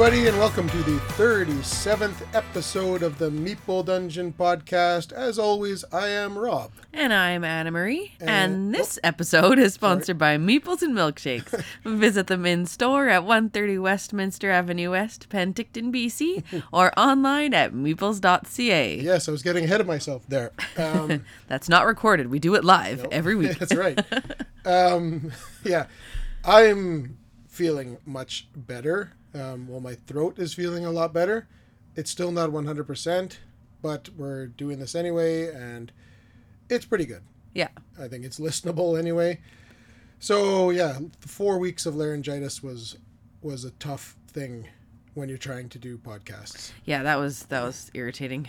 Everybody, 0.00 0.28
and 0.28 0.38
welcome 0.38 0.66
to 0.70 0.78
the 0.84 0.96
37th 1.18 2.22
episode 2.34 3.02
of 3.02 3.18
the 3.18 3.28
Meeple 3.28 3.84
Dungeon 3.84 4.32
podcast. 4.32 5.12
As 5.12 5.38
always, 5.38 5.84
I 5.92 6.08
am 6.08 6.38
Robb. 6.38 6.72
And 6.94 7.12
I'm 7.12 7.44
Anna 7.44 7.70
Marie. 7.70 8.14
And, 8.18 8.30
And- 8.30 8.74
this 8.74 8.98
episode 9.04 9.58
is 9.58 9.74
sponsored 9.74 10.16
by 10.16 10.38
Meeples 10.38 10.80
and 10.80 10.96
Milkshakes. 10.96 11.62
Visit 11.84 12.28
them 12.28 12.46
in 12.46 12.64
store 12.64 13.10
at 13.10 13.24
130 13.24 13.76
Westminster 13.76 14.50
Avenue 14.50 14.92
West, 14.92 15.28
Penticton, 15.28 15.92
BC, 15.92 16.62
or 16.72 16.98
online 16.98 17.52
at 17.52 17.74
meeples.ca. 17.74 19.00
Yes, 19.02 19.28
I 19.28 19.32
was 19.32 19.42
getting 19.42 19.64
ahead 19.64 19.82
of 19.82 19.86
myself 19.86 20.24
there. 20.26 20.52
Um, 20.78 21.26
That's 21.46 21.68
not 21.68 21.84
recorded. 21.84 22.28
We 22.28 22.38
do 22.38 22.54
it 22.54 22.64
live 22.64 23.04
every 23.12 23.34
week. 23.34 23.58
that's 23.58 23.74
right. 23.74 24.02
Um, 24.64 25.30
yeah, 25.62 25.88
I'm 26.42 27.18
feeling 27.48 27.98
much 28.06 28.48
better. 28.56 29.12
Um, 29.34 29.68
well, 29.68 29.80
my 29.80 29.94
throat 29.94 30.38
is 30.38 30.54
feeling 30.54 30.84
a 30.84 30.90
lot 30.90 31.12
better. 31.12 31.46
It's 31.96 32.10
still 32.10 32.32
not 32.32 32.50
100%, 32.50 33.36
but 33.82 34.08
we're 34.16 34.46
doing 34.46 34.78
this 34.78 34.94
anyway, 34.94 35.48
and 35.52 35.92
it's 36.68 36.84
pretty 36.84 37.06
good. 37.06 37.22
Yeah. 37.54 37.68
I 38.00 38.08
think 38.08 38.24
it's 38.24 38.38
listenable 38.40 38.98
anyway. 38.98 39.40
So 40.18 40.68
yeah, 40.70 40.98
four 41.20 41.58
weeks 41.58 41.86
of 41.86 41.96
laryngitis 41.96 42.62
was 42.62 42.96
was 43.40 43.64
a 43.64 43.70
tough 43.72 44.16
thing 44.28 44.68
when 45.14 45.30
you're 45.30 45.38
trying 45.38 45.70
to 45.70 45.78
do 45.78 45.96
podcasts. 45.96 46.72
Yeah, 46.84 47.02
that 47.02 47.16
was 47.16 47.44
that 47.44 47.62
was 47.62 47.90
irritating. 47.94 48.48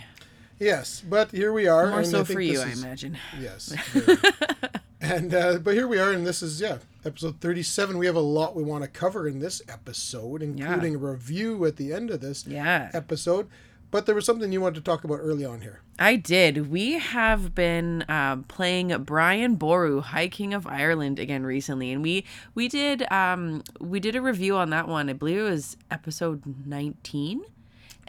Yes, 0.58 1.02
but 1.08 1.30
here 1.30 1.52
we 1.52 1.66
are. 1.66 1.88
More 1.90 2.04
so 2.04 2.24
for 2.26 2.40
you, 2.40 2.58
this 2.58 2.66
I 2.66 2.72
imagine. 2.72 3.16
Yes. 3.40 3.74
and 5.02 5.34
uh, 5.34 5.58
but 5.58 5.74
here 5.74 5.86
we 5.88 5.98
are, 5.98 6.12
and 6.12 6.26
this 6.26 6.42
is 6.42 6.60
yeah, 6.60 6.78
episode 7.04 7.40
thirty-seven. 7.40 7.98
We 7.98 8.06
have 8.06 8.16
a 8.16 8.20
lot 8.20 8.56
we 8.56 8.62
want 8.62 8.84
to 8.84 8.88
cover 8.90 9.28
in 9.28 9.40
this 9.40 9.60
episode, 9.68 10.42
including 10.42 10.94
a 10.94 10.98
review 10.98 11.64
at 11.66 11.76
the 11.76 11.92
end 11.92 12.10
of 12.10 12.20
this 12.20 12.46
Yeah. 12.46 12.90
episode. 12.94 13.48
But 13.90 14.06
there 14.06 14.14
was 14.14 14.24
something 14.24 14.50
you 14.50 14.62
wanted 14.62 14.76
to 14.76 14.80
talk 14.90 15.04
about 15.04 15.16
early 15.16 15.44
on 15.44 15.60
here. 15.60 15.80
I 15.98 16.16
did. 16.16 16.70
We 16.70 16.92
have 16.98 17.54
been 17.54 18.06
um, 18.08 18.44
playing 18.44 18.96
Brian 19.04 19.56
Boru, 19.56 20.00
High 20.00 20.28
King 20.28 20.54
of 20.54 20.66
Ireland, 20.66 21.18
again 21.18 21.44
recently, 21.44 21.92
and 21.92 22.02
we 22.02 22.24
we 22.54 22.68
did 22.68 23.10
um, 23.12 23.62
we 23.80 24.00
did 24.00 24.16
a 24.16 24.22
review 24.22 24.56
on 24.56 24.70
that 24.70 24.88
one. 24.88 25.10
I 25.10 25.12
believe 25.12 25.36
it 25.38 25.42
was 25.42 25.76
episode 25.90 26.42
nineteen, 26.66 27.42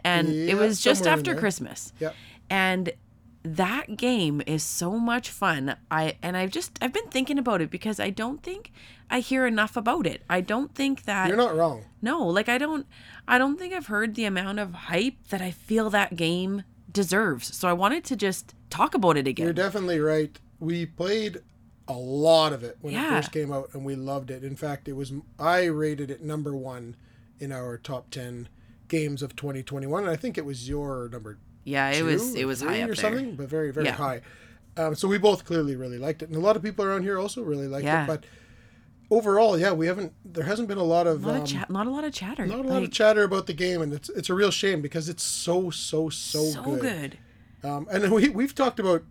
and 0.02 0.28
Yeah, 0.28 0.52
it 0.52 0.56
was 0.56 0.80
just 0.80 1.06
after. 1.06 1.34
Christmas. 1.34 1.92
Yep. 2.00 2.14
And 2.48 2.92
that 3.44 3.96
game 3.98 4.42
is 4.46 4.62
so 4.62 4.98
much 4.98 5.28
fun. 5.28 5.76
I 5.90 6.16
and 6.22 6.36
I've 6.36 6.50
just 6.50 6.78
I've 6.80 6.92
been 6.94 7.08
thinking 7.08 7.38
about 7.38 7.60
it 7.60 7.70
because 7.70 8.00
I 8.00 8.10
don't 8.10 8.42
think 8.42 8.72
I 9.10 9.20
hear 9.20 9.46
enough 9.46 9.76
about 9.76 10.06
it. 10.06 10.22
I 10.30 10.40
don't 10.40 10.74
think 10.74 11.04
that 11.04 11.28
You're 11.28 11.36
not 11.36 11.54
wrong. 11.54 11.84
no, 12.00 12.26
like 12.26 12.48
I 12.48 12.56
don't 12.56 12.86
I 13.28 13.36
don't 13.36 13.58
think 13.58 13.74
I've 13.74 13.88
heard 13.88 14.14
the 14.14 14.24
amount 14.24 14.60
of 14.60 14.72
hype 14.72 15.28
that 15.28 15.42
I 15.42 15.50
feel 15.50 15.90
that 15.90 16.16
game 16.16 16.64
deserves. 16.90 17.54
So 17.54 17.68
I 17.68 17.74
wanted 17.74 18.04
to 18.04 18.16
just 18.16 18.54
talk 18.70 18.94
about 18.94 19.18
it 19.18 19.28
again. 19.28 19.44
You're 19.44 19.52
definitely 19.52 20.00
right. 20.00 20.38
We 20.58 20.86
played 20.86 21.42
a 21.86 21.92
lot 21.92 22.54
of 22.54 22.64
it 22.64 22.78
when 22.80 22.94
it 22.94 23.08
first 23.10 23.30
came 23.32 23.52
out, 23.52 23.68
and 23.74 23.84
we 23.84 23.94
loved 23.94 24.30
it. 24.30 24.42
In 24.42 24.56
fact, 24.56 24.88
it 24.88 24.94
was 24.94 25.12
I 25.38 25.64
rated 25.64 26.10
it 26.10 26.22
number 26.22 26.56
one 26.56 26.96
in 27.38 27.52
our 27.52 27.76
top 27.76 28.08
ten 28.08 28.48
games 28.88 29.22
of 29.22 29.36
2021, 29.36 30.04
and 30.04 30.10
I 30.10 30.16
think 30.16 30.38
it 30.38 30.46
was 30.46 30.66
your 30.66 31.10
number 31.10 31.38
yeah, 31.64 31.90
it 31.90 32.02
was 32.02 32.34
it 32.34 32.44
was 32.46 32.60
high 32.62 32.80
up 32.82 32.84
or 32.90 32.94
there. 32.94 32.94
something, 32.96 33.36
but 33.36 33.48
very 33.48 33.72
very 33.72 33.86
Yeah. 33.86 33.92
high. 33.92 34.20
Um, 34.76 34.94
so 34.94 35.06
we 35.08 35.18
both 35.18 35.44
clearly 35.44 35.76
really 35.76 35.98
liked 35.98 36.22
it, 36.22 36.28
and 36.28 36.36
a 36.36 36.40
lot 36.40 36.56
of 36.56 36.62
people 36.62 36.84
around 36.84 37.02
here 37.02 37.18
also 37.18 37.42
really 37.42 37.68
liked 37.68 37.84
Yeah. 37.84 38.04
it. 38.04 38.06
But 38.08 38.24
overall, 39.10 39.58
yeah, 39.58 39.72
we 39.72 39.86
haven't. 39.86 40.12
There 40.24 40.44
hasn't 40.44 40.68
been 40.68 40.78
a 40.78 40.82
lot 40.84 41.06
of 41.06 41.24
A 41.24 41.28
lot 41.28 41.52
um, 41.54 41.62
of 41.62 41.70
not 41.70 41.86
a 41.86 41.90
lot 41.90 42.04
of 42.04 42.12
chatter. 42.12 42.46
not 42.46 42.58
a 42.64 42.68
lot 42.68 42.82
of 42.82 42.90
chatter 42.90 43.22
about 43.22 43.46
the 43.46 43.52
game, 43.54 43.82
and 43.82 43.92
it's 43.92 44.08
it's 44.10 44.28
a 44.30 44.34
real 44.34 44.50
shame 44.50 44.80
because 44.82 45.08
it's 45.08 45.22
so 45.22 45.70
so 45.70 46.08
so, 46.10 46.42
good. 46.42 46.52
so 46.54 46.62
good. 46.76 46.80
good. 46.80 47.18
Um, 47.68 47.86
and 47.90 48.10
we 48.12 48.28
we've 48.28 48.54
talked 48.54 48.78
about 48.80 49.02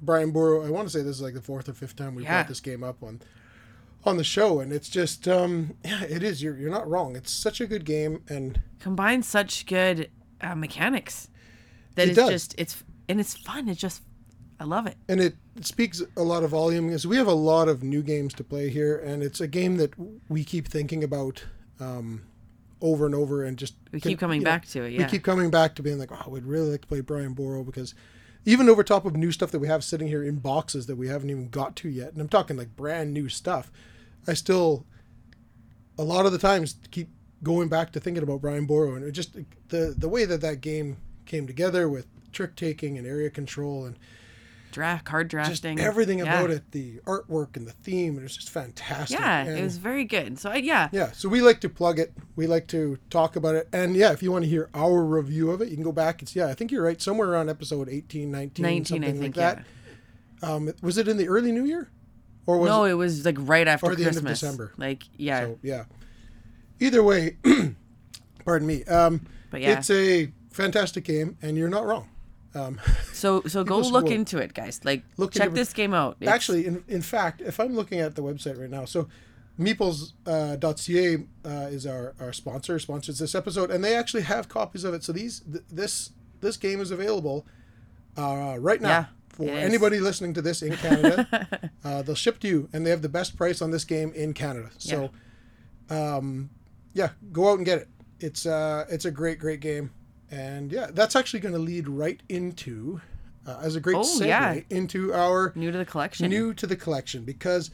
Brian 0.00 0.30
Boru. 0.30 0.64
I 0.64 0.70
want 0.70 0.86
to 0.88 0.92
say 0.92 1.02
this 1.02 1.16
is 1.16 1.22
like 1.22 1.34
the 1.34 1.42
fourth 1.42 1.68
or 1.68 1.72
fifth 1.74 1.96
time 1.96 2.14
we 2.14 2.22
Yeah. 2.22 2.36
brought 2.38 2.48
this 2.48 2.60
game 2.60 2.82
up 2.84 3.02
on 3.02 3.20
on 4.04 4.16
the 4.16 4.24
show, 4.24 4.60
and 4.60 4.72
it's 4.72 4.88
just 4.88 5.26
um, 5.28 5.74
yeah, 5.84 6.04
it 6.04 6.22
is. 6.22 6.42
You're 6.42 6.56
you're 6.56 6.70
not 6.70 6.88
wrong. 6.88 7.16
It's 7.16 7.30
such 7.32 7.60
a 7.60 7.66
good 7.66 7.84
game, 7.84 8.22
and 8.28 8.60
Combines 8.78 9.26
such 9.26 9.66
good 9.66 10.10
uh, 10.40 10.54
mechanics 10.56 11.28
that 11.94 12.08
It 12.08 12.10
it's 12.10 12.16
does. 12.16 12.30
just 12.30 12.54
it's 12.58 12.84
and 13.08 13.20
it's 13.20 13.36
fun. 13.36 13.68
It's 13.68 13.80
just 13.80 14.02
I 14.60 14.64
love 14.64 14.86
it. 14.86 14.96
and 15.08 15.20
it, 15.20 15.34
speaks 15.60 16.00
a 16.16 16.22
lot 16.22 16.42
of 16.44 16.50
volume 16.50 16.86
because 16.86 17.06
we 17.06 17.16
have 17.16 17.26
a 17.26 17.34
lot 17.34 17.68
of 17.68 17.82
new 17.82 18.02
games 18.02 18.32
to 18.34 18.44
play 18.44 18.70
here, 18.70 18.96
and 18.96 19.22
it's 19.22 19.40
a 19.40 19.46
game 19.48 19.76
that 19.76 19.92
we 20.28 20.44
keep 20.44 20.66
thinking 20.68 21.02
about 21.04 21.44
um, 21.80 22.22
over 22.80 23.04
and 23.06 23.14
over, 23.14 23.42
and 23.44 23.58
just 23.58 23.74
We 23.92 24.00
can- 24.00 24.12
keep 24.12 24.18
coming 24.20 24.40
you 24.40 24.44
know, 24.44 24.50
back 24.50 24.66
to 24.68 24.84
it. 24.84 24.96
we 24.96 25.04
keep 25.04 25.22
coming 25.24 25.50
back 25.50 25.74
to 25.74 25.82
being 25.82 25.98
like, 25.98 26.10
oh, 26.12 26.30
we'd 26.30 26.44
really 26.44 26.70
like 26.70 26.82
to 26.82 26.86
play 26.88 27.00
Brian 27.00 27.32
Boru 27.34 27.64
because 27.64 27.94
even 28.46 28.68
over 28.68 28.82
top 28.82 29.04
of 29.04 29.14
new 29.16 29.30
stuff 29.32 29.50
that 29.50 29.58
we 29.58 29.68
have 29.68 29.84
sitting 29.84 30.08
here 30.08 30.22
in 30.24 30.36
boxes 30.36 30.86
that 30.86 30.96
we 30.96 31.08
haven't 31.08 31.28
even 31.30 31.48
got 31.48 31.76
to 31.76 31.88
yet, 31.88 32.12
and 32.12 32.20
I'm 32.20 32.28
talking 32.28 32.56
like 32.56 32.74
brand 32.76 33.12
new 33.12 33.28
stuff, 33.28 33.70
I 34.26 34.34
still 34.34 34.86
a 35.98 36.04
lot 36.04 36.24
of 36.24 36.32
the 36.32 36.38
times 36.38 36.76
keep 36.90 37.08
going 37.42 37.68
back 37.68 37.92
to 37.92 38.00
thinking 38.00 38.22
about 38.22 38.40
Brian 38.40 38.64
Boru, 38.66 38.94
and 38.94 39.04
it 39.04 39.10
just 39.12 39.34
the 39.68 39.94
the 39.98 40.08
way 40.08 40.24
that 40.24 40.40
that 40.40 40.60
game 40.60 40.96
came 41.32 41.46
together 41.46 41.88
with 41.88 42.06
trick 42.30 42.54
taking 42.56 42.98
and 42.98 43.06
area 43.06 43.30
control 43.30 43.86
and 43.86 43.96
Draft 44.70 45.04
card 45.04 45.28
just 45.30 45.62
drafting. 45.62 45.80
everything 45.80 46.18
yeah. 46.20 46.24
about 46.24 46.50
it, 46.50 46.70
the 46.72 46.98
artwork 47.06 47.56
and 47.58 47.66
the 47.66 47.72
theme, 47.72 48.16
it 48.18 48.22
was 48.22 48.34
just 48.36 48.48
fantastic. 48.50 49.18
Yeah, 49.18 49.40
And- 49.44 49.58
it 49.58 49.62
was 49.62 49.76
very 49.78 50.04
good. 50.04 50.38
So 50.38 50.50
I, 50.50 50.56
yeah, 50.56 50.88
yeah, 50.92 51.12
so 51.12 51.28
we 51.28 51.42
like 51.42 51.60
to 51.60 51.68
plug 51.68 51.98
it. 51.98 52.12
We 52.36 52.46
like 52.46 52.68
to 52.68 52.96
talk 53.10 53.36
about 53.36 53.54
it. 53.54 53.68
And 53.72 53.94
yeah, 53.96 54.12
if 54.12 54.22
you 54.22 54.32
want 54.32 54.44
to 54.44 54.48
hear 54.50 54.70
our 54.74 55.02
review 55.04 55.50
of 55.50 55.60
it, 55.60 55.68
you 55.68 55.74
can 55.74 55.84
go 55.84 55.92
back. 55.92 56.22
It's, 56.22 56.34
yeah, 56.34 56.46
I 56.48 56.54
think 56.54 56.70
you're 56.70 56.82
right. 56.82 57.00
Somewhere 57.02 57.28
around 57.30 57.50
episode 57.50 57.88
18, 57.90 58.30
19, 58.30 58.62
19 58.62 58.84
something 58.84 59.04
I 59.04 59.12
think. 59.12 59.22
like 59.22 59.34
that. 59.34 59.64
Um, 60.42 60.72
was 60.80 60.96
it 60.98 61.06
in 61.06 61.16
the 61.18 61.28
early 61.28 61.52
new 61.52 61.64
year? 61.64 61.90
Or 62.46 62.56
yeah. 62.56 62.60
was 62.62 62.68
No, 62.70 62.84
it? 62.84 62.90
it 62.92 62.94
was 62.94 63.24
like 63.26 63.36
right 63.40 63.68
after 63.68 63.86
Or 63.86 63.94
the 63.94 64.04
end 64.06 64.16
of 64.16 64.24
Christmas. 64.24 64.40
December. 64.40 64.72
Like 64.78 65.02
yeah, 65.18 65.40
So, 65.40 65.58
yeah. 65.62 65.84
Either 66.80 67.02
way, 67.02 67.36
pardon 68.44 68.66
me. 68.66 68.84
Um, 68.84 69.26
but 69.50 69.60
yeah. 69.60 69.78
It's 69.78 69.90
a 69.90 70.32
fantastic 70.52 71.04
game, 71.04 71.36
and 71.42 71.56
you're 71.56 71.68
not 71.68 71.84
wrong. 71.84 72.08
Um, 72.54 72.80
So 73.12 73.42
so 73.46 73.64
go 73.64 73.78
look 73.78 74.04
will- 74.04 74.12
into 74.12 74.38
it, 74.38 74.52
guys. 74.54 74.80
Like 74.84 75.04
Look 75.16 75.32
check 75.32 75.52
this 75.52 75.72
game 75.72 75.94
out. 75.94 76.16
It's- 76.20 76.34
Actually, 76.34 76.66
in, 76.66 76.84
in 76.88 77.02
fact, 77.02 77.40
if 77.40 77.58
I'm 77.60 77.74
looking 77.74 78.00
at 78.00 78.14
the 78.16 78.22
website 78.22 78.58
right 78.58 78.70
now, 78.70 78.84
so 78.84 79.08
meeples.ca 79.58 81.16
uh, 81.44 81.48
is 81.70 81.86
our, 81.86 82.14
our 82.20 82.32
sponsor, 82.32 82.78
sponsors 82.78 83.18
this 83.18 83.34
episode, 83.34 83.70
and 83.70 83.82
they 83.84 83.94
actually 83.94 84.22
have 84.22 84.48
copies 84.48 84.84
of 84.84 84.94
it. 84.94 85.04
So 85.04 85.12
these 85.12 85.40
th- 85.40 85.64
this 85.70 86.10
this 86.40 86.56
game 86.56 86.80
is 86.80 86.90
available 86.90 87.46
uh, 88.16 88.56
right 88.58 88.80
now 88.80 88.88
Yeah, 88.88 89.04
for 89.28 89.48
anybody 89.50 90.00
listening 90.00 90.34
to 90.34 90.42
this 90.42 90.62
in 90.62 90.74
Canada. 90.76 91.70
uh, 91.84 92.02
they'll 92.02 92.14
ship 92.14 92.40
to 92.40 92.48
you, 92.48 92.68
and 92.72 92.84
they 92.84 92.90
have 92.90 93.02
the 93.02 93.08
best 93.08 93.36
price 93.36 93.62
on 93.62 93.70
this 93.70 93.84
game 93.84 94.12
in 94.14 94.34
Canada. 94.34 94.70
So, 94.78 95.10
um, 95.90 96.50
yeah, 96.94 97.10
go 97.32 97.50
out 97.50 97.58
and 97.58 97.64
get 97.66 97.78
it. 97.78 97.88
It's 98.20 98.46
uh, 98.46 98.84
it's 98.88 99.04
a 99.04 99.10
great 99.10 99.38
great 99.38 99.60
game, 99.60 99.90
and 100.32 100.72
yeah, 100.72 100.86
that's 100.92 101.14
actually 101.14 101.38
going 101.40 101.54
to 101.54 101.60
lead 101.60 101.86
right 101.88 102.20
into 102.28 103.00
uh, 103.46 103.58
as 103.62 103.76
a 103.76 103.80
great 103.80 103.96
Oh, 103.96 104.00
segue 104.00 104.26
yeah. 104.26 104.60
into 104.70 105.12
our 105.14 105.52
new 105.54 105.70
to 105.70 105.78
the 105.78 105.84
collection. 105.84 106.28
new 106.30 106.52
to 106.54 106.66
the 106.66 106.74
collection 106.76 107.24
because 107.24 107.70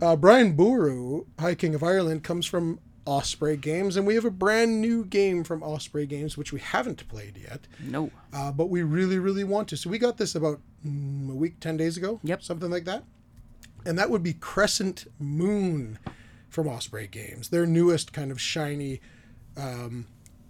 uh, 0.00 0.14
Brian 0.16 0.52
Boru, 0.52 1.24
High 1.40 1.54
King 1.54 1.74
of 1.74 1.82
Ireland, 1.82 2.22
comes 2.22 2.46
from 2.46 2.78
Osprey 3.04 3.56
Games, 3.56 3.96
and 3.96 4.06
we 4.06 4.14
have 4.14 4.24
a 4.24 4.30
brand 4.30 4.80
new 4.80 5.04
game 5.04 5.42
from 5.42 5.62
Osprey 5.62 6.06
Games 6.06 6.36
which 6.36 6.52
we 6.52 6.60
haven't 6.60 7.06
played 7.08 7.36
yet, 7.36 7.66
no. 7.80 8.10
uh, 8.32 8.52
but 8.52 8.68
we 8.70 8.82
really, 8.82 9.18
really 9.18 9.42
want 9.44 9.68
to. 9.68 9.76
So 9.76 9.90
we 9.90 9.98
got 9.98 10.18
this 10.18 10.34
about 10.34 10.60
mm, 10.86 11.30
a 11.30 11.34
week, 11.34 11.58
ten 11.60 11.76
days 11.76 11.96
ago, 11.96 12.20
Yep. 12.22 12.42
something 12.42 12.70
like 12.70 12.84
that, 12.84 13.02
and 13.84 13.98
that 13.98 14.08
would 14.10 14.22
be 14.22 14.34
Crescent 14.34 15.06
Moon 15.18 15.98
from 16.48 16.68
Osprey 16.68 17.06
Games, 17.06 17.48
their 17.48 17.66
newest 17.66 18.12
kind 18.12 18.30
of 18.30 18.40
shiny. 18.40 19.00
Um, 19.56 20.06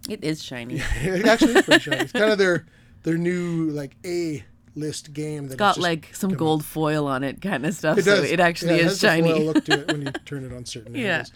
It 0.08 0.24
is 0.24 0.42
shiny. 0.42 0.76
it 1.02 1.26
actually 1.26 1.54
is 1.54 1.62
pretty 1.64 1.80
shiny. 1.80 1.98
It's 2.02 2.12
kind 2.12 2.30
of 2.32 2.38
their 2.38 2.66
their 3.02 3.16
new 3.18 3.70
like 3.70 3.96
A 4.04 4.44
list 4.74 5.12
game 5.12 5.48
that 5.48 5.56
Got 5.56 5.78
like 5.78 6.10
some 6.14 6.32
gold 6.34 6.64
foil 6.64 7.06
on 7.06 7.22
it, 7.24 7.40
kind 7.42 7.64
of 7.66 7.74
stuff. 7.74 7.98
It 7.98 8.04
so 8.04 8.22
it 8.22 8.40
actually 8.40 8.70
Yeah, 8.76 8.76
it 8.76 8.80
is 8.86 8.90
has 8.92 9.00
the 9.00 9.08
foil 9.22 9.34
shiny. 9.34 9.44
look 9.46 9.64
to 9.66 9.80
it 9.80 9.88
when 9.88 10.02
you 10.02 10.12
turn 10.24 10.44
it 10.44 10.52
on 10.52 10.64
certain 10.64 10.94
Yeah. 10.94 11.10
angles. 11.18 11.32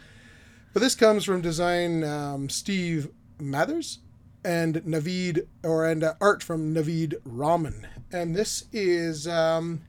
But 0.73 0.81
this 0.81 0.95
comes 0.95 1.25
from 1.25 1.41
design 1.41 2.05
um, 2.05 2.49
Steve 2.49 3.09
Mathers 3.39 3.99
and 4.45 4.77
Navid, 4.85 5.47
or 5.65 5.87
and 5.87 6.05
uh, 6.05 6.15
art 6.21 6.43
from 6.43 6.75
Navid 6.75 7.15
Rahman. 7.25 7.87
And 8.13 8.35
this 8.37 8.65
is, 8.73 9.27
um, 9.27 9.83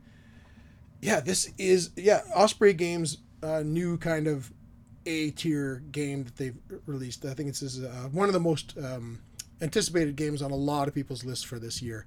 yeah, 1.01 1.19
this 1.19 1.51
is 1.57 1.91
yeah 1.95 2.21
Osprey 2.35 2.73
Games' 2.73 3.17
uh, 3.43 3.61
new 3.65 3.97
kind 3.97 4.27
of 4.27 4.51
A 5.07 5.31
tier 5.31 5.81
game 5.91 6.23
that 6.25 6.35
they've 6.35 6.57
released. 6.85 7.23
I 7.25 7.33
think 7.33 7.47
this 7.49 7.61
is 7.61 7.83
uh, 7.83 8.09
one 8.11 8.27
of 8.27 8.33
the 8.33 8.39
most 8.39 8.75
um, 8.77 9.19
anticipated 9.61 10.15
games 10.15 10.41
on 10.41 10.51
a 10.51 10.55
lot 10.55 10.87
of 10.87 10.93
people's 10.93 11.23
lists 11.23 11.43
for 11.45 11.59
this 11.59 11.81
year. 11.81 12.05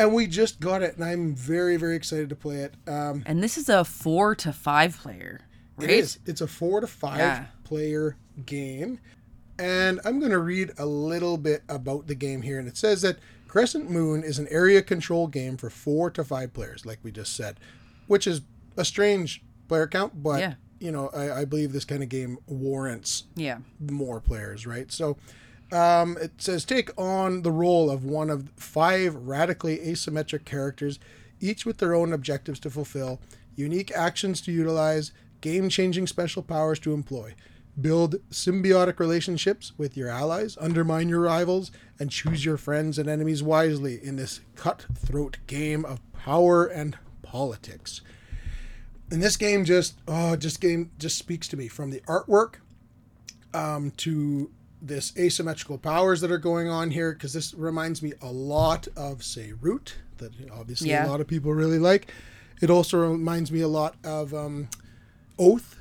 And 0.00 0.12
we 0.14 0.26
just 0.26 0.60
got 0.60 0.82
it, 0.82 0.94
and 0.96 1.04
I'm 1.04 1.34
very, 1.34 1.76
very 1.76 1.96
excited 1.96 2.28
to 2.28 2.36
play 2.36 2.56
it. 2.58 2.74
Um, 2.86 3.22
and 3.26 3.42
this 3.42 3.56
is 3.58 3.68
a 3.68 3.84
four 3.84 4.34
to 4.36 4.52
five 4.52 4.96
player, 4.98 5.40
right? 5.76 5.90
it 5.90 5.98
is. 5.98 6.18
It's 6.26 6.40
a 6.40 6.46
four 6.46 6.80
to 6.80 6.86
five 6.86 7.18
Yeah. 7.18 7.46
player 7.64 8.16
game. 8.46 8.98
and 9.60 10.00
I'm 10.04 10.20
going 10.20 10.30
to 10.30 10.38
read 10.38 10.70
a 10.78 10.86
little 10.86 11.36
bit 11.36 11.62
about 11.68 12.06
the 12.06 12.14
game 12.14 12.42
here. 12.42 12.60
And 12.60 12.68
it 12.68 12.76
says 12.76 13.02
that 13.02 13.18
Crescent 13.48 13.90
Moon 13.90 14.22
is 14.22 14.38
an 14.38 14.46
area 14.50 14.82
control 14.82 15.26
game 15.26 15.56
for 15.56 15.68
four 15.68 16.10
to 16.10 16.22
five 16.22 16.52
players, 16.52 16.86
like 16.86 17.00
we 17.02 17.10
just 17.10 17.34
said, 17.34 17.58
which 18.06 18.26
is 18.28 18.42
a 18.76 18.84
strange 18.84 19.42
player 19.66 19.88
count, 19.88 20.22
but 20.22 20.38
Yeah. 20.40 20.54
You 20.80 20.90
know, 20.92 21.08
I, 21.14 21.40
I 21.40 21.44
believe 21.44 21.72
this 21.72 21.84
kind 21.84 22.02
of 22.02 22.08
game 22.08 22.38
warrants 22.46 23.24
Yeah. 23.36 23.58
more 23.80 24.20
players, 24.20 24.66
right? 24.66 24.90
So 24.92 25.16
um, 25.72 26.16
it 26.20 26.32
says 26.38 26.64
take 26.64 26.90
on 26.98 27.42
the 27.42 27.50
role 27.52 27.90
of 27.90 28.04
one 28.04 28.30
of 28.30 28.50
five 28.56 29.14
radically 29.14 29.78
asymmetric 29.78 30.44
characters, 30.44 30.98
each 31.40 31.66
with 31.66 31.78
their 31.78 31.94
own 31.94 32.12
objectives 32.12 32.58
to 32.60 32.70
fulfill, 32.70 33.20
unique 33.54 33.92
actions 33.94 34.40
to 34.42 34.52
utilize, 34.52 35.12
game 35.40 35.68
changing 35.68 36.06
special 36.06 36.42
powers 36.42 36.78
to 36.80 36.92
employ. 36.94 37.34
Build 37.80 38.16
symbiotic 38.30 38.98
relationships 38.98 39.72
with 39.78 39.96
your 39.96 40.08
allies, 40.08 40.56
undermine 40.60 41.08
your 41.08 41.20
rivals, 41.20 41.70
and 42.00 42.10
choose 42.10 42.44
your 42.44 42.56
friends 42.56 42.98
and 42.98 43.08
enemies 43.08 43.40
wisely 43.42 44.00
in 44.02 44.16
this 44.16 44.40
cutthroat 44.56 45.36
game 45.46 45.84
of 45.84 46.00
power 46.12 46.64
and 46.66 46.98
politics. 47.22 48.00
And 49.10 49.22
this 49.22 49.36
game 49.36 49.64
just 49.64 49.98
oh, 50.06 50.36
just 50.36 50.60
game 50.60 50.90
just 50.98 51.18
speaks 51.18 51.48
to 51.48 51.56
me. 51.56 51.68
From 51.68 51.90
the 51.90 52.00
artwork 52.00 52.56
um, 53.54 53.90
to 53.98 54.50
this 54.80 55.12
asymmetrical 55.18 55.78
powers 55.78 56.20
that 56.20 56.30
are 56.30 56.38
going 56.38 56.68
on 56.68 56.90
here 56.90 57.12
because 57.12 57.32
this 57.32 57.52
reminds 57.54 58.02
me 58.02 58.12
a 58.22 58.30
lot 58.30 58.86
of 58.96 59.24
say 59.24 59.52
root 59.60 59.96
that 60.18 60.32
obviously 60.52 60.90
Yeah. 60.90 61.06
a 61.06 61.08
lot 61.08 61.20
of 61.20 61.26
people 61.26 61.52
really 61.52 61.78
like. 61.78 62.12
It 62.60 62.70
also 62.70 62.98
reminds 62.98 63.50
me 63.50 63.60
a 63.60 63.68
lot 63.68 63.96
of 64.04 64.34
um, 64.34 64.68
oath 65.38 65.76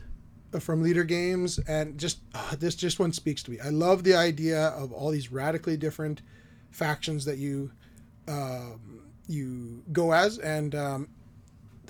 from 0.60 0.84
Leder 0.84 1.08
Games 1.08 1.60
and 1.68 1.98
just 1.98 2.20
ah, 2.34 2.56
this 2.58 2.76
just 2.76 3.00
one 3.00 3.12
speaks 3.14 3.44
to 3.44 3.52
me. 3.52 3.60
I 3.60 3.70
love 3.70 4.04
the 4.04 4.16
idea 4.16 4.68
of 4.70 4.92
all 4.92 5.12
these 5.12 5.32
radically 5.32 5.78
different 5.78 6.22
factions 6.72 7.26
that 7.26 7.38
you 7.38 7.72
um, 8.28 9.02
you 9.28 9.84
go 9.92 10.14
as 10.14 10.38
and 10.40 10.74
um, 10.76 11.10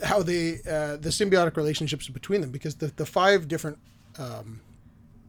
how 0.04 0.22
they 0.22 0.56
uh, 0.70 0.98
the 0.98 1.10
symbiotic 1.10 1.56
relationships 1.58 2.08
between 2.10 2.42
them 2.42 2.52
because 2.52 2.76
the, 2.76 2.88
the 2.96 3.06
five 3.06 3.48
different 3.48 3.78
um, 4.20 4.62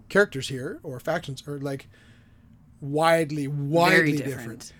characters 0.09 0.49
here 0.49 0.79
or 0.83 1.01
factions 1.01 1.43
are 1.47 1.59
like 1.59 1.89
widely 2.81 3.49
widely 3.49 4.13
different. 4.19 4.27
different. 4.39 4.73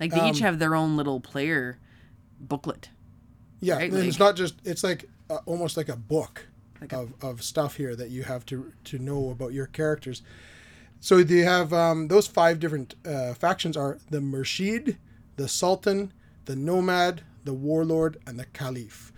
Like 0.00 0.10
they 0.12 0.28
each 0.28 0.36
Um, 0.36 0.42
have 0.42 0.58
their 0.58 0.74
own 0.74 0.96
little 0.96 1.20
player 1.20 1.78
booklet. 2.40 2.90
Yeah, 3.60 3.76
Right, 3.76 3.90
and 3.92 4.06
it's 4.06 4.18
not 4.18 4.36
just 4.36 4.54
it's 4.64 4.84
like 4.84 5.08
uh, 5.30 5.38
almost 5.46 5.76
like 5.76 5.88
a 5.88 5.96
book 5.96 6.46
Like 6.80 6.92
a- 6.92 6.98
of, 7.00 7.12
of 7.22 7.42
stuff 7.42 7.76
here 7.76 7.96
that 7.96 8.10
you 8.10 8.24
have 8.24 8.44
to 8.46 8.72
to 8.84 8.98
know 8.98 9.30
about 9.30 9.52
your 9.52 9.66
characters. 9.66 10.22
So 11.00 11.22
they 11.22 11.38
have 11.40 11.72
um, 11.72 12.08
those 12.08 12.26
five 12.26 12.58
different 12.58 12.94
uh, 13.06 13.34
factions 13.34 13.76
are 13.76 13.98
the 14.10 14.18
Murshid, 14.20 14.96
the 15.36 15.48
Sultan, 15.48 16.12
the 16.46 16.56
Nomad, 16.56 17.22
the 17.44 17.52
Warlord, 17.52 18.18
and 18.26 18.38
the 18.38 18.46
Caliph, 18.46 19.12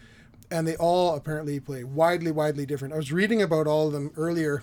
and 0.51 0.67
they 0.67 0.77
all 0.77 1.15
apparently 1.17 1.61
play 1.61 1.85
widely 1.85 2.31
widely 2.31 2.67
different. 2.67 2.95
I 2.95 2.97
was 2.97 3.13
reading 3.13 3.43
about 3.43 3.67
all 3.67 3.89
of 3.89 3.93
them 3.93 4.11
earlier, 4.17 4.63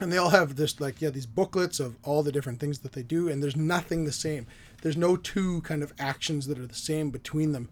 and 0.00 0.12
they 0.12 0.16
all 0.18 0.30
have 0.30 0.56
this 0.56 0.80
like 0.80 1.00
yeah 1.00 1.10
these 1.10 1.26
booklets 1.26 1.80
of 1.80 1.96
all 2.02 2.22
the 2.22 2.32
different 2.32 2.60
things 2.60 2.80
that 2.80 2.92
they 2.92 3.02
do, 3.02 3.28
and 3.28 3.42
there's 3.42 3.56
nothing 3.56 4.04
the 4.04 4.12
same. 4.12 4.46
There's 4.82 4.96
no 4.96 5.16
two 5.16 5.60
kind 5.62 5.82
of 5.82 5.92
actions 5.98 6.46
that 6.46 6.58
are 6.58 6.66
the 6.66 6.74
same 6.74 7.10
between 7.10 7.52
them. 7.52 7.68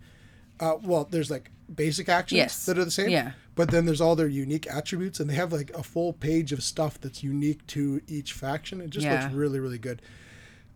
Uh, 0.61 0.77
well, 0.83 1.07
there's 1.11 1.31
like 1.31 1.51
basic 1.75 2.09
actions 2.09 2.37
Yes. 2.37 2.65
that 2.67 2.79
are 2.79 2.85
the 2.85 2.91
same. 2.91 3.11
Yeah. 3.11 3.33
But 3.55 3.71
then 3.71 3.85
there's 3.85 4.01
all 4.01 4.17
their 4.17 4.29
unique 4.29 4.67
attributes, 4.67 5.21
and 5.21 5.29
they 5.29 5.35
have 5.35 5.53
like 5.53 5.71
a 5.71 5.83
full 5.83 6.13
page 6.15 6.53
of 6.53 6.63
stuff 6.63 6.99
that's 7.01 7.23
unique 7.23 7.67
to 7.69 8.01
each 8.09 8.33
faction. 8.33 8.81
It 8.81 8.91
just 8.91 9.05
Yeah. 9.05 9.23
looks 9.25 9.35
really, 9.35 9.59
really 9.61 9.79
good. 9.79 10.01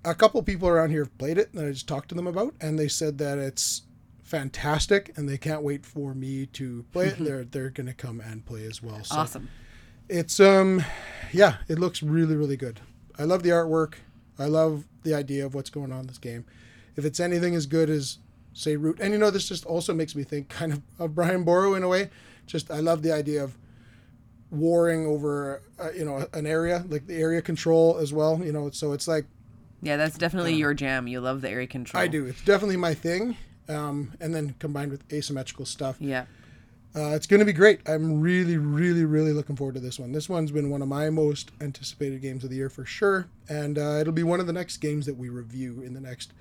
A 0.04 0.14
couple 0.14 0.42
people 0.42 0.68
around 0.68 0.90
here 0.90 1.04
have 1.04 1.16
played 1.18 1.38
it, 1.38 1.50
and 1.54 1.66
I 1.66 1.70
just 1.72 1.88
talked 1.88 2.08
to 2.10 2.14
them 2.14 2.26
about, 2.26 2.54
and 2.60 2.78
they 2.78 2.88
said 2.88 3.18
that 3.18 3.38
it's 3.38 3.82
fantastic, 4.26 5.12
and 5.16 5.28
they 5.28 5.38
can't 5.38 5.62
wait 5.62 5.86
for 5.86 6.12
me 6.14 6.46
to 6.46 6.84
play 6.92 7.06
it. 7.08 7.18
they're 7.20 7.44
they're 7.44 7.70
gonna 7.70 7.94
come 7.94 8.20
and 8.20 8.44
play 8.44 8.64
as 8.66 8.82
well. 8.82 9.02
So 9.04 9.16
Awesome. 9.16 9.48
it's 10.08 10.40
um, 10.40 10.82
yeah, 11.32 11.56
it 11.68 11.78
looks 11.78 12.02
really, 12.02 12.36
really 12.36 12.56
good. 12.56 12.80
I 13.18 13.24
love 13.24 13.42
the 13.42 13.50
artwork. 13.50 13.94
I 14.38 14.46
love 14.46 14.84
the 15.02 15.14
idea 15.14 15.46
of 15.46 15.54
what's 15.54 15.70
going 15.70 15.92
on 15.92 16.00
in 16.00 16.06
this 16.08 16.18
game. 16.18 16.44
If 16.96 17.04
it's 17.04 17.20
anything 17.20 17.54
as 17.54 17.66
good 17.66 17.88
as 17.88 18.18
say 18.52 18.76
Root, 18.76 18.98
and 19.00 19.12
you 19.12 19.18
know, 19.18 19.30
this 19.30 19.48
just 19.48 19.64
also 19.64 19.94
makes 19.94 20.14
me 20.14 20.24
think 20.24 20.48
kind 20.60 20.72
of 20.72 20.82
of 20.98 21.14
Brian 21.14 21.44
Boru 21.44 21.74
in 21.74 21.82
a 21.82 21.88
way. 21.88 22.10
Just 22.46 22.70
I 22.70 22.80
love 22.80 23.02
the 23.02 23.12
idea 23.12 23.42
of 23.42 23.56
warring 24.50 25.06
over 25.06 25.62
uh, 25.80 25.90
you 25.90 26.04
know 26.04 26.26
an 26.32 26.46
area 26.46 26.84
like 26.88 27.06
the 27.06 27.16
area 27.16 27.40
control 27.40 27.98
as 27.98 28.12
well. 28.12 28.40
You 28.44 28.52
know, 28.52 28.70
so 28.70 28.92
it's 28.92 29.08
like 29.08 29.26
Yeah, 29.82 29.96
that's 29.96 30.18
definitely 30.18 30.54
your 30.54 30.74
jam. 30.74 31.06
You 31.06 31.20
love 31.20 31.40
the 31.42 31.50
area 31.50 31.66
control. 31.66 32.02
I 32.02 32.06
do. 32.08 32.26
It's 32.26 32.44
definitely 32.44 32.76
my 32.76 32.94
thing. 32.94 33.36
Um, 33.68 34.12
and 34.20 34.34
then 34.34 34.54
combined 34.58 34.90
with 34.92 35.02
asymmetrical 35.12 35.66
stuff, 35.66 35.96
Yeah. 36.00 36.26
uh, 36.94 37.10
it's 37.14 37.26
going 37.26 37.40
to 37.40 37.46
be 37.46 37.52
great. 37.52 37.80
I'm 37.86 38.20
really, 38.20 38.56
really, 38.56 39.04
really 39.04 39.32
looking 39.32 39.56
forward 39.56 39.74
to 39.74 39.80
this 39.80 39.98
one. 39.98 40.12
This 40.12 40.28
one's 40.28 40.50
been 40.52 40.70
one 40.70 40.82
of 40.82 40.88
my 40.88 41.10
most 41.10 41.50
anticipated 41.60 42.22
games 42.22 42.44
of 42.44 42.50
the 42.50 42.56
year 42.56 42.70
for 42.70 42.84
sure, 42.84 43.26
and 43.48 43.76
uh, 43.78 43.98
it'll 44.00 44.12
be 44.12 44.22
one 44.22 44.40
of 44.40 44.46
the 44.46 44.52
next 44.52 44.76
games 44.78 45.04
that 45.06 45.16
we 45.16 45.28
review 45.28 45.82
in 45.82 45.94
the 45.94 46.00
next, 46.00 46.32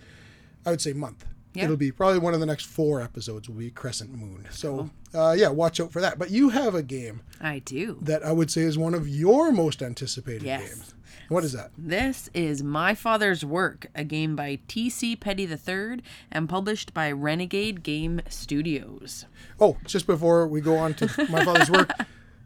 I 0.66 0.70
would 0.70 0.82
say, 0.82 0.94
month. 0.94 1.26
Yeah. 1.54 1.64
It'll 1.66 1.78
be 1.78 1.92
probably 1.92 2.20
one 2.20 2.34
of 2.34 2.42
the 2.42 2.46
next 2.46 2.66
four 2.66 3.02
episodes 3.02 3.48
will 3.48 3.56
be 3.56 3.72
Crescent 3.72 4.14
Moon. 4.14 4.46
So, 4.52 4.90
uh, 5.14 5.32
yeah, 5.38 5.48
watch 5.48 5.80
out 5.80 5.92
for 5.94 6.02
that. 6.02 6.20
But 6.20 6.30
you 6.30 6.50
have 6.50 6.76
a 6.76 6.84
game 6.84 7.22
I 7.40 7.60
do. 7.60 7.98
that 8.02 8.26
I 8.26 8.34
would 8.34 8.52
say 8.52 8.62
is 8.64 8.78
one 8.78 8.94
of 8.94 9.08
your 9.08 9.54
most 9.54 9.82
anticipated 9.82 10.44
Yes. 10.44 10.62
games. 10.74 10.94
What 11.28 11.44
is 11.44 11.54
that? 11.54 11.72
This 11.78 12.30
is 12.34 12.62
My 12.62 12.94
Father's 12.94 13.44
Work, 13.44 13.88
a 13.96 14.04
game 14.04 14.36
by 14.36 14.60
T.C. 14.68 15.16
Petty 15.16 15.44
III 15.46 16.02
and 16.32 16.48
published 16.48 16.94
by 16.94 17.12
Renegade 17.12 17.82
Game 17.84 18.22
Studios. 18.30 19.26
Oh, 19.60 19.78
just 19.86 20.06
before 20.06 20.48
we 20.48 20.62
go 20.62 20.76
on 20.78 20.94
to 20.96 21.08
my 21.30 21.44
father's 21.44 21.72
work, 21.72 21.90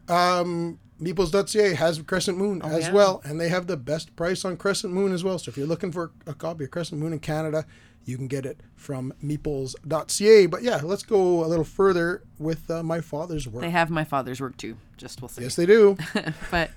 um, 0.08 0.78
Meeples.ca 1.00 1.74
has 1.74 2.00
Crescent 2.02 2.38
Moon 2.38 2.62
as 2.62 2.72
Oh, 2.72 2.78
yeah. 2.88 2.92
well, 2.92 3.20
and 3.24 3.38
they 3.40 3.48
have 3.50 3.66
the 3.66 3.76
best 3.76 4.16
price 4.16 4.44
on 4.44 4.56
Crescent 4.56 4.92
Moon 4.92 5.12
as 5.12 5.22
well. 5.22 5.38
So 5.38 5.50
if 5.50 5.56
you're 5.58 5.66
looking 5.66 5.92
for 5.92 6.12
a 6.26 6.34
copy 6.34 6.64
of 6.64 6.70
Crescent 6.70 7.00
Moon 7.00 7.12
in 7.12 7.18
Canada, 7.18 7.66
you 8.10 8.16
can 8.16 8.26
get 8.26 8.44
it 8.44 8.60
from 8.76 9.14
Meeples.ca. 9.24 10.46
But 10.46 10.62
yeah, 10.62 10.80
let's 10.82 11.02
go 11.04 11.44
a 11.44 11.46
little 11.46 11.64
further 11.64 12.22
with 12.38 12.70
uh, 12.70 12.82
my 12.82 13.00
father's 13.00 13.48
work. 13.48 13.62
They 13.62 13.70
have 13.70 13.88
My 13.90 14.04
Father's 14.04 14.40
Work 14.40 14.56
too, 14.56 14.76
just 14.96 15.22
we'll 15.22 15.28
say. 15.28 15.42
yes, 15.42 15.56
they 15.56 15.66
do. 15.66 15.96
but 16.50 16.70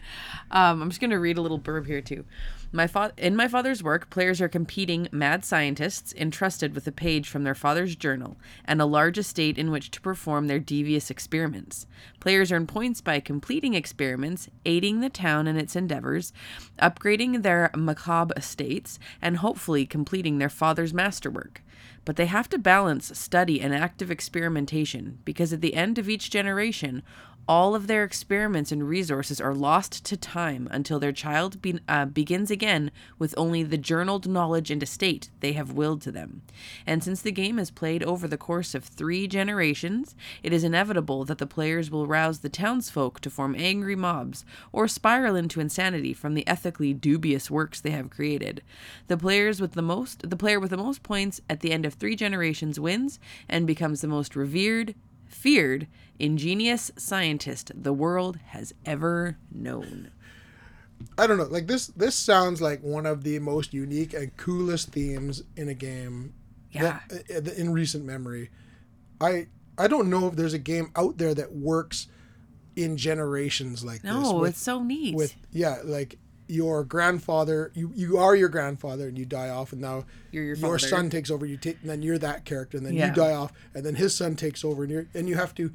um, 0.52 0.82
I'm 0.82 0.90
just 0.90 1.02
going 1.02 1.12
to 1.12 1.20
read 1.20 1.38
a 1.38 1.42
little 1.42 1.60
blurb 1.60 1.88
here 1.88 2.02
too. 2.02 2.24
My 2.76 2.88
fa- 2.88 3.14
in 3.20 3.36
my 3.36 3.48
father's 3.48 3.84
work, 3.84 4.10
players 4.10 4.42
are 4.42 4.50
competing 4.50 5.08
mad 5.12 5.46
scientists 5.46 6.12
entrusted 6.18 6.74
with 6.74 6.88
a 6.88 6.92
page 6.92 7.30
from 7.30 7.44
their 7.44 7.54
father's 7.54 7.96
journal 7.96 8.36
and 8.66 8.82
a 8.82 8.86
large 8.86 9.20
estate 9.20 9.60
in 9.60 9.70
which 9.70 9.92
to 9.92 10.02
perform 10.02 10.48
their 10.48 10.58
devious 10.58 11.12
experiments. 11.12 11.86
Players 12.20 12.52
earn 12.52 12.66
points 12.66 13.00
by 13.00 13.20
completing 13.20 13.76
experiments, 13.76 14.50
aiding 14.66 15.02
the 15.02 15.10
town 15.12 15.46
in 15.46 15.56
its 15.56 15.76
endeavors, 15.76 16.34
upgrading 16.82 17.44
their 17.44 17.70
macabre 17.76 18.34
estates, 18.36 18.98
and 19.22 19.38
hopefully 19.38 19.86
completing 19.86 20.40
their 20.40 20.50
father's 20.50 20.96
masterwork. 20.96 21.62
But 22.06 22.16
they 22.16 22.26
have 22.26 22.50
to 22.50 22.58
balance 22.58 23.18
study 23.18 23.62
and 23.62 23.74
active 23.74 24.10
experimentation 24.10 25.20
because 25.26 25.54
at 25.54 25.62
the 25.62 25.76
end 25.76 26.00
of 26.00 26.10
each 26.10 26.32
generation, 26.32 27.04
all 27.48 27.76
of 27.76 27.88
their 27.88 28.04
experiments 28.04 28.72
and 28.72 28.88
resources 28.88 29.42
are 29.42 29.54
lost 29.54 30.06
to 30.06 30.16
time 30.16 30.68
until 30.72 31.00
their 31.00 31.12
child 31.12 31.62
be- 31.62 31.80
uh, 31.90 32.06
begins 32.06 32.50
again 32.50 32.90
with 33.20 33.34
only 33.38 33.64
the 33.64 33.78
journaled 33.78 34.28
knowledge 34.28 34.72
and 34.72 34.82
estate 34.82 35.30
they 35.42 35.52
have 35.54 35.74
willed 35.74 36.02
to 36.02 36.12
them. 36.12 36.42
And 36.88 37.04
since 37.04 37.22
the 37.22 37.32
game 37.32 37.60
is 37.60 37.70
played 37.72 38.04
over 38.04 38.28
the 38.28 38.38
course 38.38 38.74
of 38.74 38.86
three 38.86 39.28
generations, 39.28 40.16
it 40.42 40.54
is 40.54 40.64
inevitable 40.64 41.26
that 41.26 41.38
the 41.38 41.48
players 41.48 41.92
will 41.92 42.08
rouse 42.08 42.40
the 42.40 42.50
townsfolk 42.50 43.20
to 43.22 43.30
form 43.30 43.56
angry 43.58 43.96
mobs 43.96 44.46
or 44.72 44.88
spiral 44.88 45.36
into 45.36 45.60
insanity 45.60 46.14
from 46.14 46.36
the 46.36 46.48
ethically 46.48 46.94
dubious 46.94 47.52
works 47.52 47.82
they 47.82 47.92
have 47.92 48.10
created. 48.10 48.62
The 49.08 49.18
players 49.18 49.60
with 49.60 49.74
the 49.74 49.82
most 49.82 50.30
the 50.30 50.38
player 50.38 50.60
with 50.60 50.72
the 50.72 50.78
most 50.78 51.04
points 51.04 51.42
at 51.50 51.60
the 51.60 51.72
end 51.72 51.86
of 51.86 51.96
three 51.96 52.16
generations 52.16 52.80
wins 52.80 53.20
and 53.50 53.68
becomes 53.68 54.02
the 54.02 54.08
most 54.08 54.36
revered 54.36 54.96
feared, 55.34 55.88
ingenious 56.20 56.92
scientist 56.98 57.72
the 57.76 57.94
world 57.94 58.38
has 58.48 58.74
ever 58.86 59.38
known. 59.52 60.12
I 61.18 61.28
don't 61.28 61.38
know. 61.38 61.44
Like 61.46 61.68
this, 61.68 61.88
this 61.88 62.16
sounds 62.16 62.62
like 62.62 62.82
one 62.82 63.06
of 63.06 63.24
the 63.24 63.40
most 63.40 63.74
unique 63.74 64.14
and 64.14 64.36
coolest 64.38 64.90
themes 64.92 65.44
in 65.58 65.68
a 65.70 65.74
game 65.74 66.34
Yeah. 66.72 67.00
that, 67.10 67.48
uh, 67.48 67.52
in 67.54 67.74
recent 67.74 68.06
memory. 68.06 68.50
I 69.20 69.48
I 69.78 69.88
don't 69.88 70.10
know 70.10 70.28
if 70.28 70.36
there's 70.36 70.54
a 70.54 70.60
game 70.60 70.92
out 70.96 71.18
there 71.18 71.34
that 71.34 71.52
works 71.54 72.08
in 72.76 72.96
generations 72.98 73.84
like 73.84 74.02
this. 74.02 74.12
No, 74.12 74.44
it's 74.44 74.62
so 74.62 74.82
neat. 74.84 75.16
with 75.16 75.36
yeah 75.52 75.78
like 75.84 76.18
your 76.48 76.84
grandfather 76.84 77.72
you 77.74 77.92
you 77.96 78.18
are 78.18 78.36
your 78.36 78.50
grandfather 78.50 79.08
and 79.08 79.18
you 79.18 79.26
die 79.26 79.50
off 79.50 79.72
and 79.72 79.82
now 79.82 80.04
You're 80.32 80.44
your 80.44 80.56
your 80.58 80.78
son 80.80 81.10
takes 81.10 81.32
over 81.32 81.46
you 81.46 81.56
take 81.58 81.80
and 81.82 81.90
then 81.90 82.02
you're 82.02 82.18
that 82.18 82.44
character 82.44 82.78
and 82.78 82.86
then 82.86 82.94
Yeah. 82.96 83.08
you 83.08 83.14
die 83.14 83.32
off 83.34 83.54
and 83.74 83.86
then 83.86 83.96
his 83.96 84.16
son 84.16 84.36
takes 84.36 84.64
over 84.66 84.84
and 84.84 84.92
you 84.92 85.08
and 85.14 85.30
you 85.30 85.36
have 85.36 85.56
to 85.56 85.72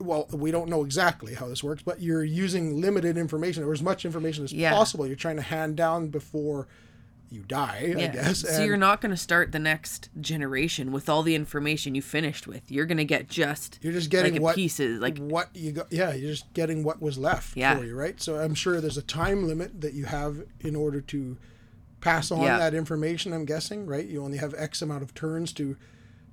well, 0.00 0.26
we 0.32 0.50
don't 0.50 0.68
know 0.68 0.82
exactly 0.84 1.34
how 1.34 1.46
this 1.46 1.62
works, 1.62 1.80
but 1.84 2.00
you're 2.02 2.24
using 2.24 2.80
limited 2.80 3.16
information 3.16 3.62
or 3.62 3.72
as 3.72 3.82
much 3.82 4.04
information 4.04 4.42
as 4.42 4.52
Yeah. 4.52 4.72
possible. 4.72 5.06
You're 5.06 5.14
trying 5.14 5.36
to 5.36 5.42
hand 5.42 5.76
down 5.76 6.08
before 6.08 6.66
you 7.32 7.42
die, 7.42 7.94
I 7.96 8.06
guess. 8.08 8.40
So 8.40 8.48
and- 8.56 8.66
you're 8.66 8.76
not 8.76 9.00
going 9.00 9.10
to 9.10 9.16
start 9.16 9.52
the 9.52 9.58
next 9.58 10.10
generation 10.20 10.92
with 10.92 11.08
all 11.08 11.22
the 11.22 11.34
information 11.34 11.94
you 11.94 12.02
finished 12.02 12.46
with. 12.46 12.70
You're 12.70 12.86
going 12.86 12.98
to 12.98 13.04
get 13.04 13.28
just 13.28 13.78
You're 13.82 13.92
just 13.92 14.10
getting 14.10 14.34
like 14.34 14.42
what 14.42 14.54
pieces, 14.54 15.00
like 15.00 15.18
what 15.18 15.48
you 15.54 15.72
got. 15.72 15.92
Yeah, 15.92 16.12
you're 16.12 16.30
just 16.32 16.52
getting 16.54 16.84
what 16.84 17.00
was 17.00 17.16
left 17.18 17.56
Yeah. 17.56 17.76
for 17.76 17.84
you, 17.84 17.94
right? 17.96 18.20
So 18.20 18.36
I'm 18.36 18.54
sure 18.54 18.80
there's 18.80 18.98
a 18.98 19.02
time 19.02 19.46
limit 19.46 19.80
that 19.80 19.94
you 19.94 20.04
have 20.04 20.42
in 20.60 20.76
order 20.76 21.00
to 21.00 21.36
pass 22.00 22.30
on 22.30 22.42
Yeah. 22.42 22.58
that 22.58 22.74
information. 22.74 23.32
I'm 23.32 23.44
guessing, 23.44 23.86
right? 23.86 24.06
You 24.06 24.22
only 24.24 24.38
have 24.38 24.54
X 24.56 24.82
amount 24.82 25.02
of 25.02 25.14
turns 25.14 25.52
to 25.54 25.76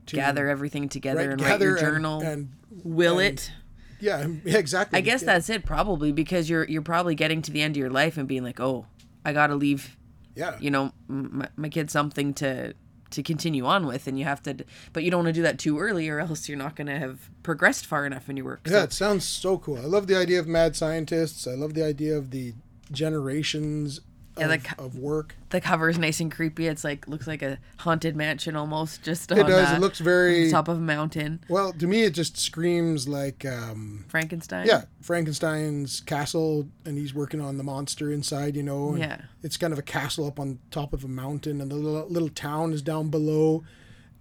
to 0.07 0.15
gather 0.15 0.47
everything 0.49 0.89
together 0.89 1.19
right, 1.19 1.29
and 1.29 1.41
write 1.41 1.61
your 1.61 1.77
journal. 1.77 2.19
and, 2.21 2.49
Will 2.83 3.19
and- 3.19 3.37
it? 3.37 3.51
yeah, 3.99 4.21
um, 4.21 4.41
yeah, 4.43 4.57
exactly. 4.57 4.97
I 4.97 5.01
guess 5.01 5.21
Yeah. 5.21 5.27
that's 5.27 5.49
it 5.51 5.63
probably 5.65 6.11
because 6.11 6.49
you're 6.49 6.63
you're 6.65 6.81
probably 6.81 7.13
getting 7.13 7.43
to 7.43 7.51
the 7.51 7.61
end 7.61 7.75
of 7.75 7.77
your 7.77 7.91
life 7.91 8.17
and 8.17 8.27
being 8.27 8.43
like, 8.43 8.59
"Oh, 8.59 8.87
I 9.23 9.33
got 9.33 9.47
to 9.47 9.55
leave, 9.55 9.95
yeah, 10.35 10.57
you 10.59 10.71
know, 10.71 10.91
m- 11.09 11.29
my, 11.39 11.47
my 11.55 11.69
kid 11.69 11.89
something 11.91 12.33
to 12.35 12.73
to 13.11 13.23
continue 13.23 13.65
on 13.65 13.87
with 13.87 14.05
and 14.05 14.19
you 14.19 14.25
have 14.25 14.43
to 14.43 14.55
but 14.93 15.03
you 15.03 15.09
don't 15.09 15.23
want 15.23 15.33
to 15.33 15.39
do 15.39 15.41
that 15.41 15.57
too 15.57 15.79
early 15.79 16.07
or 16.07 16.19
else 16.19 16.47
you're 16.47 16.55
not 16.57 16.75
going 16.75 16.85
to 16.85 16.99
have 16.99 17.27
progressed 17.41 17.87
far 17.87 18.05
enough 18.05 18.29
in 18.29 18.37
your 18.37 18.45
work. 18.45 18.61
Yeah, 18.65 18.71
So 18.73 18.83
it 18.83 18.93
sounds 18.93 19.25
so 19.25 19.57
cool. 19.57 19.77
I 19.77 19.85
love 19.85 20.05
the 20.05 20.15
idea 20.15 20.39
of 20.39 20.45
mad 20.47 20.75
scientists. 20.75 21.47
I 21.47 21.53
love 21.55 21.73
the 21.73 21.83
idea 21.83 22.15
of 22.15 22.29
the 22.29 22.53
generations 22.91 23.99
Yeah, 24.39 24.45
of, 24.45 24.51
the 24.63 24.67
co- 24.69 24.83
of 24.85 24.95
work. 24.97 25.35
the 25.49 25.61
cover 25.61 25.89
is 25.89 25.97
nice 25.97 26.19
and 26.19 26.31
creepy. 26.31 26.67
It's 26.67 26.83
like 26.83 27.07
looks 27.07 27.27
like 27.27 27.41
a 27.41 27.59
haunted 27.77 28.15
mansion 28.15 28.55
almost 28.55 29.03
just 29.03 29.31
It 29.31 29.39
on 29.39 29.49
does. 29.49 29.71
uh, 29.71 29.75
It 29.75 29.79
looks 29.81 29.99
very 29.99 30.49
top 30.49 30.67
of 30.67 30.77
a 30.77 30.81
mountain. 30.81 31.41
well 31.49 31.71
to 31.73 31.87
me. 31.87 32.03
It 32.03 32.13
just 32.13 32.37
screams 32.37 33.07
like 33.07 33.45
um, 33.45 34.05
Frankenstein. 34.07 34.65
yeah, 34.67 34.83
Frankenstein's 35.01 36.01
castle, 36.01 36.67
and 36.85 36.97
he's 36.97 37.13
working 37.13 37.41
on 37.41 37.57
the 37.57 37.63
monster 37.63 38.11
inside. 38.11 38.55
You 38.55 38.63
know, 38.63 38.89
and 38.89 38.99
Yeah. 38.99 39.21
It's 39.43 39.57
kind 39.57 39.71
of 39.73 39.79
a 39.79 39.83
castle 39.83 40.25
up 40.27 40.39
on 40.39 40.59
top 40.71 40.93
of 40.93 41.03
a 41.03 41.07
mountain, 41.07 41.61
and 41.61 41.71
the 41.71 41.75
little, 41.75 42.07
little 42.09 42.29
town 42.29 42.73
is 42.73 42.81
down 42.81 43.09
below, 43.09 43.63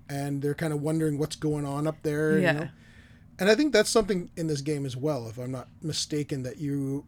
and 0.09 0.43
they're 0.43 0.55
kind 0.55 0.73
of 0.73 0.81
wondering 0.83 1.19
what's 1.19 1.37
going 1.37 1.65
on 1.67 1.87
up 1.87 2.03
there. 2.03 2.39
Yeah. 2.39 2.53
You 2.53 2.59
know? 2.61 2.69
And 3.41 3.49
I 3.49 3.55
think 3.55 3.73
that's 3.73 3.91
something 3.91 4.31
in 4.37 4.49
this 4.49 4.61
game 4.63 4.85
as 4.85 4.97
well, 4.97 5.29
if 5.29 5.39
I'm 5.39 5.53
not 5.53 5.69
mistaken, 5.81 6.43
that 6.43 6.59
you, 6.59 7.05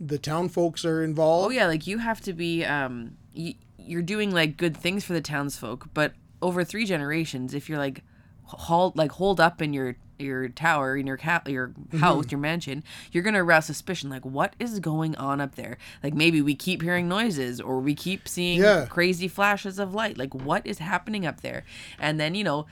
the 0.00 0.18
town 0.18 0.48
folks 0.48 0.84
are 0.84 1.02
involved. 1.02 1.46
Oh 1.46 1.50
yeah, 1.50 1.66
like 1.66 1.86
you 1.86 1.98
have 1.98 2.20
to 2.22 2.32
be 2.32 2.64
um 2.64 3.16
y- 3.36 3.56
you're 3.78 4.02
doing 4.02 4.30
like 4.32 4.56
good 4.56 4.76
things 4.76 5.04
for 5.04 5.12
the 5.12 5.20
townsfolk, 5.20 5.88
but 5.94 6.12
over 6.42 6.64
three 6.64 6.84
generations 6.84 7.54
if 7.54 7.68
you're 7.68 7.78
like 7.78 8.02
hauled 8.44 8.96
like 8.96 9.12
holed 9.12 9.40
up 9.40 9.62
in 9.62 9.72
your 9.72 9.96
your 10.18 10.48
tower 10.48 10.96
in 10.96 11.06
your 11.06 11.16
cat 11.16 11.48
your 11.48 11.68
Mm-hmm. 11.68 11.98
house 11.98 12.30
your 12.30 12.38
mansion 12.38 12.84
you're 13.10 13.22
gonna 13.24 13.42
arouse 13.42 13.64
suspicion 13.66 14.10
like 14.10 14.24
what 14.24 14.54
is 14.60 14.78
going 14.80 15.16
on 15.16 15.40
up 15.40 15.54
there 15.56 15.76
like 16.02 16.12
maybe 16.14 16.40
we 16.42 16.54
keep 16.54 16.82
hearing 16.82 17.08
noises 17.08 17.60
or 17.60 17.80
we 17.80 17.94
keep 17.94 18.28
seeing 18.28 18.60
Yeah. 18.60 18.86
crazy 18.88 19.26
flashes 19.26 19.78
of 19.78 19.94
light 19.94 20.18
like 20.18 20.34
what 20.34 20.66
is 20.66 20.78
happening 20.78 21.26
up 21.26 21.40
there 21.40 21.64
and 21.98 22.20
then 22.20 22.34
you 22.34 22.44
know 22.44 22.66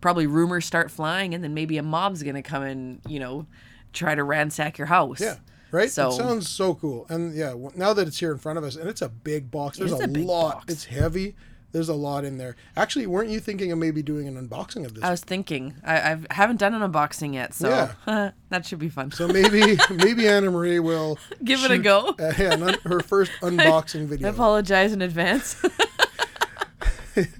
probably 0.00 0.26
rumors 0.26 0.66
start 0.66 0.90
flying 0.90 1.32
and 1.34 1.42
then 1.44 1.54
maybe 1.54 1.78
a 1.78 1.82
mob's 1.82 2.22
gonna 2.22 2.42
come 2.42 2.62
and 2.64 3.00
you 3.08 3.18
know 3.20 3.46
try 3.92 4.14
to 4.14 4.24
ransack 4.24 4.76
your 4.76 4.88
house 4.88 5.20
Yeah. 5.20 5.36
Right? 5.74 5.90
So- 5.90 6.08
it 6.10 6.12
sounds 6.12 6.48
so 6.48 6.74
cool. 6.76 7.04
And 7.08 7.34
yeah, 7.34 7.52
now 7.74 7.92
that 7.94 8.06
it's 8.06 8.18
here 8.20 8.30
in 8.30 8.38
front 8.38 8.58
of 8.58 8.64
us, 8.64 8.76
and 8.76 8.88
it's 8.88 9.02
a 9.02 9.08
big 9.08 9.50
box, 9.50 9.76
there's 9.76 9.90
a, 9.90 9.96
a 9.96 10.06
lot. 10.06 10.54
box. 10.60 10.72
It's 10.72 10.84
heavy. 10.84 11.34
There's 11.72 11.88
a 11.88 11.94
lot 11.94 12.24
in 12.24 12.38
there. 12.38 12.54
Actually, 12.76 13.08
weren't 13.08 13.30
you 13.30 13.40
thinking 13.40 13.72
of 13.72 13.78
maybe 13.78 14.00
doing 14.00 14.28
an 14.28 14.36
unboxing 14.48 14.84
of 14.86 14.94
this? 14.94 15.02
I 15.02 15.10
was 15.10 15.22
thinking 15.22 15.74
I 15.84 16.12
I've, 16.12 16.26
haven't 16.30 16.58
done 16.58 16.72
an 16.74 16.88
unboxing 16.92 17.34
yet, 17.34 17.52
so 17.52 17.68
Yeah. 18.06 18.30
that 18.50 18.64
should 18.64 18.78
be 18.78 18.88
fun. 18.88 19.10
so 19.10 19.26
maybe 19.26 19.76
maybe 19.90 20.28
Anna 20.28 20.52
Marie 20.52 20.78
will 20.78 21.18
Give 21.44 21.64
it 21.64 21.72
a 21.72 21.78
go. 21.78 22.14
Uh, 22.16 22.32
yeah, 22.38 22.50
un- 22.52 22.78
her 22.84 23.00
first 23.00 23.32
unboxing 23.42 24.06
video. 24.06 24.28
I 24.28 24.30
apologize 24.30 24.92
in 24.92 25.02
advance. 25.02 25.60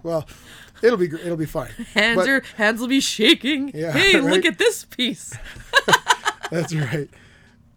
well, 0.02 0.26
it'll 0.82 0.98
be 0.98 1.06
it'll 1.06 1.36
be 1.36 1.46
fine. 1.46 1.70
hands 1.92 2.16
But- 2.16 2.28
are 2.28 2.42
hands 2.56 2.80
will 2.80 2.88
be 2.88 2.98
shaking. 3.00 3.70
Yeah, 3.72 3.92
hey, 3.92 4.16
right. 4.18 4.24
look 4.32 4.44
at 4.44 4.58
this 4.58 4.84
piece. 4.84 5.32
That's 6.50 6.74
right. 6.74 7.08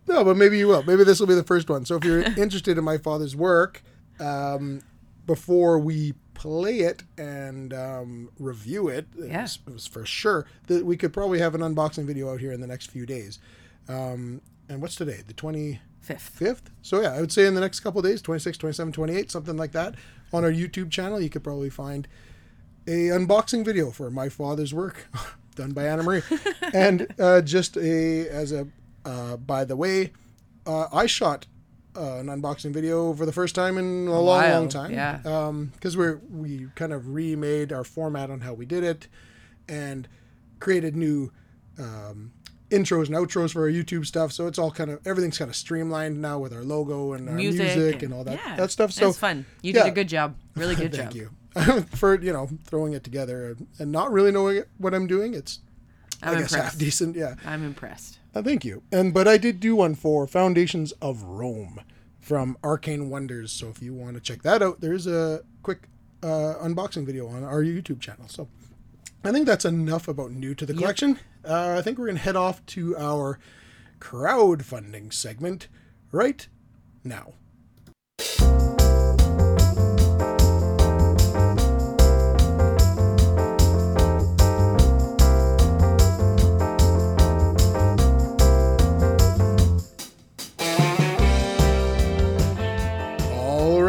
No, 0.07 0.23
but 0.23 0.37
maybe 0.37 0.57
you 0.57 0.67
will. 0.67 0.83
Maybe 0.83 1.03
this 1.03 1.19
will 1.19 1.27
be 1.27 1.35
the 1.35 1.43
first 1.43 1.69
one. 1.69 1.85
So 1.85 1.95
if 1.97 2.03
you're 2.05 2.21
interested 2.37 2.77
in 2.77 2.83
my 2.83 2.97
father's 2.97 3.35
work, 3.35 3.83
um, 4.19 4.81
before 5.25 5.77
we 5.79 6.13
play 6.33 6.79
it 6.79 7.03
and 7.17 7.73
um, 7.73 8.29
review 8.39 8.87
it, 8.87 9.07
it, 9.17 9.29
Yeah. 9.29 9.41
was, 9.41 9.59
it 9.67 9.73
was 9.73 9.87
for 9.87 10.05
sure 10.05 10.45
that 10.67 10.85
we 10.85 10.95
could 10.97 11.11
probably 11.13 11.39
have 11.39 11.55
an 11.55 11.61
unboxing 11.61 12.05
video 12.05 12.31
out 12.31 12.39
here 12.39 12.51
in 12.51 12.61
the 12.61 12.67
next 12.67 12.89
few 12.91 13.05
days. 13.05 13.39
Um, 13.89 14.41
and 14.69 14.81
what's 14.81 14.95
today? 14.95 15.21
The 15.27 15.33
25th? 15.33 15.79
Fifth. 16.19 16.69
So 16.81 17.01
yeah, 17.01 17.13
I 17.13 17.19
would 17.19 17.31
say 17.31 17.45
in 17.45 17.53
the 17.55 17.61
next 17.61 17.81
couple 17.81 17.99
of 17.99 18.05
days, 18.05 18.21
26, 18.21 18.57
27, 18.57 18.93
28, 18.93 19.31
something 19.31 19.57
like 19.57 19.71
that, 19.73 19.95
on 20.31 20.43
our 20.45 20.51
YouTube 20.51 20.89
channel, 20.91 21.19
you 21.19 21.29
could 21.29 21.43
probably 21.43 21.69
find 21.69 22.07
a 22.87 23.07
unboxing 23.09 23.65
video 23.65 23.91
for 23.91 24.09
my 24.09 24.29
father's 24.29 24.73
work 24.73 25.07
done 25.55 25.71
by 25.73 25.85
Anna 25.85 26.03
Marie. 26.03 26.21
and 26.73 27.07
uh, 27.19 27.41
just 27.41 27.75
a 27.75 28.29
as 28.29 28.51
a 28.53 28.67
uh, 29.07 29.37
by 29.37 29.63
the 29.63 29.75
way, 29.75 30.11
uh, 30.65 30.87
I 30.91 31.05
shot 31.05 31.47
uh, 31.95 32.17
an 32.17 32.27
unboxing 32.27 32.73
video 32.73 33.13
for 33.13 33.25
the 33.25 33.31
first 33.31 33.55
time 33.55 33.77
in 33.77 34.07
a, 34.07 34.11
long, 34.11 34.25
long 34.25 34.25
while, 34.25 34.67
time. 34.67 34.91
yeah. 34.91 35.19
Because 35.73 35.95
we're 35.95 36.19
we 36.29 36.67
kind 36.75 36.91
of 36.91 37.13
remade 37.13 37.71
our 37.71 37.83
format 37.83 38.29
on 38.29 38.41
how 38.41 38.53
we 38.53 38.65
did 38.65 38.83
it, 38.83 39.07
and 39.67 40.07
created 40.59 40.95
new. 40.95 41.31
Um, 41.79 42.33
intros 42.69 43.07
and 43.07 43.15
outros 43.15 43.53
for 43.53 43.61
our 43.61 43.69
YouTube 43.69 44.05
stuff 44.05 44.29
so 44.33 44.45
it's 44.45 44.59
all 44.59 44.71
kind 44.71 44.91
of 44.91 44.99
everything's 45.07 45.37
kind 45.37 45.47
of 45.47 45.55
streamlined 45.55 46.21
now 46.21 46.37
with 46.37 46.51
our 46.51 46.63
logo 46.63 47.13
and 47.13 47.29
our 47.29 47.35
music, 47.35 48.03
and, 48.03 48.13
all 48.13 48.25
that 48.25 48.37
yeah, 48.45 48.57
that 48.57 48.69
stuff 48.71 48.91
so 48.91 49.07
it's 49.07 49.17
fun. 49.17 49.45
You 49.61 49.71
yeah. 49.71 49.83
did 49.83 49.89
a 49.89 49.95
good 49.95 50.09
job. 50.09 50.35
Really 50.53 50.75
good 50.75 50.93
Thank 50.93 51.13
job. 51.13 51.31
Thank 51.53 51.77
you 51.77 51.81
for 51.97 52.19
you 52.21 52.33
know 52.33 52.49
throwing 52.65 52.91
it 52.91 53.05
together 53.05 53.55
and 53.79 53.91
not 53.91 54.11
really 54.11 54.31
knowing 54.31 54.63
what 54.79 54.93
I'm 54.93 55.07
doing. 55.07 55.33
It's 55.33 55.59
I'm 56.21 56.35
I 56.35 56.39
guess 56.41 56.53
half 56.53 56.77
decent. 56.77 57.15
Yeah, 57.15 57.35
I'm 57.45 57.63
impressed. 57.63 58.19
Uh, 58.37 58.43
thank 58.43 58.63
you. 58.63 58.83
And 58.91 59.13
but 59.13 59.27
I 59.27 59.37
did 59.37 59.59
do 59.59 59.75
one 59.75 59.95
for 59.95 60.27
Foundations 60.27 60.91
of 60.93 61.23
Rome 61.23 61.81
from 62.19 62.57
Arcane 62.63 63.09
Wonders. 63.09 63.51
So 63.51 63.69
if 63.69 63.81
you 63.81 63.93
want 63.93 64.15
to 64.15 64.21
check 64.21 64.43
that 64.43 64.61
out, 64.61 64.81
there's 64.81 65.07
a 65.07 65.41
quick 65.63 65.87
uh, 66.21 66.55
unboxing 66.61 67.05
video 67.05 67.27
on 67.27 67.43
our 67.43 67.63
YouTube 67.63 67.99
channel. 67.99 68.27
So 68.27 68.47
I 69.23 69.31
think 69.31 69.45
that's 69.45 69.65
enough 69.65 70.07
about 70.07 70.31
new 70.31 70.53
to 70.55 70.65
the 70.65 70.73
collection. 70.73 71.19
Uh, 71.43 71.75
I 71.77 71.81
think 71.81 71.97
we're 71.97 72.07
gonna 72.07 72.19
head 72.19 72.35
off 72.35 72.65
to 72.67 72.95
our 72.97 73.39
crowdfunding 73.99 75.13
segment 75.13 75.67
right 76.11 76.47
now. 77.03 77.33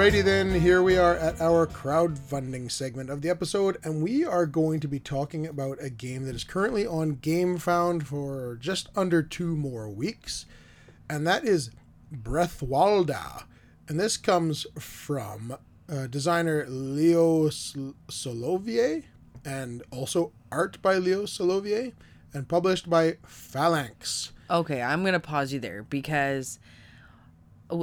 Alrighty 0.09 0.25
then, 0.25 0.59
here 0.59 0.83
we 0.83 0.97
are 0.97 1.17
at 1.17 1.39
our 1.39 1.67
crowdfunding 1.67 2.71
segment 2.71 3.11
of 3.11 3.21
the 3.21 3.29
episode, 3.29 3.77
and 3.85 4.03
we 4.03 4.25
are 4.25 4.47
going 4.47 4.81
to 4.81 4.89
be 4.89 4.99
talking 4.99 5.47
about 5.47 5.77
a 5.83 5.91
game 5.91 6.25
that 6.25 6.35
is 6.35 6.45
currently 6.45 6.87
on 6.87 7.17
GameFound 7.17 8.05
for 8.05 8.57
just 8.59 8.89
under 8.97 9.23
two 9.23 9.55
more 9.55 9.87
weeks, 9.91 10.47
and 11.11 11.27
that 11.27 11.45
is 11.45 11.73
Bretwalda. 12.11 13.45
And 13.87 14.01
this 14.01 14.17
comes 14.17 14.67
from 14.79 15.59
uh, 15.93 16.07
designer 16.07 16.65
Leo 16.67 17.51
Solovier, 17.51 19.05
and 19.45 19.83
also 19.91 20.33
art 20.51 20.81
by 20.81 20.95
Leo 20.95 21.25
Solovier, 21.25 21.93
and 22.33 22.49
published 22.49 22.89
by 22.89 23.19
Phalanx. 23.27 24.33
Okay, 24.49 24.81
I'm 24.81 25.05
gonna 25.05 25.21
pause 25.21 25.53
you 25.53 25.61
there 25.61 25.83
because 25.83 26.59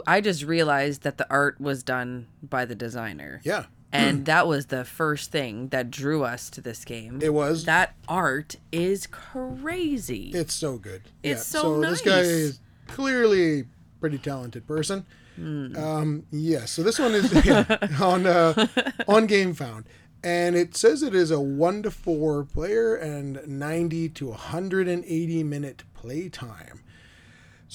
I 0.07 0.21
just 0.21 0.43
realized 0.43 1.03
that 1.03 1.17
the 1.17 1.29
art 1.29 1.59
was 1.61 1.83
done 1.83 2.27
by 2.41 2.65
the 2.65 2.75
designer. 2.75 3.41
Yeah, 3.43 3.65
And 3.91 4.25
that 4.25 4.47
was 4.47 4.65
the 4.67 4.83
first 4.83 5.31
thing 5.31 5.69
that 5.69 5.91
drew 5.91 6.23
us 6.23 6.49
to 6.51 6.61
this 6.61 6.83
game. 6.85 7.19
it 7.21 7.33
was. 7.33 7.65
that 7.65 7.95
art 8.07 8.55
is 8.71 9.07
crazy. 9.07 10.31
It's 10.33 10.53
so 10.53 10.77
good. 10.77 11.03
It's 11.23 11.45
so 11.45 11.61
so 11.61 11.77
nice. 11.77 11.89
this 11.91 12.01
guy 12.01 12.19
is 12.19 12.59
clearly 12.87 13.59
a 13.61 13.65
pretty 13.99 14.17
talented 14.17 14.67
person. 14.67 15.05
Hmm. 15.35 15.75
Um, 15.75 16.25
yeah, 16.31 16.65
so 16.65 16.81
this 16.81 16.97
one 16.97 17.13
is 17.13 17.45
yeah, 17.45 17.65
on 18.01 18.25
uh, 18.25 18.67
on 19.07 19.27
Game 19.27 19.53
Found, 19.53 19.85
and 20.23 20.55
it 20.55 20.77
says 20.77 21.03
it 21.03 21.13
is 21.13 21.29
a 21.29 21.41
one 21.41 21.83
to 21.83 21.91
four 21.91 22.45
player 22.45 22.95
and 22.95 23.45
ninety 23.45 24.07
to 24.09 24.31
hundred 24.31 24.87
and 24.87 25.03
eighty 25.05 25.43
minute 25.43 25.83
play 25.93 26.29
time. 26.29 26.81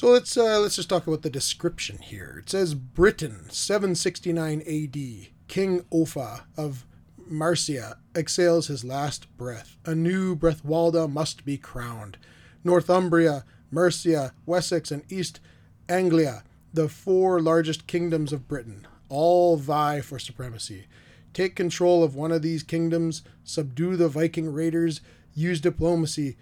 So 0.00 0.08
let's 0.08 0.34
uh, 0.34 0.58
let's 0.60 0.76
just 0.76 0.88
talk 0.88 1.06
about 1.06 1.20
the 1.20 1.28
description 1.28 1.98
here. 1.98 2.36
It 2.38 2.48
says 2.48 2.72
Britain, 2.72 3.50
769 3.50 4.62
A.D. 4.64 5.28
King 5.46 5.84
Offa 5.90 6.46
of 6.56 6.86
Mercia 7.28 7.98
exhales 8.16 8.68
his 8.68 8.82
last 8.82 9.26
breath. 9.36 9.76
A 9.84 9.94
new 9.94 10.34
Bretwalda 10.34 11.06
must 11.06 11.44
be 11.44 11.58
crowned. 11.58 12.16
Northumbria, 12.64 13.44
Mercia, 13.70 14.32
Wessex, 14.46 14.90
and 14.90 15.02
East 15.12 15.38
Anglia, 15.86 16.44
the 16.72 16.88
four 16.88 17.42
largest 17.42 17.86
kingdoms 17.86 18.32
of 18.32 18.48
Britain, 18.48 18.86
all 19.10 19.58
vie 19.58 20.00
for 20.00 20.18
supremacy. 20.18 20.86
Take 21.34 21.54
control 21.54 22.02
of 22.02 22.16
one 22.16 22.32
of 22.32 22.40
these 22.40 22.62
kingdoms, 22.62 23.20
subdue 23.44 23.96
the 23.96 24.08
Viking 24.08 24.50
raiders, 24.50 25.02
use 25.34 25.60
diplomacy, 25.60 26.38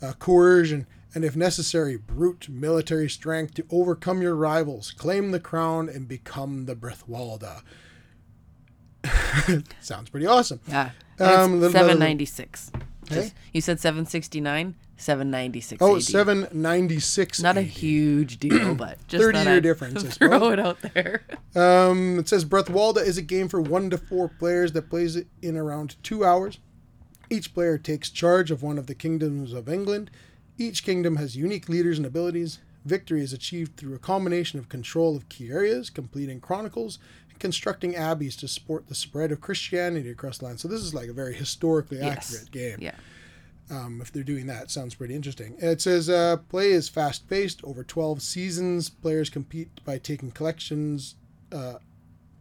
uh, 0.00 0.12
coercion, 0.20 0.86
and 1.14 1.24
if 1.24 1.36
necessary, 1.36 1.96
brute 1.96 2.48
military 2.48 3.08
strength 3.08 3.54
to 3.54 3.66
overcome 3.70 4.22
your 4.22 4.34
rivals, 4.34 4.92
claim 4.92 5.30
the 5.30 5.40
crown, 5.40 5.88
and 5.88 6.06
become 6.06 6.66
the 6.66 6.76
Bretwalda. 6.76 7.62
Sounds 9.80 10.10
pretty 10.10 10.26
awesome. 10.26 10.60
Yeah. 10.68 10.90
Um, 11.18 11.70
seven 11.70 11.98
ninety 11.98 12.24
six. 12.24 12.70
Hey? 13.08 13.32
You 13.52 13.60
said 13.60 13.80
seven 13.80 14.06
sixty 14.06 14.40
nine. 14.40 14.74
Seven 14.96 15.30
ninety 15.30 15.62
six. 15.62 15.80
Oh, 15.80 15.98
796. 15.98 17.40
Not 17.40 17.56
a 17.56 17.62
huge 17.62 18.38
deal, 18.38 18.74
but 18.76 18.98
just 19.08 19.22
30 19.22 19.38
thought 19.38 19.46
year 19.46 19.56
I'd 19.56 19.62
difference, 19.62 20.02
Throw 20.16 20.50
it 20.50 20.60
out 20.60 20.78
there. 20.82 21.22
Um, 21.54 22.18
it 22.18 22.28
says 22.28 22.44
Bretwalda 22.44 23.02
is 23.02 23.16
a 23.16 23.22
game 23.22 23.48
for 23.48 23.62
one 23.62 23.88
to 23.90 23.98
four 23.98 24.28
players 24.28 24.72
that 24.72 24.90
plays 24.90 25.16
it 25.16 25.26
in 25.40 25.56
around 25.56 25.96
two 26.02 26.22
hours. 26.22 26.58
Each 27.30 27.54
player 27.54 27.78
takes 27.78 28.10
charge 28.10 28.50
of 28.50 28.62
one 28.62 28.76
of 28.76 28.88
the 28.88 28.94
kingdoms 28.94 29.54
of 29.54 29.70
England. 29.70 30.10
Each 30.60 30.84
kingdom 30.84 31.16
has 31.16 31.34
unique 31.36 31.70
leaders 31.70 31.96
and 31.96 32.06
abilities. 32.06 32.58
Victory 32.84 33.22
is 33.22 33.32
achieved 33.32 33.78
through 33.78 33.94
a 33.94 33.98
combination 33.98 34.58
of 34.58 34.68
control 34.68 35.16
of 35.16 35.26
key 35.30 35.50
areas, 35.50 35.88
completing 35.88 36.38
chronicles, 36.38 36.98
and 37.30 37.38
constructing 37.38 37.96
abbeys 37.96 38.36
to 38.36 38.46
support 38.46 38.86
the 38.86 38.94
spread 38.94 39.32
of 39.32 39.40
Christianity 39.40 40.10
across 40.10 40.36
the 40.36 40.44
land. 40.44 40.60
So 40.60 40.68
this 40.68 40.82
is 40.82 40.92
like 40.92 41.08
a 41.08 41.14
very 41.14 41.32
historically 41.32 41.96
Yes. 41.96 42.30
accurate 42.30 42.50
game. 42.52 42.76
Yeah. 42.78 42.94
um, 43.70 44.00
if 44.02 44.12
they're 44.12 44.22
doing 44.22 44.48
that. 44.48 44.70
Sounds 44.70 44.94
pretty 44.96 45.14
interesting. 45.14 45.54
It 45.60 45.80
says 45.80 46.10
uh, 46.10 46.36
play 46.50 46.72
is 46.72 46.90
fast 46.90 47.26
paced 47.30 47.64
over 47.64 47.82
12 47.82 48.20
seasons. 48.20 48.90
Players 48.90 49.30
compete 49.30 49.70
by 49.86 49.96
taking 49.96 50.30
collections, 50.32 51.14
uh, 51.52 51.74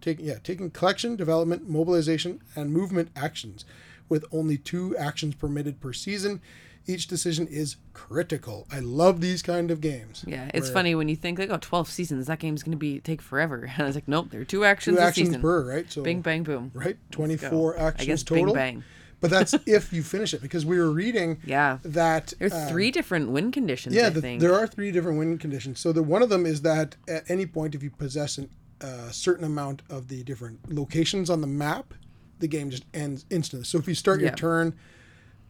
taking 0.02 0.26
yeah, 0.26 0.40
taking 0.44 0.72
collection, 0.72 1.16
development, 1.16 1.70
mobilization, 1.70 2.42
and 2.56 2.74
movement 2.74 3.12
actions, 3.16 3.64
with 4.10 4.26
only 4.34 4.58
two 4.58 4.98
actions 4.98 5.36
permitted 5.36 5.80
per 5.80 5.94
season. 5.94 6.42
Each 6.90 7.06
decision 7.06 7.46
is 7.46 7.76
critical. 7.94 8.66
I 8.72 8.80
love 8.80 9.22
these 9.22 9.44
kind 9.44 9.70
of 9.70 9.80
games. 9.80 10.26
Yeah, 10.28 10.50
it's 10.56 10.72
funny 10.72 10.96
when 10.96 11.08
you 11.08 11.16
think 11.16 11.38
like, 11.38 11.52
oh, 11.52 11.60
12 11.62 11.88
seasons, 11.88 12.26
that 12.26 12.40
game's 12.40 12.64
gonna 12.64 12.78
be 12.78 13.00
take 13.00 13.22
forever. 13.22 13.70
And 13.74 13.84
I 13.84 13.86
was 13.86 13.94
like, 13.94 14.08
nope, 14.08 14.32
there 14.32 14.42
are 14.42 14.46
two 14.46 14.66
actions 14.66 14.98
Two 14.98 15.04
a 15.04 15.06
actions 15.06 15.28
season. 15.30 15.42
per, 15.42 15.64
right? 15.70 15.92
So 15.92 16.02
Bing 16.02 16.22
bang 16.22 16.42
boom. 16.42 16.72
right, 16.74 16.98
Go. 17.12 17.16
24 17.18 17.80
I 17.80 17.92
guess 18.04 18.24
total. 18.24 18.46
bing 18.46 18.54
bang. 18.56 18.84
But 19.22 19.30
that's 19.30 19.54
if 19.68 19.94
you 19.94 20.02
finish 20.02 20.34
it 20.34 20.42
because 20.42 20.66
we 20.66 20.80
were 20.80 20.90
reading 20.90 21.40
Yeah. 21.46 21.78
that 21.84 22.34
There's 22.40 22.54
um, 22.54 22.68
three 22.70 22.90
different 22.90 23.30
win 23.30 23.52
conditions. 23.52 23.94
Yeah, 23.94 24.10
the, 24.10 24.22
there 24.38 24.56
are 24.56 24.66
three 24.66 24.92
different 24.92 25.20
win 25.20 25.38
conditions. 25.38 25.80
So 25.80 25.92
the 25.92 26.02
one 26.02 26.24
of 26.24 26.30
them 26.30 26.48
is 26.48 26.64
that 26.64 26.96
at 27.08 27.30
any 27.30 27.46
point, 27.46 27.76
if 27.76 27.84
you 27.84 27.92
possess 27.92 28.40
a 28.40 28.48
uh, 28.82 29.12
certain 29.12 29.46
amount 29.46 29.84
of 29.92 30.08
the 30.08 30.24
different 30.24 30.74
locations 30.74 31.30
on 31.30 31.42
the 31.42 31.48
map, 31.48 31.94
the 32.40 32.48
game 32.48 32.72
just 32.72 32.86
ends 32.96 33.26
instantly. 33.30 33.66
So 33.66 33.78
if 33.78 33.88
you 33.88 33.94
start 33.94 34.22
your 34.22 34.30
Yeah. 34.30 34.36
turn, 34.36 34.76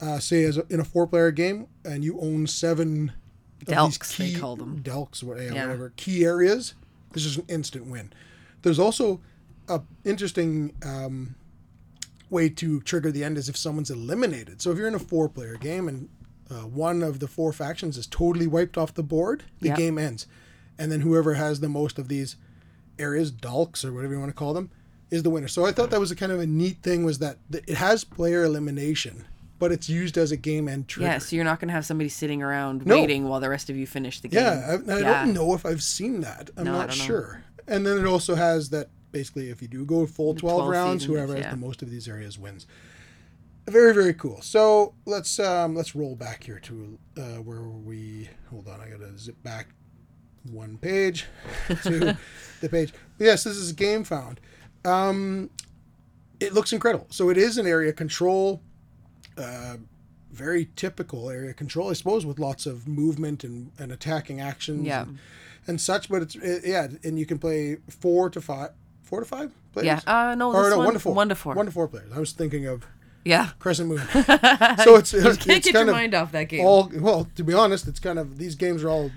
uh, 0.01 0.19
say 0.19 0.43
as 0.43 0.57
a, 0.57 0.65
in 0.69 0.79
a 0.79 0.83
four-player 0.83 1.31
game, 1.31 1.67
and 1.83 2.03
you 2.03 2.19
own 2.19 2.47
seven 2.47 3.11
of 3.61 3.67
these 3.67 3.75
Delks, 3.75 4.17
they 4.17 4.29
key- 4.31 4.39
call 4.39 4.55
them. 4.55 4.81
delks, 4.81 5.21
what- 5.23 5.41
yeah, 5.41 5.51
whatever 5.65 5.91
key 5.97 6.23
areas, 6.25 6.73
this 7.13 7.25
is 7.25 7.37
an 7.37 7.45
instant 7.47 7.85
win. 7.87 8.11
There's 8.61 8.79
also 8.79 9.19
a 9.67 9.81
interesting 10.05 10.73
um, 10.83 11.35
way 12.29 12.49
to 12.49 12.79
trigger 12.81 13.11
the 13.11 13.23
end 13.23 13.37
is 13.37 13.49
if 13.49 13.57
someone's 13.57 13.89
eliminated. 13.89 14.61
So 14.61 14.71
if 14.71 14.77
you're 14.77 14.87
in 14.87 14.95
a 14.95 14.99
four-player 14.99 15.55
game 15.55 15.87
and 15.87 16.09
uh, 16.49 16.61
one 16.67 17.03
of 17.03 17.19
the 17.19 17.27
four 17.27 17.51
factions 17.53 17.97
is 17.97 18.07
totally 18.07 18.47
wiped 18.47 18.77
off 18.77 18.93
the 18.93 19.03
board, 19.03 19.43
the 19.59 19.69
Yep. 19.69 19.77
game 19.77 19.97
ends, 19.97 20.25
and 20.77 20.91
then 20.91 21.01
whoever 21.01 21.35
has 21.35 21.59
the 21.59 21.69
most 21.69 21.99
of 21.99 22.07
these 22.07 22.35
areas, 22.97 23.31
dalks 23.31 23.83
or 23.85 23.93
whatever 23.93 24.13
you 24.13 24.19
want 24.19 24.29
to 24.29 24.35
call 24.35 24.53
them, 24.53 24.69
is 25.11 25.23
the 25.23 25.29
winner. 25.29 25.47
So 25.47 25.65
I 25.65 25.71
thought 25.71 25.89
that 25.91 25.99
was 25.99 26.11
a 26.11 26.15
kind 26.15 26.31
of 26.31 26.39
a 26.39 26.45
neat 26.47 26.77
thing 26.83 27.03
was 27.03 27.19
that 27.19 27.37
it 27.51 27.75
has 27.75 28.03
player 28.03 28.43
elimination, 28.43 29.25
but 29.59 29.71
it's 29.71 29.89
used 29.89 30.17
as 30.17 30.31
a 30.31 30.37
game 30.37 30.67
end 30.67 30.87
trigger. 30.87 31.09
yeah, 31.11 31.17
so 31.19 31.35
you're 31.35 31.45
not 31.45 31.59
gonna 31.59 31.73
have 31.73 31.85
somebody 31.85 32.09
sitting 32.09 32.41
around 32.41 32.85
No. 32.85 32.99
waiting 32.99 33.27
while 33.27 33.39
the 33.39 33.49
rest 33.49 33.69
of 33.69 33.75
you 33.75 33.85
finish 33.85 34.21
the 34.21 34.29
game. 34.29 34.41
Yeah, 34.43 34.77
I, 34.87 34.91
I 34.93 34.99
Yeah. 34.99 35.23
don't 35.25 35.33
know 35.33 35.53
if 35.53 35.65
I've 35.65 35.83
seen 35.83 36.21
that. 36.21 36.49
I'm 36.57 36.63
No, 36.65 36.71
not 36.73 36.89
don't 36.89 36.97
know. 36.97 37.03
sure. 37.05 37.43
And 37.67 37.85
then 37.85 37.97
it 37.99 38.05
also 38.05 38.35
has 38.35 38.69
that 38.71 38.89
basically 39.11 39.49
if 39.49 39.61
you 39.61 39.67
do 39.67 39.85
go 39.85 40.05
full 40.05 40.33
12, 40.33 40.55
12 40.63 40.69
rounds, 40.71 41.01
seasons, 41.03 41.05
whoever 41.17 41.35
has 41.35 41.51
the 41.51 41.57
most 41.57 41.81
of 41.81 41.89
these 41.91 42.07
areas 42.07 42.39
wins. 42.39 42.65
Very 43.67 43.93
very 43.93 44.13
cool. 44.15 44.41
So 44.41 44.95
let's 45.05 45.37
um, 45.39 45.75
let's 45.75 45.93
roll 45.95 46.15
back 46.15 46.43
here 46.43 46.59
to 46.61 46.97
uh, 47.17 47.21
where 47.43 47.61
we 47.61 48.29
hold 48.49 48.67
on. 48.67 48.81
I 48.81 48.89
gotta 48.89 49.15
zip 49.17 49.41
back 49.43 49.67
one 50.51 50.77
page 50.77 51.25
to 51.83 52.17
the 52.61 52.69
page. 52.69 52.93
Yes, 53.19 53.43
this 53.43 53.57
is 53.57 53.71
Game 53.73 54.03
Found. 54.05 54.39
Um, 54.85 55.49
it 56.39 56.53
looks 56.53 56.73
incredible. 56.73 57.05
So 57.11 57.29
it 57.29 57.37
is 57.37 57.57
an 57.59 57.67
area 57.67 57.93
control, 57.93 58.61
uh, 59.39 59.77
very 60.31 60.69
typical 60.75 61.29
area 61.29 61.53
control, 61.53 61.89
I 61.89 61.93
suppose, 61.93 62.25
with 62.25 62.37
lots 62.39 62.65
of 62.65 62.87
movement 62.87 63.43
and, 63.43 63.71
and 63.79 63.91
attacking 63.91 64.39
actions 64.41 64.85
Yeah. 64.85 65.03
and, 65.03 65.17
and 65.67 65.81
such. 65.81 66.09
But 66.09 66.21
it's 66.21 66.35
it, 66.35 66.63
yeah, 66.65 66.87
and 67.03 67.17
you 67.17 67.25
can 67.25 67.39
play 67.39 67.77
four 67.89 68.29
to 68.29 68.41
five, 68.41 68.71
four 69.01 69.19
to 69.21 69.25
five 69.25 69.51
players. 69.73 69.85
Yeah. 69.85 69.99
Uh, 70.05 70.35
no, 70.35 70.53
or 70.53 70.63
this 70.63 70.71
no, 70.71 70.77
one, 70.77 70.85
one 70.85 70.93
to 70.93 70.99
four. 70.99 71.13
One 71.13 71.29
to 71.29 71.35
four. 71.35 71.53
One 71.55 71.65
to 71.65 71.71
four 71.71 71.87
players. 71.87 72.11
I 72.13 72.19
was 72.19 72.31
thinking 72.31 72.65
of 72.67 72.85
yeah. 73.25 73.49
Crescent 73.59 73.89
Moon. 73.89 73.99
so 74.13 74.95
it's 74.95 75.13
You 75.13 75.27
it's, 75.27 75.37
can't 75.37 75.57
it's 75.57 75.65
get 75.65 75.73
kind 75.73 75.73
your 75.73 75.81
of 75.81 75.87
mind 75.87 76.13
off 76.13 76.31
that 76.33 76.43
game. 76.49 76.65
all 76.65 76.91
well. 76.93 77.27
To 77.35 77.43
be 77.43 77.53
honest, 77.53 77.87
it's 77.87 77.99
kind 77.99 78.19
of 78.19 78.37
these 78.37 78.55
games 78.55 78.83
are 78.83 78.89
all 78.89 79.11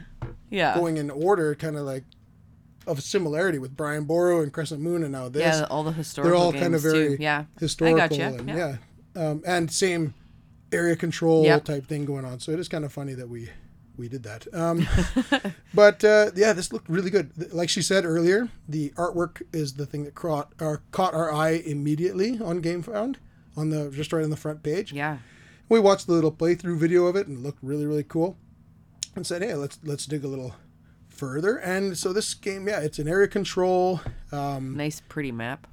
yeah. 0.51 0.75
going 0.75 0.97
in 0.97 1.11
order, 1.11 1.55
kind 1.55 1.77
of 1.77 1.83
like 1.83 2.05
of 2.87 3.01
similarity 3.03 3.59
with 3.59 3.77
Brian 3.77 4.05
Boru 4.05 4.43
and 4.43 4.53
Crescent 4.53 4.81
Moon, 4.81 5.03
and 5.05 5.13
now 5.13 5.29
this. 5.29 5.43
yeah, 5.43 5.67
all 5.71 5.85
the 5.85 5.93
historical 5.93 6.31
They're 6.33 6.41
all 6.41 6.53
kind 6.53 6.75
of 6.75 6.83
very 6.83 7.17
too. 7.17 7.23
Yeah. 7.23 7.45
historical 7.61 8.03
I 8.03 8.09
gotcha. 8.09 8.23
and 8.39 8.49
Yeah. 8.49 8.57
yeah, 8.57 8.77
Um, 9.15 9.43
and 9.47 9.71
same 9.71 10.15
area 10.73 10.97
control 10.97 11.45
Yep. 11.45 11.65
type 11.65 11.87
thing 11.87 12.05
going 12.05 12.25
on. 12.25 12.41
So 12.41 12.51
it 12.53 12.59
is 12.59 12.69
kind 12.69 12.85
of 12.85 12.93
funny 12.93 13.15
that 13.15 13.29
we 13.29 13.51
we 13.99 14.09
did 14.09 14.23
that. 14.23 14.47
Um, 14.55 14.89
but 15.75 16.03
uh, 16.03 16.31
yeah, 16.35 16.53
this 16.55 16.73
looked 16.73 16.89
really 16.89 17.11
good. 17.11 17.53
Like 17.53 17.69
she 17.69 17.83
said 17.83 18.05
earlier, 18.07 18.49
the 18.69 18.91
artwork 18.91 19.43
is 19.53 19.75
the 19.75 19.85
thing 19.87 20.05
that 20.05 20.15
caught 20.15 20.53
our 20.61 20.81
caught 20.93 21.13
our 21.15 21.33
eye 21.33 21.63
immediately 21.67 22.39
on 22.43 22.63
GameFound 22.63 23.17
on 23.57 23.69
the 23.69 23.91
just 23.91 24.13
right 24.13 24.25
on 24.25 24.31
the 24.31 24.37
front 24.37 24.63
page. 24.63 24.93
Yeah. 24.93 25.19
We 25.69 25.79
watched 25.79 26.07
the 26.07 26.13
little 26.15 26.33
playthrough 26.33 26.79
video 26.79 27.07
of 27.07 27.17
it 27.17 27.27
and 27.27 27.39
it 27.39 27.43
looked 27.43 27.63
really 27.63 27.85
really 27.87 28.03
cool, 28.05 28.37
and 29.15 29.27
said, 29.27 29.43
hey, 29.43 29.55
let's 29.55 29.79
let's 29.85 30.07
dig 30.07 30.25
a 30.25 30.29
little 30.29 30.55
further. 31.09 31.59
And 31.59 31.97
so 31.99 32.13
this 32.15 32.33
game, 32.33 32.67
yeah, 32.69 32.81
it's 32.81 32.99
an 32.99 33.09
area 33.09 33.29
control. 33.29 34.01
Um, 34.33 34.75
Nice, 34.77 35.03
pretty 35.07 35.33
map. 35.33 35.67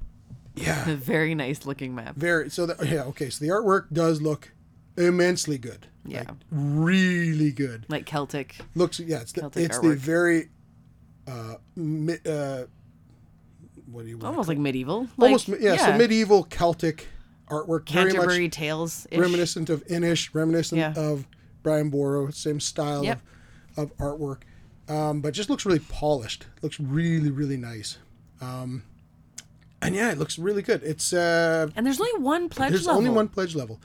Yeah, 0.60 0.90
A 0.90 0.96
very 1.14 1.34
nice 1.34 1.64
looking 1.66 1.94
map. 1.94 2.16
very 2.16 2.50
so 2.50 2.66
that 2.66 2.84
yeah 2.86 3.04
okay 3.04 3.30
so 3.30 3.44
the 3.44 3.50
artwork 3.50 3.86
does 3.92 4.20
look 4.22 4.52
immensely 4.96 5.56
good 5.58 5.86
Yeah. 6.04 6.20
like, 6.20 6.28
really 6.50 7.52
good 7.52 7.86
Like 7.88 8.06
Celtic. 8.06 8.56
looks 8.74 9.00
yeah 9.00 9.20
it's 9.20 9.32
the, 9.32 9.40
Celtic 9.42 9.64
it's 9.64 9.78
the 9.78 9.94
very 9.96 10.48
uh, 11.26 11.54
mi- 11.76 12.18
uh 12.26 12.64
what 13.90 14.02
do 14.04 14.08
you 14.08 14.16
want 14.18 14.26
Almost 14.26 14.48
like 14.48 14.58
medieval. 14.58 15.08
almost 15.18 15.48
like, 15.48 15.60
mi- 15.60 15.66
yeah, 15.66 15.76
so 15.76 15.96
medieval 15.96 16.44
celtic 16.44 17.06
artwork 17.48 17.88
very 17.88 18.12
Canterbury 18.12 18.48
Tales. 18.48 19.06
reminiscent 19.12 19.70
of 19.70 19.84
Inish 19.88 20.30
reminiscent 20.34 20.78
Yeah. 20.78 20.92
of 20.96 21.26
Brian 21.62 21.90
Boru 21.90 22.30
same 22.32 22.60
style 22.60 23.04
Yep. 23.04 23.20
of, 23.76 23.90
of 23.92 23.96
artwork 23.98 24.42
um, 24.88 25.20
but 25.20 25.34
just 25.34 25.48
looks 25.50 25.64
really 25.66 25.78
polished 25.80 26.46
looks 26.62 26.78
really 26.80 27.30
really 27.30 27.56
nice 27.56 27.98
um, 28.40 28.82
and 29.82 29.94
yeah 29.94 30.10
it 30.10 30.18
looks 30.18 30.38
really 30.38 30.62
good 30.62 30.82
it's 30.82 31.12
uh 31.12 31.68
And 31.76 31.86
there's 31.86 32.00
only 32.00 32.20
one 32.22 32.48
pledge 32.48 32.70
There's 32.70 32.86
level. 32.86 32.98
only 32.98 33.10
one 33.10 33.28
pledge 33.28 33.54
level 33.54 33.80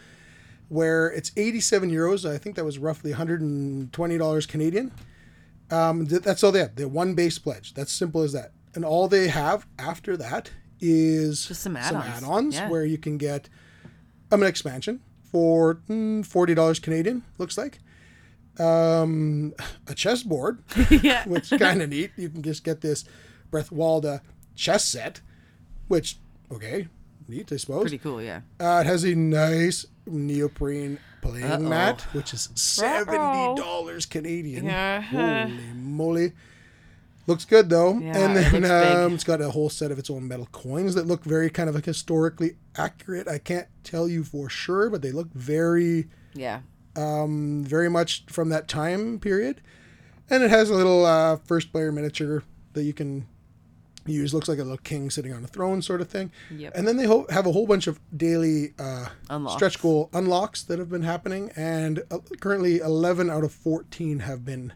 where 0.67 1.07
it's 1.09 1.31
87 1.37 1.91
euros. 1.91 2.27
I 2.29 2.39
think 2.39 2.55
that 2.55 2.65
was 2.65 2.79
roughly 2.79 3.11
120 3.11 4.17
dollars 4.17 4.45
Canadian. 4.47 4.91
Um, 5.69 6.07
th- 6.07 6.23
that's 6.23 6.43
all 6.43 6.51
they 6.51 6.59
have. 6.59 6.75
They're 6.75 6.87
one 6.87 7.13
base 7.13 7.37
pledge. 7.37 7.73
That's 7.75 7.91
simple 7.91 8.21
as 8.23 8.33
that. 8.33 8.51
And 8.73 8.83
all 8.83 9.07
they 9.07 9.27
have 9.27 9.67
after 9.77 10.17
that 10.17 10.51
is 10.81 11.45
Just 11.45 11.61
some 11.61 11.77
add-ons. 11.77 12.05
add-ons 12.05 12.55
Yeah. 12.55 12.69
where 12.69 12.83
you 12.85 12.97
can 12.97 13.17
get 13.17 13.47
um, 14.31 14.41
an 14.41 14.47
expansion 14.49 15.01
for 15.31 15.75
mm, 15.87 16.25
40 16.25 16.55
dollars 16.55 16.79
Canadian. 16.79 17.21
Looks 17.37 17.57
like 17.59 17.77
um, 18.59 19.53
a 19.87 19.93
chessboard, 19.93 20.63
yeah. 20.89 21.27
which 21.27 21.51
is 21.51 21.59
kind 21.59 21.81
of 21.81 21.89
neat. 21.89 22.11
You 22.17 22.29
can 22.29 22.41
just 22.41 22.63
get 22.63 22.81
this 22.81 23.03
Bretwalda 23.51 24.21
chess 24.55 24.85
set, 24.85 25.21
which 25.87 26.17
okay, 26.51 26.87
neat 27.27 27.51
I 27.51 27.57
suppose. 27.57 27.81
Pretty 27.83 27.97
cool, 27.97 28.21
yeah. 28.21 28.41
Uh, 28.59 28.81
it 28.83 28.87
has 28.87 29.03
a 29.03 29.15
nice 29.15 29.85
neoprene 30.05 30.99
playing 31.21 31.43
Uh-oh. 31.45 31.59
mat, 31.59 32.01
which 32.13 32.33
is 32.33 32.49
seventy 32.55 33.17
dollars 33.61 34.05
Canadian. 34.05 34.65
Yeah. 34.65 35.01
Holy 35.01 35.73
moly! 35.75 36.33
Looks 37.27 37.45
good 37.45 37.69
though, 37.69 37.97
Yeah, 37.97 38.17
and 38.17 38.35
then 38.35 38.51
looks 38.53 38.69
big. 38.69 38.71
um, 38.97 39.13
it's 39.15 39.23
got 39.23 39.41
a 39.41 39.49
whole 39.49 39.69
set 39.71 39.89
of 39.91 39.97
its 39.97 40.09
own 40.11 40.27
metal 40.27 40.47
coins 40.51 40.93
that 40.93 41.07
look 41.07 41.23
very 41.23 41.49
kind 41.49 41.67
of 41.69 41.73
like 41.75 41.85
historically 41.85 42.57
accurate. 42.77 43.27
I 43.27 43.39
can't 43.39 43.67
tell 43.83 44.07
you 44.07 44.23
for 44.23 44.47
sure, 44.49 44.89
but 44.91 45.01
they 45.01 45.11
look 45.11 45.33
very 45.33 46.05
Yeah. 46.35 46.59
um, 46.95 47.63
very 47.63 47.89
much 47.89 48.25
from 48.27 48.49
that 48.49 48.67
time 48.67 49.17
period. 49.19 49.61
And 50.29 50.43
it 50.43 50.49
has 50.51 50.69
a 50.69 50.75
little 50.75 51.03
uh, 51.05 51.37
first 51.37 51.71
player 51.71 51.91
miniature 51.91 52.43
that 52.73 52.83
you 52.83 52.93
can 52.93 53.25
use. 54.05 54.33
Looks 54.33 54.47
like 54.47 54.59
a 54.59 54.63
little 54.63 54.77
king 54.77 55.09
sitting 55.09 55.33
on 55.33 55.43
a 55.43 55.47
throne, 55.47 55.81
sort 55.81 56.01
of 56.01 56.09
thing. 56.09 56.31
Yep. 56.51 56.73
And 56.75 56.87
then 56.87 56.97
they 56.97 57.05
ho- 57.05 57.25
have 57.29 57.45
a 57.45 57.51
whole 57.51 57.67
bunch 57.67 57.87
of 57.87 57.99
daily 58.15 58.73
uh, 58.79 59.07
stretch 59.49 59.81
goal 59.81 60.09
unlocks 60.13 60.63
that 60.63 60.79
have 60.79 60.89
been 60.89 61.03
happening, 61.03 61.51
and 61.55 62.03
uh, 62.11 62.19
currently 62.39 62.79
11 62.79 63.29
out 63.29 63.43
of 63.43 63.51
14 63.51 64.19
have 64.19 64.45
been 64.45 64.73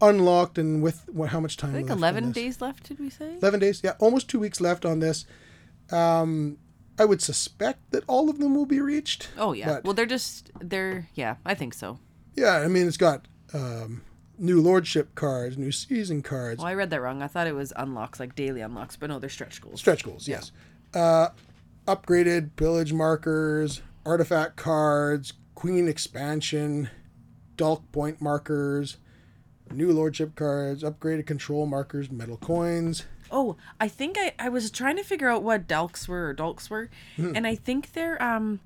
unlocked. 0.00 0.58
And 0.58 0.82
with 0.82 1.08
what, 1.08 1.30
how 1.30 1.40
much 1.40 1.56
time? 1.56 1.70
I 1.70 1.74
think 1.74 1.88
left 1.88 1.98
11 1.98 2.32
days 2.32 2.60
left, 2.60 2.88
did 2.88 2.98
we 2.98 3.10
say? 3.10 3.36
11 3.40 3.60
days. 3.60 3.80
Yeah, 3.82 3.92
almost 3.98 4.28
two 4.28 4.38
weeks 4.38 4.60
left 4.60 4.84
on 4.84 5.00
this. 5.00 5.24
Um, 5.90 6.58
I 6.98 7.04
would 7.04 7.20
suspect 7.20 7.90
that 7.90 8.04
all 8.06 8.30
of 8.30 8.38
them 8.38 8.54
will 8.54 8.66
be 8.66 8.80
reached. 8.80 9.28
Oh, 9.36 9.52
yeah. 9.52 9.80
Well, 9.84 9.92
they're 9.92 10.06
just, 10.06 10.50
they're, 10.60 11.08
yeah, 11.14 11.36
I 11.44 11.54
think 11.54 11.74
so. 11.74 11.98
Yeah, 12.34 12.56
I 12.56 12.68
mean, 12.68 12.86
it's 12.86 12.96
got 12.96 13.26
um, 13.52 14.02
new 14.38 14.60
lordship 14.60 15.14
cards, 15.14 15.56
new 15.56 15.72
season 15.72 16.22
cards, 16.22 16.58
Well, 16.58 16.66
I 16.68 16.74
read 16.74 16.90
that 16.90 17.00
wrong. 17.00 17.22
I 17.22 17.26
thought 17.26 17.46
it 17.46 17.54
was 17.54 17.72
unlocks, 17.76 18.20
like 18.20 18.34
daily 18.34 18.60
unlocks, 18.60 18.96
but 18.96 19.08
no, 19.10 19.18
they're 19.18 19.30
stretch 19.30 19.60
goals. 19.60 19.80
stretch 19.80 20.04
goals, 20.04 20.28
yes. 20.28 20.52
Uh, 20.94 21.28
upgraded 21.86 22.50
pillage 22.56 22.92
markers, 22.92 23.82
artifact 24.04 24.56
cards, 24.56 25.32
queen 25.54 25.88
expansion, 25.88 26.88
Dalk 27.56 27.82
point 27.92 28.20
markers, 28.20 28.98
new 29.72 29.90
lordship 29.92 30.34
cards, 30.34 30.82
upgraded 30.82 31.26
control 31.26 31.66
markers, 31.66 32.10
metal 32.10 32.36
coins. 32.36 33.04
Oh, 33.30 33.56
I 33.80 33.88
think 33.88 34.16
I, 34.18 34.34
I 34.38 34.48
was 34.50 34.70
trying 34.70 34.96
to 34.96 35.02
figure 35.02 35.28
out 35.28 35.42
what 35.42 35.66
Dalks 35.66 36.06
were 36.06 36.28
or 36.28 36.34
Dalks 36.34 36.68
were, 36.70 36.90
Hmm. 37.16 37.32
and 37.34 37.46
I 37.46 37.54
think 37.56 37.92
they're 37.92 38.22
um, 38.22 38.60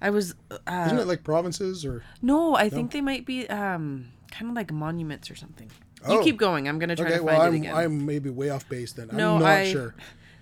I 0.00 0.08
was 0.10 0.34
uh, 0.50 0.84
Isn't 0.86 0.98
it 1.00 1.06
like 1.06 1.24
provinces 1.24 1.84
or? 1.84 2.02
no, 2.22 2.54
I 2.54 2.70
think 2.70 2.92
they 2.92 3.02
might 3.02 3.26
be 3.26 3.46
um, 3.50 4.08
kind 4.30 4.50
of 4.50 4.56
like 4.56 4.72
monuments 4.72 5.30
or 5.30 5.34
something. 5.36 5.70
You 6.08 6.18
Oh. 6.20 6.24
keep 6.24 6.36
going. 6.38 6.68
I'm 6.68 6.78
gonna 6.78 6.96
try 6.96 7.06
Okay, 7.06 7.16
to 7.18 7.22
well, 7.24 7.36
find 7.38 7.48
I'm, 7.48 7.54
it 7.54 7.58
again. 7.58 7.74
I'm 7.76 8.06
maybe 8.06 8.30
way 8.30 8.50
off 8.50 8.68
base 8.68 8.92
then. 8.92 9.08
No, 9.12 9.34
I'm 9.36 9.40
not 9.40 9.48
I- 9.50 9.72
sure. 9.72 9.94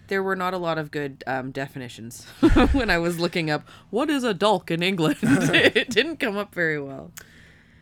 There 0.09 0.23
were 0.23 0.37
not 0.37 0.55
a 0.55 0.59
lot 0.59 0.79
of 0.79 0.91
good 0.91 1.23
um, 1.27 1.51
definitions 1.51 2.25
when 2.73 2.89
I 2.89 2.97
was 2.97 3.19
looking 3.19 3.51
up 3.51 3.69
what 3.91 4.09
is 4.09 4.25
a 4.25 4.33
Dalk 4.33 4.71
in 4.71 4.83
England. 4.83 5.19
it 5.23 5.91
didn't 5.91 6.17
come 6.17 6.37
up 6.39 6.55
very 6.55 6.81
well. 6.81 7.11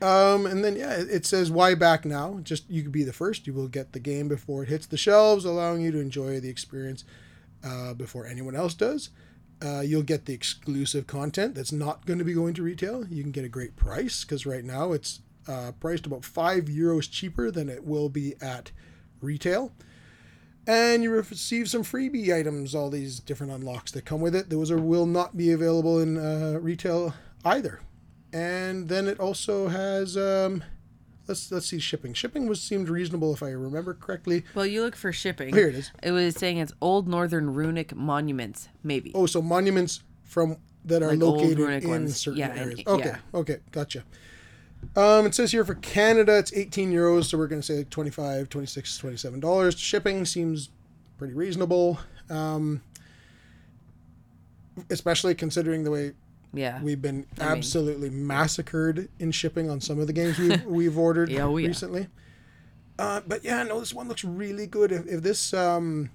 Um, 0.02 0.44
and 0.44 0.64
then 0.64 0.74
yeah, 0.76 0.92
it 0.94 1.08
it 1.08 1.26
says 1.26 1.50
why 1.52 1.74
back 1.76 2.04
now. 2.04 2.40
Just 2.42 2.68
you 2.68 2.82
could 2.82 2.90
be 2.92 3.04
the 3.04 3.12
first. 3.12 3.46
You 3.46 3.52
will 3.54 3.68
get 3.68 3.92
the 3.92 4.00
game 4.00 4.26
before 4.28 4.64
it 4.64 4.68
hits 4.68 4.86
the 4.86 4.96
shelves, 4.96 5.44
allowing 5.44 5.82
you 5.82 5.92
to 5.92 6.00
enjoy 6.00 6.40
the 6.40 6.48
experience 6.48 7.04
uh, 7.64 7.94
before 7.94 8.26
anyone 8.26 8.56
else 8.56 8.74
does. 8.74 9.10
Uh, 9.62 9.80
you'll 9.80 10.02
get 10.02 10.26
the 10.26 10.34
exclusive 10.34 11.06
content 11.06 11.54
that's 11.54 11.72
not 11.72 12.04
going 12.06 12.18
to 12.18 12.24
be 12.24 12.34
going 12.34 12.52
to 12.54 12.62
retail. 12.62 13.06
You 13.08 13.22
can 13.22 13.32
get 13.32 13.44
a 13.44 13.48
great 13.48 13.74
price 13.76 14.22
because 14.24 14.44
right 14.44 14.64
now 14.64 14.92
it's 14.92 15.20
uh, 15.48 15.72
priced 15.80 16.06
about 16.06 16.24
five 16.24 16.64
euros 16.64 17.10
cheaper 17.10 17.50
than 17.50 17.68
it 17.68 17.84
will 17.84 18.08
be 18.08 18.34
at 18.40 18.70
retail. 19.20 19.72
And 20.66 21.02
you 21.02 21.10
receive 21.12 21.70
some 21.70 21.84
freebie 21.84 22.34
items, 22.34 22.74
all 22.74 22.90
these 22.90 23.20
different 23.20 23.52
unlocks 23.52 23.92
that 23.92 24.04
come 24.04 24.20
with 24.20 24.34
it. 24.34 24.50
Those 24.50 24.70
are, 24.72 24.78
will 24.78 25.06
not 25.06 25.36
be 25.36 25.52
available 25.52 26.00
in 26.00 26.16
uh, 26.18 26.58
retail 26.60 27.14
either 27.44 27.80
and 28.32 28.88
then 28.88 29.06
it 29.06 29.20
also 29.20 29.68
has 29.68 30.16
um 30.16 30.64
let's 31.28 31.52
let's 31.52 31.66
see 31.66 31.78
shipping 31.78 32.12
shipping 32.12 32.48
was 32.48 32.60
seemed 32.60 32.88
reasonable 32.88 33.32
if 33.32 33.40
i 33.40 33.50
remember 33.50 33.94
correctly 33.94 34.42
Well, 34.56 34.66
you 34.66 34.82
look 34.82 34.96
for 34.96 35.12
shipping. 35.12 35.54
here 35.54 35.68
it 35.68 35.76
is 35.76 35.92
It 36.02 36.10
was 36.10 36.34
saying 36.34 36.58
it's 36.58 36.72
old 36.80 37.06
northern 37.06 37.54
runic 37.54 37.94
monuments, 37.94 38.68
maybe. 38.82 39.12
oh 39.14 39.26
so 39.26 39.40
monuments 39.40 40.02
from 40.24 40.56
that 40.84 41.04
are 41.04 41.10
Like 41.10 41.20
located 41.20 41.84
in 41.84 41.88
ones. 41.88 42.16
certain 42.16 42.40
Yeah, 42.40 42.50
and- 42.50 42.58
areas 42.58 42.80
yeah. 42.84 42.92
okay 42.92 43.14
okay 43.32 43.56
gotcha 43.70 44.02
um 44.94 45.26
it 45.26 45.34
says 45.34 45.50
here 45.52 45.64
for 45.64 45.74
canada 45.76 46.36
it's 46.38 46.52
18 46.52 46.92
euros 46.92 47.24
so 47.24 47.36
we're 47.38 47.46
going 47.46 47.60
to 47.60 47.66
say 47.66 47.78
like 47.78 47.90
25 47.90 48.48
26 48.48 48.98
27 48.98 49.40
dollars 49.40 49.78
shipping 49.78 50.24
seems 50.24 50.68
pretty 51.18 51.34
reasonable 51.34 51.98
um 52.30 52.80
especially 54.90 55.34
considering 55.34 55.84
the 55.84 55.90
way 55.90 56.12
Yeah. 56.52 56.82
We've 56.82 57.00
been 57.00 57.26
I 57.38 57.44
mean- 57.44 57.52
absolutely 57.58 58.10
massacred 58.10 59.08
in 59.18 59.30
shipping 59.32 59.70
on 59.70 59.80
some 59.80 59.98
of 59.98 60.06
the 60.06 60.12
games 60.12 60.38
we've, 60.38 60.64
we've 60.66 60.98
ordered 60.98 61.30
Yeah, 61.30 61.44
oh 61.44 61.56
yeah. 61.56 61.68
recently. 61.68 62.08
Uh, 62.98 63.20
but 63.26 63.44
yeah, 63.44 63.62
no, 63.62 63.78
this 63.80 63.92
one 63.92 64.08
looks 64.08 64.24
really 64.24 64.66
good. 64.66 64.90
If, 64.90 65.06
if 65.06 65.22
this, 65.22 65.52
um, 65.52 66.10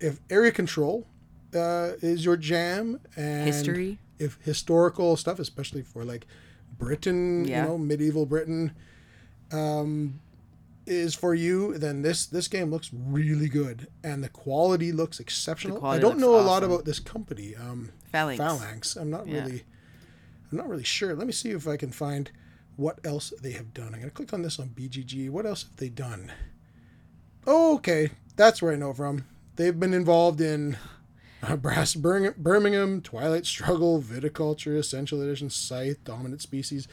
if 0.00 0.18
area 0.30 0.50
control 0.50 1.06
uh, 1.54 1.90
is 2.00 2.24
your 2.24 2.36
jam 2.38 3.00
and 3.16 3.46
History. 3.46 3.98
if 4.18 4.38
historical 4.42 5.16
stuff, 5.16 5.38
especially 5.38 5.82
for 5.82 6.04
like 6.04 6.26
Britain, 6.80 7.44
Yeah. 7.44 7.62
you 7.62 7.68
know, 7.68 7.78
medieval 7.78 8.26
Britain, 8.26 8.72
um, 9.52 10.18
is 10.86 11.14
for 11.14 11.34
you, 11.34 11.78
then 11.78 12.02
this 12.02 12.26
this 12.26 12.48
game 12.48 12.70
looks 12.70 12.90
really 12.92 13.48
good 13.48 13.86
and 14.02 14.24
the 14.24 14.28
quality 14.28 14.90
looks 14.90 15.20
exceptional. 15.20 15.84
I 15.86 15.98
don't 16.00 16.18
know 16.18 16.40
a 16.40 16.42
lot 16.42 16.64
about 16.64 16.84
this 16.84 16.98
company. 16.98 17.54
Um, 17.54 17.90
Phalanx. 18.10 18.38
Phalanx. 18.38 18.96
I'm 18.96 19.10
not 19.10 19.28
Yeah. 19.28 19.42
really, 19.44 19.64
I'm 20.50 20.58
not 20.58 20.68
really 20.68 20.82
sure. 20.82 21.14
Let 21.14 21.26
me 21.28 21.32
see 21.32 21.50
if 21.50 21.68
I 21.68 21.76
can 21.76 21.92
find 21.92 22.30
what 22.76 22.98
else 23.04 23.32
they 23.40 23.52
have 23.52 23.72
done. 23.74 23.94
I'm 23.94 24.00
gonna 24.00 24.10
click 24.10 24.32
on 24.32 24.42
this 24.42 24.58
on 24.58 24.70
BGG. 24.70 25.28
What 25.28 25.46
else 25.46 25.62
have 25.64 25.76
they 25.76 25.90
done? 25.90 26.32
Oh, 27.46 27.76
okay, 27.76 28.10
that's 28.36 28.60
where 28.60 28.72
I 28.72 28.76
know 28.76 28.92
from. 28.92 29.26
They've 29.56 29.78
been 29.78 29.94
involved 29.94 30.40
in 30.40 30.76
Brass 31.58 31.94
Birmingham, 31.94 33.00
Twilight 33.00 33.46
Struggle, 33.46 34.00
Viticulture, 34.02 34.76
Essential 34.78 35.22
Edition, 35.22 35.48
Scythe, 35.50 36.02
Dominant 36.04 36.42
Species. 36.42 36.86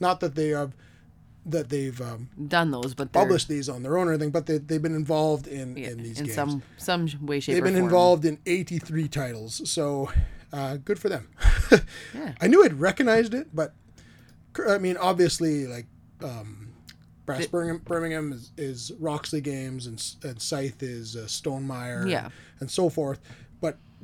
Not 0.00 0.20
that 0.20 0.34
they 0.34 0.48
have 0.48 0.74
that 1.46 1.68
they've 1.68 2.00
um, 2.00 2.28
Done 2.48 2.70
those, 2.70 2.94
but 2.94 3.12
published 3.12 3.48
these 3.48 3.68
on 3.68 3.82
their 3.82 3.98
own 3.98 4.08
or 4.08 4.12
anything, 4.12 4.30
but 4.30 4.46
they, 4.46 4.56
they've 4.58 4.80
been 4.80 4.94
involved 4.94 5.46
in, 5.46 5.76
yeah, 5.76 5.88
in 5.90 6.02
these 6.02 6.18
in 6.18 6.24
games. 6.26 6.34
some 6.34 6.62
some 6.78 7.08
way, 7.26 7.38
shape, 7.40 7.54
They've 7.54 7.62
been 7.64 7.74
form. 7.74 7.84
involved 7.84 8.24
in 8.24 8.38
83 8.46 9.08
titles, 9.08 9.68
so 9.70 10.10
uh, 10.52 10.76
good 10.78 10.98
for 10.98 11.08
them. 11.08 11.28
Yeah. 12.14 12.32
I 12.40 12.46
knew 12.46 12.64
I'd 12.64 12.74
recognized 12.80 13.34
it, 13.34 13.48
but 13.54 13.74
I 14.68 14.78
mean, 14.78 14.96
obviously, 14.96 15.66
like 15.66 15.86
um, 16.22 16.72
Brass 17.26 17.42
It- 17.44 17.50
Birmingham, 17.50 17.82
Birmingham 17.84 18.32
is, 18.32 18.52
is 18.56 18.92
Roxley 19.00 19.40
Games, 19.40 19.86
and, 19.86 20.02
and 20.22 20.40
Scythe 20.40 20.82
is 20.82 21.16
uh, 21.16 21.20
Stonemaier, 21.26 22.08
Yeah. 22.08 22.24
and, 22.26 22.32
and 22.60 22.70
so 22.70 22.88
forth. 22.88 23.20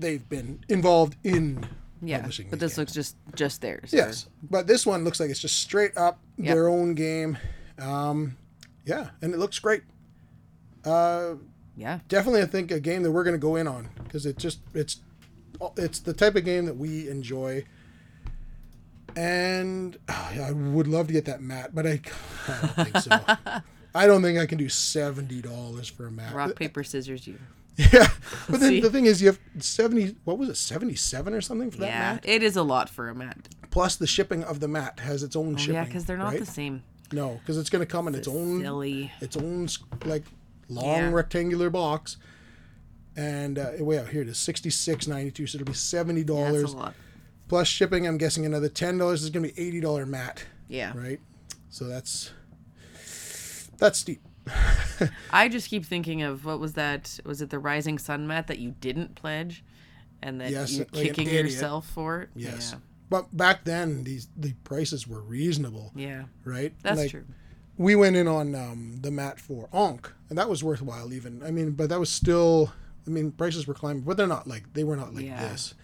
They've 0.01 0.27
been 0.29 0.65
involved 0.69 1.17
in 1.25 1.65
Yeah, 2.03 2.19
publishing. 2.19 2.49
but 2.51 2.59
this 2.59 2.77
looks 2.79 2.93
just 2.93 3.17
just 3.35 3.61
theirs. 3.61 3.93
or- 3.93 3.97
yes, 3.99 4.27
but 4.43 4.67
this 4.67 4.85
one 4.87 5.05
looks 5.05 5.21
like 5.21 5.31
it's 5.31 5.41
just 5.41 5.59
straight 5.61 5.97
up 5.97 6.19
Yep. 6.39 6.55
their 6.55 6.69
own 6.69 6.95
game. 6.95 7.37
Um, 7.79 8.37
yeah, 8.87 9.11
and 9.23 9.33
it 9.35 9.39
looks 9.39 9.59
great. 9.59 9.83
Uh, 10.85 11.35
Yeah. 11.77 12.01
definitely, 12.09 12.43
I 12.43 12.47
think 12.47 12.71
a 12.71 12.81
game 12.81 13.03
that 13.03 13.13
we're 13.13 13.25
going 13.25 13.35
to 13.35 13.39
go 13.39 13.57
in 13.57 13.67
on 13.69 13.89
because 14.05 14.25
it 14.27 14.39
just 14.39 14.61
it's 14.75 15.01
it's 15.77 15.99
the 16.01 16.15
type 16.15 16.37
of 16.37 16.45
game 16.45 16.65
that 16.65 16.77
we 16.79 17.09
enjoy. 17.09 17.65
And 19.17 19.99
oh, 20.09 20.31
yeah, 20.35 20.49
I 20.49 20.53
would 20.53 20.87
love 20.87 21.09
to 21.09 21.13
get 21.13 21.25
that 21.27 21.43
mat, 21.43 21.75
but 21.75 21.87
I, 21.87 22.01
I 22.49 22.61
don't 22.61 22.75
think 22.93 22.97
so. 22.99 23.11
I 23.95 24.07
don't 24.07 24.23
think 24.23 24.39
I 24.39 24.47
can 24.47 24.57
do 24.57 24.69
seventy 24.69 25.43
dollars 25.43 25.89
for 25.89 26.07
a 26.07 26.11
mat. 26.13 26.33
Rock 26.33 26.55
paper 26.55 26.85
scissors. 26.85 27.27
You. 27.27 27.39
Yeah, 27.93 28.09
but 28.51 28.61
then 28.61 28.81
the 28.81 28.91
thing 28.91 29.07
is, 29.07 29.23
you 29.23 29.29
have 29.29 29.39
seventy. 29.59 30.17
What 30.25 30.37
was 30.39 30.49
it, 30.49 30.57
seventy-seven 30.57 31.33
or 31.33 31.41
something 31.41 31.71
for 31.71 31.79
that 31.79 31.87
Yeah, 31.87 31.99
mat? 32.15 32.25
it 32.27 32.43
is 32.43 32.57
a 32.57 32.63
lot 32.63 32.91
for 32.91 33.09
a 33.09 33.15
mat. 33.15 33.49
Plus, 33.71 33.97
the 33.97 34.07
shipping 34.07 34.43
of 34.45 34.61
the 34.61 34.69
mat 34.69 35.01
has 35.01 35.23
its 35.23 35.35
own 35.37 35.55
Oh, 35.55 35.57
shipping. 35.59 35.75
yeah, 35.77 35.85
because 35.85 36.05
they're 36.05 36.17
not 36.19 36.33
right? 36.33 36.41
the 36.41 36.47
same. 36.47 36.83
No, 37.13 37.35
because 37.41 37.57
it's 37.59 37.71
going 37.71 37.81
to 37.81 37.87
come 37.91 38.07
in 38.09 38.15
its 38.15 38.29
own 38.29 38.61
Silly. 38.61 39.11
its 39.21 39.37
own 39.37 39.69
like 40.05 40.25
long 40.69 40.85
Yeah. 40.87 41.11
rectangular 41.11 41.71
box. 41.71 42.17
And 43.17 43.59
uh, 43.59 43.71
way 43.81 43.99
out 43.99 44.09
here 44.09 44.23
it 44.23 44.29
is 44.29 44.39
sixty 44.39 44.71
six 44.71 45.07
ninety 45.07 45.31
two, 45.31 45.47
so 45.47 45.57
it'll 45.57 45.67
be 45.67 45.73
seventy 45.73 46.21
Yeah, 46.21 46.27
dollars 46.27 46.63
that's 46.63 46.75
a 46.75 46.77
lot. 46.77 46.95
plus 47.49 47.67
shipping. 47.69 48.07
I'm 48.07 48.19
guessing 48.19 48.45
another 48.47 48.69
ten 48.69 48.99
dollars 48.99 49.23
is 49.23 49.31
going 49.31 49.49
to 49.49 49.55
be 49.55 49.61
eighty 49.61 49.81
dollar 49.81 50.07
mat, 50.07 50.45
Yeah. 50.69 50.93
right? 50.95 51.21
So 51.71 51.87
that's 51.87 52.31
that's 53.79 53.99
steep. 54.01 54.21
I 55.31 55.49
just 55.49 55.69
keep 55.69 55.85
thinking 55.85 56.23
of 56.23 56.45
what 56.45 56.61
was 56.61 56.75
that? 56.75 57.19
Was 57.25 57.41
it 57.43 57.51
the 57.51 57.59
Rising 57.59 57.99
Sun 57.99 58.27
mat 58.27 58.47
that 58.49 58.59
you 58.59 58.75
didn't 58.81 59.15
pledge, 59.15 59.65
and 60.23 60.41
that 60.41 60.51
Yes, 60.51 60.73
you're 60.73 60.87
like 60.93 61.05
kicking 61.15 61.29
yourself 61.29 61.87
for 61.89 62.23
it? 62.23 62.29
Yes, 62.35 62.75
but 63.09 63.35
back 63.37 63.65
then 63.65 64.05
these 64.05 64.29
the 64.37 64.53
prices 64.65 65.07
were 65.07 65.21
reasonable, 65.21 65.93
Yeah. 65.95 66.09
Yeah. 66.09 66.23
right? 66.45 66.75
That's 66.83 66.99
Like, 66.99 67.11
true. 67.11 67.25
we 67.77 67.95
went 67.97 68.17
in 68.17 68.27
on 68.29 68.55
um, 68.55 68.97
the 69.01 69.11
mat 69.11 69.39
for 69.41 69.69
Ankh, 69.73 70.11
and 70.29 70.39
that 70.39 70.49
was 70.49 70.63
worthwhile. 70.65 71.13
Even 71.13 71.43
I 71.43 71.51
mean, 71.51 71.73
but 71.73 71.89
that 71.91 72.01
was 72.01 72.11
still. 72.11 72.73
I 73.07 73.11
mean, 73.11 73.33
prices 73.33 73.67
were 73.67 73.75
climbing, 73.75 74.03
but 74.03 74.17
they're 74.19 74.27
not 74.27 74.47
like 74.47 74.73
they 74.75 74.85
were 74.85 74.97
not 74.97 75.15
like 75.15 75.25
Yeah. 75.25 75.49
this, 75.49 75.75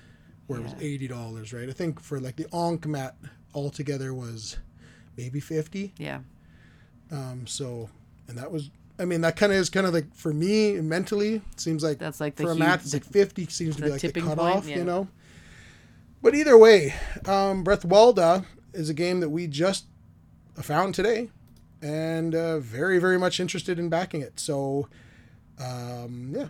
where 0.46 0.60
it 0.60 0.62
was 0.64 0.74
eighty 0.80 1.08
dollars, 1.08 1.52
right? 1.52 1.68
I 1.68 1.72
think 1.72 2.00
for 2.00 2.20
like 2.20 2.36
the 2.36 2.46
Ankh 2.54 2.86
mat 2.86 3.16
altogether 3.54 4.12
was 4.12 4.56
maybe 5.16 5.40
fifty. 5.40 5.94
Yeah. 5.98 6.20
Um, 7.10 7.46
so, 7.46 7.88
and 8.28 8.38
that 8.38 8.50
was. 8.50 8.70
I 8.98 9.04
mean, 9.04 9.20
that 9.20 9.36
kind 9.36 9.52
of 9.52 9.58
is 9.58 9.68
kind 9.68 9.86
of 9.86 9.92
like 9.92 10.14
for 10.14 10.32
me 10.32 10.80
mentally. 10.80 11.34
It 11.34 11.60
seems 11.60 11.84
like 11.84 11.98
That's 11.98 12.18
like 12.18 12.36
for 12.36 12.44
a 12.44 12.46
huge- 12.54 12.58
mat, 12.58 12.80
it's 12.82 12.94
like 12.94 13.04
fifty 13.04 13.46
seems 13.46 13.76
to 13.76 13.82
be 13.82 13.90
like 13.90 14.00
the 14.00 14.08
tipping 14.08 14.24
point, 14.24 14.38
cutoff, 14.38 14.66
yeah. 14.66 14.76
you 14.76 14.84
know. 14.84 15.08
But 16.22 16.34
either 16.34 16.56
way, 16.56 16.94
um, 17.26 17.62
Bretwalda 17.62 18.46
is 18.72 18.88
a 18.88 18.94
game 18.94 19.20
that 19.20 19.28
we 19.28 19.46
just 19.46 19.84
found 20.54 20.94
today 20.94 21.28
and 21.82 22.34
uh, 22.34 22.58
very, 22.58 22.98
very 22.98 23.18
much 23.18 23.38
interested 23.38 23.78
in 23.78 23.88
backing 23.88 24.22
it. 24.22 24.40
So, 24.40 24.88
um, 25.58 26.32
yeah, 26.34 26.48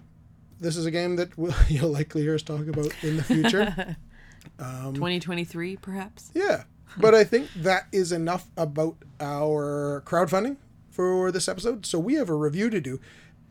this 0.60 0.76
is 0.76 0.86
a 0.86 0.90
game 0.90 1.16
that 1.16 1.36
we'll, 1.36 1.54
you'll 1.68 1.90
likely 1.90 2.22
hear 2.22 2.34
us 2.34 2.42
talk 2.42 2.66
about 2.66 2.92
in 3.02 3.16
the 3.16 3.24
future. 3.24 3.96
Um, 4.60 4.94
2023, 4.94 5.76
perhaps? 5.76 6.30
Yeah. 6.32 6.64
But 6.98 7.14
I 7.14 7.24
think 7.24 7.52
that 7.56 7.88
is 7.92 8.12
enough 8.12 8.48
about 8.56 8.96
our 9.20 10.02
crowdfunding 10.06 10.56
for 10.96 11.30
this 11.30 11.46
episode. 11.46 11.85
So 11.85 11.98
we 11.98 12.14
have 12.14 12.30
a 12.30 12.35
review 12.35 12.70
to 12.70 12.80
do, 12.80 12.98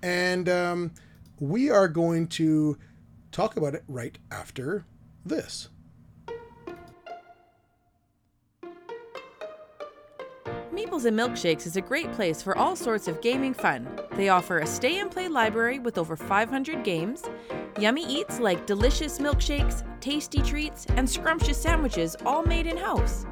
and 0.01 0.49
um, 0.49 0.91
we 1.39 1.69
are 1.69 1.87
going 1.87 2.27
to 2.29 2.77
talk 3.31 3.55
about 3.55 3.75
it 3.75 3.83
right 3.87 4.17
after 4.31 4.85
this. 5.23 5.69
Meeples 10.73 11.05
and 11.05 11.17
Milkshakes 11.17 11.67
is 11.67 11.77
a 11.77 11.81
great 11.81 12.11
place 12.13 12.41
for 12.41 12.57
all 12.57 12.75
sorts 12.75 13.07
of 13.07 13.21
gaming 13.21 13.53
fun. 13.53 13.87
They 14.15 14.29
offer 14.29 14.59
a 14.59 14.67
stay 14.67 14.99
and 14.99 15.09
play 15.09 15.27
library 15.27 15.79
with 15.79 15.97
over 15.97 16.17
500 16.17 16.83
games, 16.83 17.23
yummy 17.79 18.05
eats 18.05 18.39
like 18.39 18.65
delicious 18.65 19.19
milkshakes, 19.19 19.83
tasty 20.01 20.41
treats, 20.41 20.85
and 20.97 21.09
scrumptious 21.09 21.61
sandwiches 21.61 22.15
all 22.25 22.43
made 22.43 22.67
in 22.67 22.75
house. 22.75 23.25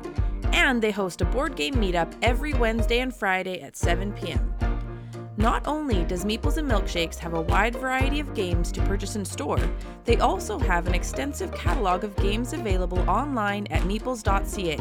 And 0.54 0.82
they 0.82 0.92
host 0.92 1.20
a 1.22 1.26
board 1.26 1.56
game 1.56 1.76
meetup 1.76 2.13
every 2.22 2.54
Wednesday 2.54 3.00
and 3.00 3.13
Friday 3.13 3.60
at 3.62 3.76
7 3.76 4.13
p.m. 4.13 4.54
Not 5.36 5.66
only 5.66 6.06
does 6.06 6.26
Meeples 6.26 6.58
and 6.58 6.70
Milkshakes 6.70 7.18
have 7.18 7.34
a 7.34 7.42
wide 7.42 7.76
variety 7.76 8.20
of 8.20 8.36
games 8.36 8.72
to 8.72 8.82
purchase 8.84 9.16
in 9.16 9.26
store, 9.26 9.60
they 10.06 10.18
also 10.18 10.60
have 10.60 10.86
an 10.86 10.94
extensive 10.94 11.52
catalog 11.54 12.04
of 12.04 12.16
games 12.18 12.54
available 12.54 13.00
online 13.10 13.66
at 13.72 13.82
meeples.ca. 13.82 14.78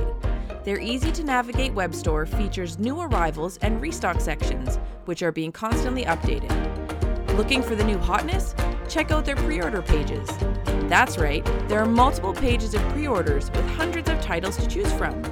Their 0.63 0.79
easy 0.79 1.11
to 1.11 1.25
navigate 1.25 1.73
web 1.73 1.95
store 1.95 2.27
features 2.27 2.79
new 2.79 3.01
arrivals 3.01 3.57
and 3.63 3.81
restock 3.81 4.21
sections, 4.21 4.79
which 5.07 5.23
are 5.23 5.33
being 5.33 5.53
constantly 5.53 6.05
updated. 6.05 6.53
Looking 7.37 7.63
for 7.63 7.75
the 7.75 7.85
new 7.85 7.99
hotness? 7.99 8.55
Check 8.89 9.11
out 9.11 9.25
their 9.25 9.37
pre 9.37 9.63
order 9.63 9.81
pages. 9.81 10.29
That's 10.89 11.17
right, 11.17 11.43
there 11.67 11.81
are 11.81 11.87
multiple 11.87 12.35
pages 12.35 12.75
of 12.75 12.83
pre 12.91 13.09
orders 13.09 13.51
with 13.53 13.67
hundreds 13.71 14.11
of 14.11 14.21
titles 14.21 14.59
to 14.59 14.69
choose 14.69 14.93
from. 14.93 15.23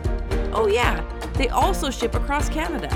Oh, 0.52 0.66
yeah, 0.66 1.00
they 1.34 1.48
also 1.48 1.90
ship 1.90 2.14
across 2.14 2.48
Canada. 2.48 2.88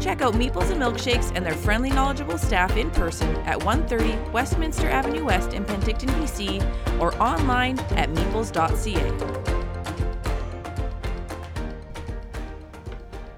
Check 0.00 0.20
out 0.20 0.34
Meeples 0.34 0.70
and 0.70 0.82
Milkshakes 0.82 1.30
and 1.36 1.46
their 1.46 1.54
friendly, 1.54 1.90
knowledgeable 1.90 2.36
staff 2.36 2.76
in 2.76 2.90
person 2.90 3.36
at 3.46 3.62
130 3.62 4.30
Westminster 4.32 4.88
Avenue 4.88 5.24
West 5.24 5.52
in 5.52 5.64
Penticton, 5.64 6.08
BC, 6.20 7.00
or 7.00 7.14
online 7.22 7.78
at 7.96 8.10
meeples.ca. 8.10 9.52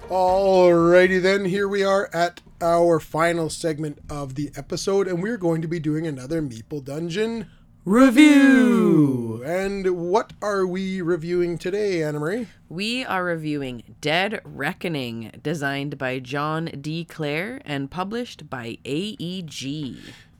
Alrighty 0.09 1.21
then, 1.21 1.45
here 1.45 1.67
we 1.67 1.83
are 1.83 2.09
at 2.13 2.41
our 2.61 2.99
final 2.99 3.49
segment 3.49 3.99
of 4.09 4.35
the 4.35 4.51
episode, 4.55 5.07
and 5.07 5.21
we're 5.21 5.37
going 5.37 5.61
to 5.61 5.67
be 5.67 5.79
doing 5.79 6.07
another 6.07 6.41
Meeple 6.41 6.83
Dungeon 6.83 7.47
review. 7.85 9.43
And 9.45 10.09
what 10.09 10.33
are 10.41 10.65
we 10.65 11.01
reviewing 11.01 11.59
today, 11.59 12.01
Anna 12.01 12.19
Marie? 12.19 12.47
We 12.67 13.05
are 13.05 13.23
reviewing 13.23 13.95
Dead 14.01 14.41
Reckoning, 14.43 15.39
designed 15.43 15.99
by 15.99 16.17
John 16.19 16.65
D. 16.81 17.05
Clare 17.05 17.61
and 17.63 17.91
published 17.91 18.49
by 18.49 18.79
AEG. 18.85 19.97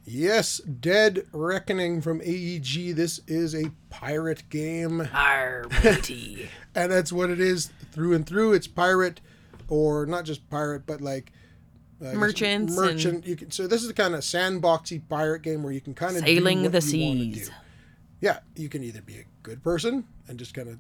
Yes, 0.08 0.58
Dead 0.58 1.28
Reckoning 1.32 2.02
from 2.02 2.20
AEG. 2.22 2.96
This 2.96 3.22
is 3.28 3.54
a 3.54 3.72
pirate 3.92 4.50
game. 4.50 5.08
Arr, 5.14 5.66
and 6.76 6.92
that's 6.92 7.14
what 7.14 7.30
it 7.30 7.40
is 7.40 7.72
through 7.92 8.14
and 8.14 8.26
through. 8.26 8.54
It's 8.54 8.68
pirate 8.68 9.22
or 9.68 10.08
not 10.08 10.26
just 10.26 10.50
pirate, 10.50 10.88
but 10.88 11.00
like 11.00 11.32
uh, 12.06 12.14
merchants. 12.14 12.76
Merchant. 12.76 13.16
And... 13.16 13.26
You 13.26 13.36
can. 13.36 13.52
So 13.52 13.68
this 13.68 13.82
is 13.82 13.88
the 13.88 13.94
kind 13.94 14.14
of 14.14 14.22
sandboxy 14.22 15.02
pirate 15.08 15.42
game 15.42 15.64
where 15.64 15.74
you 15.74 15.82
can 15.82 15.94
kind 15.94 16.16
of 16.16 16.24
sailing 16.24 16.70
the 16.72 16.82
seas. 16.82 17.52
Yeah, 18.22 18.40
you 18.56 18.70
can 18.70 18.84
either 18.84 19.02
be 19.02 19.18
a 19.18 19.26
good 19.44 19.64
person 19.64 20.06
and 20.28 20.40
just 20.40 20.54
kind 20.54 20.70
of 20.70 20.80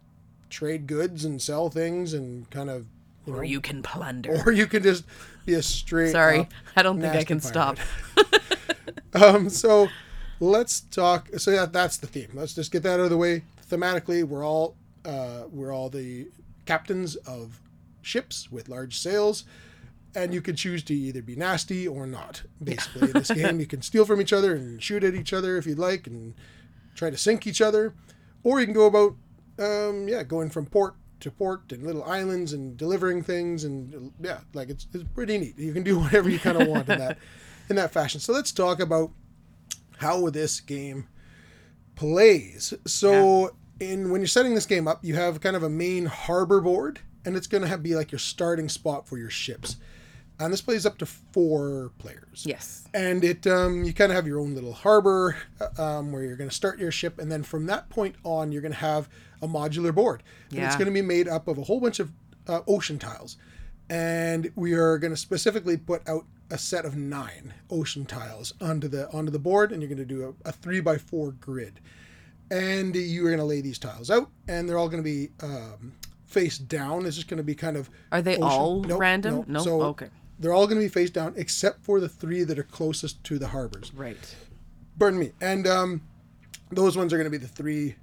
trade 0.49 0.87
goods 0.87 1.25
and 1.25 1.41
sell 1.41 1.69
things 1.69 2.13
and 2.13 2.49
kind 2.49 2.69
of. 2.69 2.85
You 3.25 3.33
or 3.33 3.37
know, 3.37 3.43
you 3.43 3.61
can 3.61 3.81
plunder. 3.81 4.43
Or 4.45 4.51
you 4.51 4.67
can 4.67 4.83
just 4.83 5.03
be 5.45 5.53
a 5.55 5.63
straight. 5.63 6.11
Sorry, 6.11 6.47
I 6.75 6.83
don't 6.83 7.01
think 7.01 7.15
I 7.15 7.23
can 7.23 7.39
pirate. 7.39 7.77
stop. 7.77 7.77
um. 9.13 9.49
So 9.49 9.89
let's 10.39 10.81
talk. 10.81 11.29
So 11.37 11.51
yeah, 11.51 11.65
that's 11.65 11.97
the 11.97 12.07
theme. 12.07 12.29
Let's 12.33 12.53
just 12.53 12.71
get 12.71 12.83
that 12.83 12.99
out 12.99 13.05
of 13.05 13.09
the 13.09 13.17
way. 13.17 13.43
Thematically, 13.69 14.23
we're 14.23 14.45
all 14.45 14.75
uh, 15.05 15.43
we're 15.51 15.73
all 15.73 15.89
the 15.89 16.27
captains 16.65 17.15
of 17.15 17.59
ships 18.01 18.51
with 18.51 18.69
large 18.69 18.97
sails. 18.97 19.45
And 20.15 20.33
you 20.33 20.41
can 20.41 20.55
choose 20.55 20.81
to 20.83 20.93
either 20.93 21.21
be 21.21 21.35
nasty 21.35 21.87
or 21.87 22.07
not. 22.07 22.43
Basically, 22.63 23.09
in 23.09 23.13
this 23.13 23.31
game, 23.41 23.59
you 23.59 23.65
can 23.65 23.81
steal 23.81 24.05
from 24.05 24.21
each 24.21 24.33
other 24.33 24.55
and 24.55 24.81
shoot 24.81 25.03
at 25.03 25.15
each 25.15 25.33
other 25.33 25.57
if 25.57 25.65
you'd 25.65 25.79
like, 25.79 26.07
and 26.07 26.33
try 26.95 27.09
to 27.09 27.17
sink 27.17 27.45
each 27.45 27.61
other, 27.61 27.93
or 28.43 28.59
you 28.59 28.65
can 28.65 28.73
go 28.73 28.85
about, 28.85 29.15
um, 29.59 30.07
yeah, 30.07 30.23
going 30.23 30.49
from 30.49 30.65
port 30.65 30.95
to 31.19 31.31
port 31.31 31.71
and 31.71 31.83
little 31.83 32.03
islands 32.03 32.53
and 32.53 32.77
delivering 32.77 33.23
things, 33.23 33.63
and 33.63 34.13
yeah, 34.21 34.39
like 34.53 34.69
it's 34.69 34.87
it's 34.93 35.03
pretty 35.13 35.37
neat. 35.37 35.57
You 35.57 35.73
can 35.73 35.83
do 35.83 35.99
whatever 35.99 36.29
you 36.29 36.39
kind 36.39 36.61
of 36.61 36.67
want 36.67 36.87
in 36.89 36.99
that 36.99 37.17
in 37.69 37.75
that 37.75 37.91
fashion. 37.91 38.19
So 38.19 38.31
let's 38.31 38.51
talk 38.51 38.79
about 38.79 39.11
how 39.97 40.29
this 40.29 40.59
game 40.59 41.07
plays. 41.95 42.73
So 42.85 43.51
yeah. 43.79 43.87
in 43.87 44.11
when 44.11 44.21
you're 44.21 44.27
setting 44.27 44.55
this 44.55 44.65
game 44.65 44.87
up, 44.87 45.03
you 45.03 45.15
have 45.15 45.41
kind 45.41 45.55
of 45.55 45.63
a 45.63 45.69
main 45.69 46.05
harbor 46.05 46.61
board 46.61 47.01
and 47.25 47.35
it's 47.35 47.47
going 47.47 47.67
to 47.67 47.77
be 47.77 47.95
like 47.95 48.11
your 48.11 48.19
starting 48.19 48.69
spot 48.69 49.07
for 49.07 49.17
your 49.17 49.29
ships. 49.29 49.77
And 50.39 50.51
this 50.51 50.61
plays 50.61 50.85
up 50.85 50.97
to 50.97 51.05
four 51.05 51.91
players. 51.97 52.45
Yes. 52.45 52.87
And 52.93 53.23
it 53.23 53.47
um, 53.47 53.83
you 53.83 53.93
kind 53.93 54.11
of 54.11 54.15
have 54.15 54.27
your 54.27 54.39
own 54.39 54.53
little 54.53 54.73
harbor 54.73 55.37
uh, 55.61 55.81
um, 55.81 56.11
where 56.11 56.23
you're 56.23 56.35
going 56.35 56.49
to 56.49 56.55
start 56.55 56.77
your 56.77 56.91
ship, 56.91 57.19
and 57.19 57.31
then 57.31 57.43
from 57.43 57.67
that 57.67 57.89
point 57.89 58.15
on, 58.23 58.51
you're 58.51 58.61
going 58.61 58.73
to 58.73 58.77
have 58.77 59.07
a 59.41 59.47
modular 59.47 59.95
board. 59.95 60.23
And 60.49 60.59
yeah. 60.59 60.67
it's 60.67 60.75
going 60.75 60.87
to 60.87 60.91
be 60.93 61.01
made 61.01 61.27
up 61.27 61.47
of 61.47 61.57
a 61.57 61.63
whole 61.63 61.79
bunch 61.79 61.99
of 61.99 62.11
uh, 62.47 62.61
ocean 62.67 62.99
tiles, 62.99 63.37
and 63.89 64.51
we 64.55 64.73
are 64.73 64.97
going 64.97 65.13
to 65.13 65.17
specifically 65.17 65.77
put 65.77 66.07
out 66.07 66.25
a 66.51 66.57
set 66.57 66.85
of 66.85 66.95
nine 66.95 67.53
ocean 67.71 68.05
tiles 68.05 68.53
onto 68.61 68.87
the 68.87 69.09
onto 69.11 69.31
the 69.31 69.39
board, 69.39 69.71
and 69.71 69.81
you're 69.81 69.89
going 69.89 69.97
to 69.97 70.05
do 70.05 70.35
a, 70.45 70.49
a 70.49 70.51
three 70.51 70.81
by 70.81 70.97
four 70.97 71.31
grid, 71.31 71.79
and 72.51 72.95
you 72.95 73.25
are 73.25 73.29
going 73.29 73.39
to 73.39 73.45
lay 73.45 73.61
these 73.61 73.79
tiles 73.79 74.11
out, 74.11 74.29
and 74.47 74.67
they're 74.67 74.77
all 74.77 74.89
going 74.89 75.03
to 75.03 75.09
be 75.09 75.29
um, 75.41 75.93
face 76.25 76.57
down. 76.57 77.05
It's 77.05 77.15
just 77.15 77.27
going 77.27 77.37
to 77.37 77.43
be 77.43 77.55
kind 77.55 77.77
of. 77.77 77.89
Are 78.11 78.21
they 78.21 78.33
ocean. 78.35 78.43
all 78.43 78.81
nope, 78.81 78.99
random? 78.99 79.35
Nope. 79.35 79.47
No. 79.47 79.59
So 79.61 79.81
okay. 79.83 80.09
They're 80.39 80.53
all 80.53 80.67
going 80.67 80.79
to 80.79 80.85
be 80.85 80.89
face 80.89 81.09
down 81.09 81.33
except 81.37 81.83
for 81.83 81.99
the 81.99 82.09
three 82.09 82.43
that 82.43 82.59
are 82.59 82.63
closest 82.63 83.23
to 83.25 83.39
the 83.39 83.47
harbors. 83.47 83.93
Right. 83.93 84.35
Pardon 84.99 85.19
me. 85.19 85.31
And 85.41 85.65
um, 85.67 86.01
those 86.71 86.97
ones 86.97 87.13
are 87.13 87.17
going 87.17 87.31
to 87.31 87.31
be 87.31 87.37
the 87.37 87.47
three. 87.47 87.95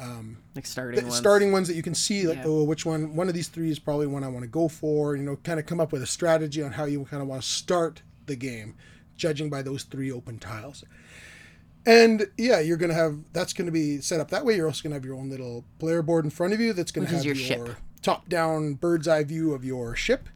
Um, 0.00 0.38
like 0.56 0.66
starting 0.66 1.04
ones. 1.04 1.16
starting 1.16 1.52
ones 1.52 1.68
that 1.68 1.74
you 1.74 1.82
can 1.82 1.94
see 1.94 2.26
like 2.26 2.38
yeah. 2.38 2.46
oh 2.46 2.64
which 2.64 2.84
one 2.84 3.14
one 3.14 3.28
of 3.28 3.34
these 3.34 3.46
three 3.46 3.70
is 3.70 3.78
probably 3.78 4.08
one 4.08 4.24
I 4.24 4.28
want 4.28 4.42
to 4.42 4.48
go 4.48 4.66
for 4.66 5.14
you 5.14 5.22
know 5.22 5.36
kind 5.36 5.60
of 5.60 5.66
come 5.66 5.78
up 5.78 5.92
with 5.92 6.02
a 6.02 6.06
strategy 6.06 6.64
on 6.64 6.72
how 6.72 6.84
you 6.84 7.04
kind 7.04 7.22
of 7.22 7.28
want 7.28 7.42
to 7.42 7.48
start 7.48 8.02
the 8.26 8.34
game 8.34 8.74
judging 9.16 9.48
by 9.48 9.62
those 9.62 9.84
three 9.84 10.10
open 10.10 10.40
tiles 10.40 10.82
and 11.86 12.26
yeah, 12.36 12.60
you're 12.60 12.76
gonna 12.76 12.94
have 12.94 13.18
that's 13.32 13.52
gonna 13.52 13.70
be 13.70 14.00
set 14.00 14.20
up 14.20 14.30
that 14.30 14.44
way. 14.44 14.56
You're 14.56 14.66
also 14.66 14.82
gonna 14.82 14.94
have 14.94 15.04
your 15.04 15.16
own 15.16 15.28
little 15.28 15.64
player 15.78 16.02
board 16.02 16.24
in 16.24 16.30
front 16.30 16.52
of 16.52 16.60
you 16.60 16.72
that's 16.72 16.90
gonna 16.90 17.06
Which 17.06 17.14
have 17.16 17.24
your, 17.24 17.34
your 17.34 17.76
top-down 18.02 18.74
bird's 18.74 19.08
eye 19.08 19.24
view 19.24 19.54
of 19.54 19.64
your 19.64 19.94
ship, 19.94 20.28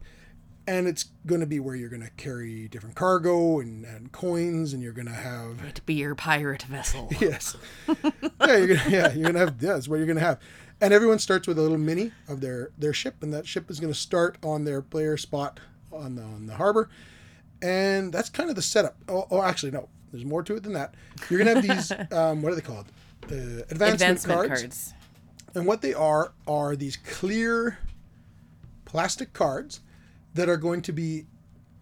and 0.69 0.87
it's 0.87 1.05
gonna 1.25 1.47
be 1.47 1.59
where 1.59 1.75
you're 1.75 1.89
gonna 1.89 2.11
carry 2.15 2.67
different 2.67 2.95
cargo 2.95 3.59
and, 3.59 3.83
and 3.85 4.11
coins, 4.11 4.71
and 4.71 4.83
you're 4.83 4.93
gonna 4.93 5.09
have 5.09 5.63
it 5.67 5.83
be 5.87 5.95
your 5.95 6.13
pirate 6.13 6.61
vessel. 6.61 7.09
yes, 7.19 7.57
yeah, 7.87 8.57
you're 8.57 8.67
gonna, 8.67 8.83
yeah, 8.87 9.11
you're 9.13 9.25
gonna 9.25 9.39
have 9.39 9.55
yeah, 9.59 9.73
that's 9.73 9.87
what 9.87 9.97
you're 9.97 10.05
gonna 10.05 10.19
have, 10.19 10.39
and 10.79 10.93
everyone 10.93 11.17
starts 11.17 11.47
with 11.47 11.57
a 11.57 11.61
little 11.61 11.79
mini 11.79 12.11
of 12.27 12.39
their 12.39 12.69
their 12.77 12.93
ship, 12.93 13.23
and 13.23 13.33
that 13.33 13.47
ship 13.47 13.71
is 13.71 13.79
gonna 13.79 13.95
start 13.95 14.37
on 14.43 14.63
their 14.63 14.79
player 14.83 15.17
spot 15.17 15.59
on 15.91 16.15
the 16.15 16.21
on 16.21 16.45
the 16.45 16.53
harbor, 16.53 16.89
and 17.63 18.13
that's 18.13 18.29
kind 18.29 18.51
of 18.51 18.55
the 18.55 18.61
setup. 18.61 18.95
Oh, 19.07 19.25
oh 19.31 19.41
actually 19.41 19.71
no, 19.71 19.89
there's 20.11 20.23
more 20.23 20.43
to 20.43 20.55
it 20.55 20.61
than 20.61 20.73
that. 20.73 20.93
You're 21.31 21.39
gonna 21.39 21.55
have 21.55 21.67
these. 21.67 21.91
um, 22.11 22.43
what 22.43 22.51
are 22.51 22.55
they 22.55 22.61
called? 22.61 22.85
Uh, 23.23 23.65
advancement, 23.71 23.93
advancement 23.93 24.37
cards. 24.47 24.61
cards. 24.61 24.93
And 25.55 25.65
what 25.65 25.81
they 25.81 25.95
are 25.95 26.33
are 26.47 26.75
these 26.75 26.95
clear 26.95 27.79
plastic 28.85 29.33
cards 29.33 29.81
that 30.33 30.49
are 30.49 30.57
going 30.57 30.81
to 30.83 30.91
be 30.91 31.25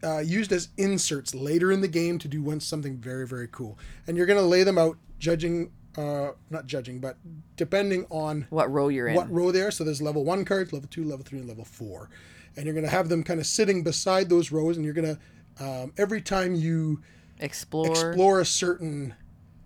uh, 0.03 0.19
used 0.19 0.51
as 0.51 0.69
inserts 0.77 1.33
later 1.33 1.71
in 1.71 1.81
the 1.81 1.87
game 1.87 2.19
to 2.19 2.27
do 2.27 2.41
one 2.41 2.59
something 2.59 2.97
very 2.97 3.27
very 3.27 3.47
cool. 3.51 3.77
And 4.07 4.17
you're 4.17 4.27
gonna 4.27 4.41
lay 4.41 4.63
them 4.63 4.77
out, 4.77 4.97
judging. 5.19 5.71
Uh, 5.97 6.33
not 6.51 6.67
judging, 6.67 6.99
but 6.99 7.17
depending 7.55 8.05
on 8.11 8.45
what 8.51 8.71
row 8.71 8.87
you're 8.87 9.07
in. 9.07 9.15
What 9.15 9.31
row 9.31 9.51
they 9.51 9.61
are. 9.61 9.71
So 9.71 9.83
there's 9.83 9.99
level 9.99 10.23
one 10.23 10.45
cards, 10.45 10.71
level 10.71 10.87
two, 10.91 11.03
level 11.03 11.25
three, 11.25 11.39
and 11.39 11.47
level 11.47 11.65
four. 11.65 12.11
And 12.55 12.65
you're 12.65 12.75
going 12.75 12.85
to 12.85 12.91
have 12.91 13.09
them 13.09 13.23
kind 13.23 13.39
of 13.39 13.47
sitting 13.47 13.81
beside 13.81 14.29
those 14.29 14.51
rows, 14.51 14.77
and 14.77 14.85
you're 14.85 14.93
going 14.93 15.17
to 15.17 15.19
um, 15.59 15.93
every 15.97 16.21
time 16.21 16.53
you 16.53 17.01
explore 17.39 18.11
explore 18.11 18.39
a 18.41 18.45
certain 18.45 19.15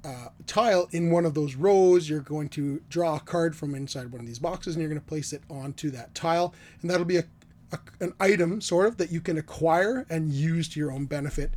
uh, 0.06 0.30
tile 0.48 0.88
in 0.92 1.12
one 1.12 1.26
of 1.26 1.34
those 1.34 1.56
rows. 1.56 2.10
You're 2.10 2.22
going 2.22 2.48
to 2.50 2.82
draw 2.88 3.18
a 3.18 3.20
card 3.20 3.54
from 3.54 3.76
inside 3.76 4.10
one 4.10 4.22
of 4.22 4.26
these 4.26 4.40
boxes, 4.40 4.76
and 4.76 4.82
you're 4.82 4.90
going 4.90 5.02
to 5.02 5.06
place 5.06 5.34
it 5.34 5.42
onto 5.50 5.90
that 5.92 6.16
tile, 6.16 6.54
and 6.82 6.90
that'll 6.90 7.06
be 7.06 7.18
a, 7.18 7.26
a 7.72 7.80
an 8.00 8.14
item 8.20 8.62
sort 8.62 8.88
of 8.88 8.98
that 8.98 9.12
you 9.12 9.22
can 9.22 9.38
acquire 9.38 10.06
and 10.10 10.32
use 10.34 10.68
to 10.70 10.80
your 10.80 10.92
own 10.92 11.06
benefit. 11.06 11.52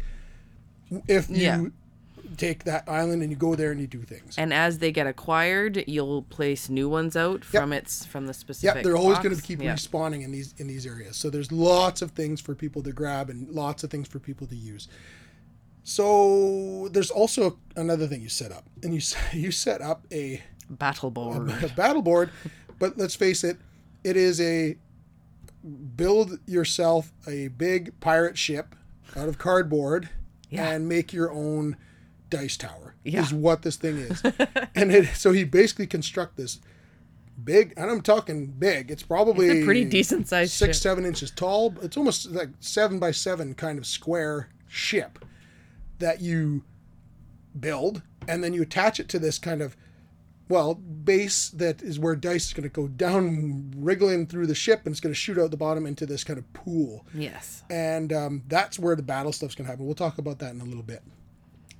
If 1.09 1.29
you 1.31 1.37
Yeah. 1.37 1.67
take 2.37 2.65
that 2.65 2.89
island 2.89 3.23
and 3.23 3.31
you 3.31 3.37
go 3.37 3.55
there 3.55 3.71
and 3.71 3.81
you 3.81 3.87
do 3.87 4.03
things. 4.03 4.35
And 4.39 4.53
as 4.53 4.79
they 4.79 4.91
get 4.93 5.07
acquired, 5.07 5.85
you'll 5.87 6.23
place 6.23 6.69
new 6.69 6.89
ones 6.89 7.17
out 7.17 7.45
from 7.45 7.73
its 7.73 8.05
from 8.05 8.27
the 8.27 8.35
specific. 8.35 8.77
Yeah, 8.77 8.83
they're 8.83 8.97
always 8.97 9.19
going 9.19 9.35
to 9.37 9.43
keep 9.43 9.61
Yeah. 9.63 9.75
respawning 9.75 10.23
in 10.23 10.33
these 10.33 10.55
in 10.59 10.67
these 10.67 10.87
areas. 10.87 11.17
So 11.17 11.31
there's 11.31 11.51
lots 11.53 12.03
of 12.03 12.13
things 12.13 12.41
for 12.41 12.55
people 12.55 12.83
to 12.83 12.93
grab 12.93 13.29
and 13.31 13.49
lots 13.51 13.85
of 13.85 13.91
things 13.91 14.09
for 14.09 14.19
people 14.19 14.47
to 14.49 14.57
use. 14.57 14.89
So 15.83 16.89
there's 16.93 17.11
also 17.11 17.59
another 17.77 18.07
thing 18.07 18.23
you 18.23 18.29
set 18.31 18.53
up, 18.53 18.65
and 18.83 18.95
you 18.95 19.01
you 19.33 19.51
set 19.51 19.81
up 19.83 20.07
a, 20.13 20.43
battle 20.71 21.11
board. 21.11 21.51
a 21.63 21.69
battle 21.69 22.03
board, 22.03 22.31
but 22.79 22.97
let's 22.97 23.15
face 23.15 23.45
it, 23.45 23.59
it 24.03 24.17
is 24.17 24.41
a 24.41 24.77
build 25.97 26.39
yourself 26.47 27.13
a 27.27 27.49
big 27.49 27.99
pirate 28.01 28.37
ship 28.39 28.75
out 29.17 29.29
of 29.29 29.39
cardboard 29.39 30.09
Yeah. 30.51 30.69
and 30.71 30.89
make 30.89 31.13
your 31.13 31.31
own 31.33 31.77
dice 32.31 32.57
tower. 32.57 32.95
Yeah. 33.05 33.21
Is 33.23 33.33
what 33.35 33.63
this 33.63 33.77
thing 33.77 33.97
is, 33.99 34.23
and 34.75 34.91
it 34.91 35.15
so 35.15 35.33
he 35.33 35.45
basically 35.45 35.87
construct 35.87 36.37
this 36.39 36.59
big, 37.43 37.75
and 37.77 37.91
I'm 37.91 38.01
talking 38.01 38.47
big. 38.47 38.91
It's 38.91 39.03
probably 39.03 39.49
It's 39.49 39.63
a 39.63 39.65
pretty 39.65 39.85
decent 39.85 40.27
sized 40.29 40.53
six 40.53 40.79
ship. 40.79 40.83
seven 40.83 41.05
inches 41.05 41.31
tall. 41.31 41.75
It's 41.83 41.97
almost 41.99 42.31
like 42.31 42.49
seven 42.61 42.99
by 42.99 43.11
seven 43.11 43.55
kind 43.55 43.77
of 43.79 43.85
square 43.85 44.49
ship 44.69 45.19
that 45.99 46.23
you 46.23 46.63
build, 47.59 48.01
and 48.27 48.43
then 48.43 48.55
you 48.55 48.63
attach 48.63 48.99
it 48.99 49.09
to 49.11 49.19
this 49.19 49.39
kind 49.39 49.61
of 49.61 49.77
well 50.49 50.75
base 50.75 51.49
that 51.51 51.83
is 51.83 51.99
where 51.99 52.15
dice 52.17 52.47
is 52.49 52.53
going 52.53 52.63
to 52.65 52.69
go 52.69 52.89
down, 52.89 53.73
wriggling 53.77 54.27
through 54.27 54.47
the 54.47 54.55
ship, 54.55 54.83
and 54.85 54.93
it's 54.93 55.01
going 55.01 55.13
to 55.13 55.19
shoot 55.19 55.39
out 55.39 55.51
the 55.51 55.57
bottom 55.57 55.87
into 55.87 56.07
this 56.07 56.25
kind 56.25 56.39
of 56.39 56.53
pool 56.53 57.07
Yes. 57.15 57.63
and 57.71 58.13
um, 58.13 58.43
that's 58.49 58.79
where 58.79 58.97
the 58.97 59.03
battle 59.03 59.33
stuff's 59.33 59.55
going 59.55 59.67
to 59.67 59.71
happen. 59.71 59.87
We'll 59.87 59.95
talk 59.95 60.19
about 60.19 60.39
that 60.41 60.53
in 60.55 60.61
a 60.61 60.65
little 60.65 60.83
bit. 60.83 61.03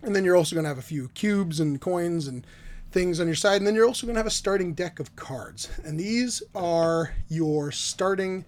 And 0.03 0.15
then 0.15 0.25
you're 0.25 0.37
also 0.37 0.55
going 0.55 0.65
to 0.65 0.69
have 0.69 0.79
a 0.79 0.83
few 0.83 1.09
cubes 1.09 1.61
and 1.61 1.81
coins 1.81 2.27
and 2.27 2.47
things 2.91 3.21
on 3.21 3.27
your 3.27 3.35
side, 3.37 3.57
and 3.57 3.67
then 3.67 3.75
you're 3.75 3.87
also 3.87 4.07
going 4.07 4.15
to 4.15 4.21
have 4.21 4.27
a 4.27 4.31
starting 4.31 4.75
deck 4.75 5.01
of 5.01 5.17
cards. 5.17 5.71
And 5.85 5.99
these 5.99 6.43
are 6.55 7.15
your 7.29 7.73
starting 7.73 8.45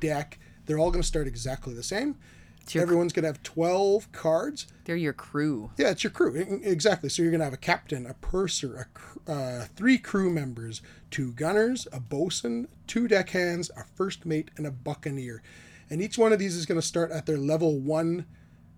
deck. 0.00 0.38
They're 0.66 0.78
all 0.78 0.90
going 0.90 1.02
to 1.02 1.06
start 1.08 1.26
exactly 1.26 1.74
the 1.74 1.82
same. 1.82 2.16
Your- 2.72 2.82
Everyone's 2.82 3.12
going 3.12 3.24
to 3.24 3.28
have 3.28 3.42
12 3.42 4.12
cards. 4.12 4.66
They're 4.84 4.96
your 4.96 5.12
crew. 5.12 5.70
Yeah, 5.76 5.90
it's 5.90 6.04
your 6.04 6.10
crew. 6.12 6.34
Exactly. 6.62 7.08
So 7.08 7.22
you're 7.22 7.30
going 7.32 7.40
to 7.40 7.44
have 7.44 7.52
a 7.54 7.58
captain, 7.58 8.06
a 8.06 8.14
purser, 8.14 8.76
a 8.76 8.84
cr- 8.96 9.18
uh, 9.26 9.64
three 9.74 9.98
crew 9.98 10.30
members, 10.30 10.80
two 11.10 11.32
gunners, 11.32 11.88
a 11.92 11.98
bosun, 12.00 12.68
two 12.86 13.08
deckhands, 13.08 13.70
a 13.76 13.84
first 13.96 14.24
mate, 14.24 14.50
and 14.56 14.66
a 14.66 14.70
buccaneer. 14.70 15.42
And 15.90 16.00
each 16.00 16.16
one 16.16 16.32
of 16.32 16.38
these 16.38 16.54
is 16.56 16.64
going 16.66 16.80
to 16.80 16.86
start 16.86 17.10
at 17.10 17.26
their 17.26 17.38
level 17.38 17.78
one 17.78 18.24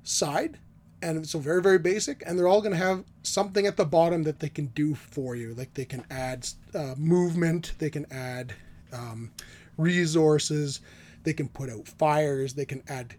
side. 0.03 0.59
And 1.03 1.29
so 1.29 1.38
very, 1.38 1.61
very 1.62 1.79
basic. 1.79 2.22
And 2.27 2.38
they're 2.38 2.49
all 2.49 2.61
going 2.62 2.72
to 2.72 2.79
have 2.79 3.05
something 3.22 3.66
at 3.66 3.77
the 3.77 3.85
bottom 3.85 4.22
that 4.22 4.40
they 4.40 4.49
can 4.49 4.66
do 4.68 4.94
for 4.94 5.37
you. 5.37 5.55
Like 5.55 5.75
they 5.75 5.85
can 5.85 6.05
add 6.11 6.49
uh, 6.75 6.94
movement, 6.96 7.75
they 7.79 7.90
can 7.90 8.07
add 8.11 8.55
um, 8.92 9.31
resources, 9.77 10.81
they 11.25 11.33
can 11.33 11.49
put 11.49 11.70
out 11.70 11.87
fires, 11.87 12.55
they 12.55 12.64
can 12.64 12.83
add 12.88 13.14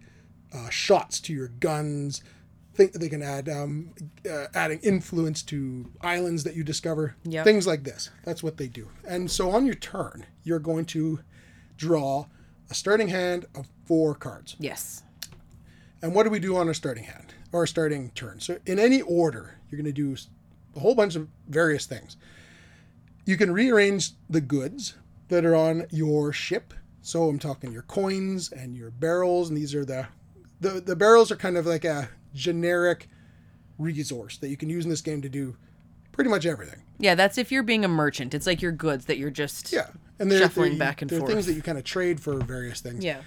uh, 0.53 0.69
shots 0.69 1.19
to 1.21 1.33
your 1.33 1.47
guns. 1.47 2.23
Think 2.75 2.93
they 2.93 3.09
can 3.09 3.23
add 3.23 3.49
um, 3.49 3.93
uh, 4.29 4.45
adding 4.53 4.79
influence 4.83 5.41
to 5.43 5.91
islands 6.01 6.43
that 6.43 6.55
you 6.55 6.63
discover. 6.63 7.15
Yep. 7.23 7.43
Things 7.43 7.65
like 7.65 7.83
this. 7.83 8.11
That's 8.23 8.43
what 8.43 8.57
they 8.57 8.67
do. 8.67 8.87
And 9.07 9.31
so 9.31 9.49
on 9.49 9.65
your 9.65 9.75
turn, 9.75 10.25
you're 10.43 10.59
going 10.59 10.85
to 10.85 11.19
draw 11.75 12.27
a 12.69 12.75
starting 12.75 13.07
hand 13.07 13.45
of 13.55 13.67
four 13.85 14.13
cards. 14.13 14.55
Yes. 14.59 15.03
And 16.01 16.13
what 16.13 16.23
do 16.23 16.29
we 16.29 16.39
do 16.39 16.55
on 16.55 16.67
our 16.67 16.73
starting 16.73 17.05
hand 17.05 17.33
or 17.51 17.61
our 17.61 17.67
starting 17.67 18.11
turn? 18.11 18.39
So 18.39 18.59
in 18.67 18.77
any 18.77 19.01
order, 19.01 19.57
you're 19.69 19.81
going 19.81 19.93
to 19.93 20.15
do 20.15 20.15
a 20.75 20.79
whole 20.79 20.93
bunch 20.93 21.15
of 21.15 21.27
various 21.47 21.87
things. 21.87 22.17
You 23.25 23.37
can 23.37 23.51
rearrange 23.51 24.11
the 24.29 24.41
goods 24.41 24.95
that 25.29 25.45
are 25.45 25.55
on 25.55 25.87
your 25.89 26.31
ship. 26.31 26.73
So 27.01 27.27
I'm 27.27 27.39
talking 27.39 27.71
your 27.71 27.81
coins 27.83 28.51
and 28.51 28.75
your 28.75 28.91
barrels, 28.91 29.49
and 29.49 29.57
these 29.57 29.73
are 29.73 29.85
the 29.85 30.07
the, 30.59 30.81
the 30.81 30.95
barrels 30.95 31.31
are 31.31 31.35
kind 31.35 31.57
of 31.57 31.65
like 31.65 31.85
a 31.85 32.09
generic 32.33 33.07
resource 33.77 34.37
that 34.37 34.49
you 34.49 34.57
can 34.57 34.69
use 34.69 34.83
in 34.83 34.89
this 34.89 35.01
game 35.01 35.21
to 35.21 35.29
do 35.29 35.55
pretty 36.11 36.29
much 36.29 36.45
everything. 36.45 36.81
Yeah, 36.99 37.15
that's 37.15 37.37
if 37.37 37.51
you're 37.51 37.63
being 37.63 37.85
a 37.85 37.87
merchant. 37.87 38.33
It's 38.33 38.47
like 38.47 38.61
your 38.61 38.71
goods 38.71 39.05
that 39.05 39.17
you're 39.17 39.29
just 39.29 39.71
Yeah, 39.71 39.87
and 40.19 40.31
they're, 40.31 40.39
Shuffling 40.39 40.71
they're- 40.71 40.79
back 40.79 41.01
and 41.01 41.09
they're 41.11 41.19
forth. 41.19 41.31
things 41.31 41.45
that 41.45 41.53
you 41.53 41.61
kind 41.61 41.77
of 41.77 41.83
trade 41.83 42.19
for 42.19 42.37
various 42.39 42.81
things. 42.81 43.03
Yeah. 43.03 43.21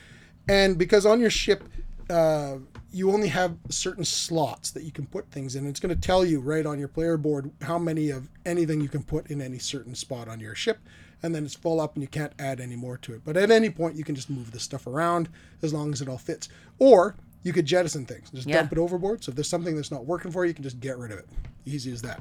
And 0.49 0.77
because 0.77 1.07
on 1.07 1.21
your 1.21 1.31
ship, 1.31 1.63
uh, 2.09 2.57
you 2.91 3.13
only 3.13 3.29
have 3.29 3.57
certain 3.69 4.05
slots 4.05 4.73
that 4.73 4.83
you 4.83 4.91
can 4.91 5.07
put 5.07 5.31
things 5.31 5.55
in. 5.55 5.65
It's 5.69 5.79
going 5.79 5.95
to 5.95 6.01
tell 6.01 6.25
you 6.25 6.41
right 6.41 6.67
on 6.67 6.81
your 6.81 6.89
player 6.89 7.17
board 7.17 7.53
how 7.63 7.79
many 7.79 8.11
of 8.11 8.29
anything 8.45 8.81
you 8.81 8.89
can 8.89 9.05
put 9.05 9.31
in 9.31 9.41
any 9.41 9.59
certain 9.61 9.95
spot 9.95 10.27
on 10.27 10.41
your 10.41 10.57
ship. 10.57 10.79
And 11.23 11.35
then 11.35 11.45
it's 11.45 11.55
full 11.55 11.81
up 11.81 11.95
and 11.95 12.03
you 12.03 12.09
can't 12.09 12.33
add 12.39 12.61
any 12.61 12.77
more 12.77 12.97
to 12.99 13.13
it. 13.15 13.21
But 13.25 13.37
at 13.37 13.51
any 13.51 13.69
point, 13.71 13.97
you 13.97 14.05
can 14.05 14.15
just 14.15 14.31
move 14.31 14.53
this 14.53 14.63
stuff 14.63 14.87
around 14.87 15.29
as 15.63 15.73
long 15.75 15.93
as 15.93 16.01
it 16.01 16.09
all 16.09 16.17
fits. 16.19 16.49
Or 16.79 17.15
you 17.43 17.53
could 17.53 17.67
jettison 17.67 18.07
things, 18.07 18.31
just 18.31 18.47
Yeah. 18.49 18.57
dump 18.57 18.73
it 18.73 18.79
overboard. 18.79 19.23
So 19.25 19.31
if 19.31 19.37
there's 19.37 19.49
something 19.49 19.77
that's 19.77 19.91
not 19.91 20.07
working 20.07 20.31
for 20.31 20.45
you, 20.45 20.49
you 20.49 20.55
can 20.55 20.63
just 20.65 20.81
get 20.81 20.97
rid 20.99 21.11
of 21.13 21.19
it. 21.19 21.27
Easy 21.67 21.93
as 21.93 22.03
that. 22.03 22.21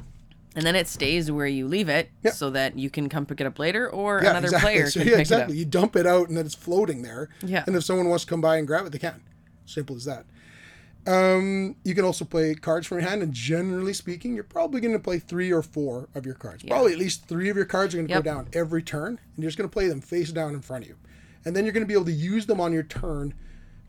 And 0.55 0.65
then 0.65 0.75
it 0.75 0.87
stays 0.87 1.31
where 1.31 1.45
you 1.47 1.67
leave 1.67 1.87
it 1.89 2.09
Yep. 2.23 2.33
so 2.33 2.49
that 2.49 2.77
you 2.77 2.89
can 2.89 3.07
come 3.07 3.25
pick 3.25 3.39
it 3.39 3.45
up 3.47 3.59
later 3.59 3.89
or 3.89 4.19
Yeah, 4.23 4.31
another 4.31 4.47
exactly. 4.47 4.71
player 4.73 4.89
So, 4.89 4.99
can 4.99 5.07
yeah, 5.07 5.13
pick 5.15 5.19
exactly. 5.21 5.55
it 5.55 5.59
You 5.59 5.65
dump 5.65 5.95
it 5.95 6.07
out 6.07 6.27
and 6.27 6.35
then 6.37 6.45
it's 6.45 6.55
floating 6.55 7.01
there. 7.03 7.29
Yeah. 7.41 7.63
And 7.67 7.75
if 7.75 7.83
someone 7.83 8.09
wants 8.09 8.25
to 8.25 8.29
come 8.29 8.41
by 8.41 8.57
and 8.57 8.65
grab 8.67 8.85
it, 8.85 8.91
they 8.91 8.97
can. 8.97 9.21
Simple 9.65 9.95
as 9.95 10.05
that. 10.05 10.25
Um, 11.07 11.75
you 11.83 11.95
can 11.95 12.05
also 12.05 12.25
play 12.25 12.53
cards 12.53 12.85
from 12.85 12.99
your 12.99 13.07
hand, 13.09 13.23
and 13.23 13.33
generally 13.33 13.93
speaking, 13.93 14.35
you're 14.35 14.43
probably 14.43 14.81
going 14.81 14.93
to 14.93 14.99
play 14.99 15.17
three 15.17 15.51
or 15.51 15.61
four 15.63 16.09
of 16.13 16.25
your 16.25 16.35
cards. 16.35 16.63
Probably 16.63 16.93
at 16.93 16.99
least 16.99 17.25
three 17.25 17.49
of 17.49 17.55
your 17.55 17.65
cards 17.65 17.93
are 17.93 17.97
going 17.97 18.07
to 18.07 18.13
Yep. 18.13 18.23
go 18.23 18.31
down 18.31 18.47
every 18.53 18.83
turn, 18.83 19.19
and 19.35 19.43
you're 19.43 19.49
just 19.49 19.57
going 19.57 19.69
to 19.69 19.73
play 19.73 19.87
them 19.87 20.01
face 20.01 20.31
down 20.31 20.53
in 20.53 20.61
front 20.61 20.83
of 20.83 20.89
you, 20.89 20.97
and 21.45 21.55
then 21.55 21.63
you're 21.63 21.73
going 21.73 21.83
to 21.83 21.87
be 21.87 21.93
able 21.93 22.05
to 22.05 22.11
use 22.11 22.45
them 22.45 22.59
on 22.61 22.73
your 22.73 22.83
turn, 22.83 23.33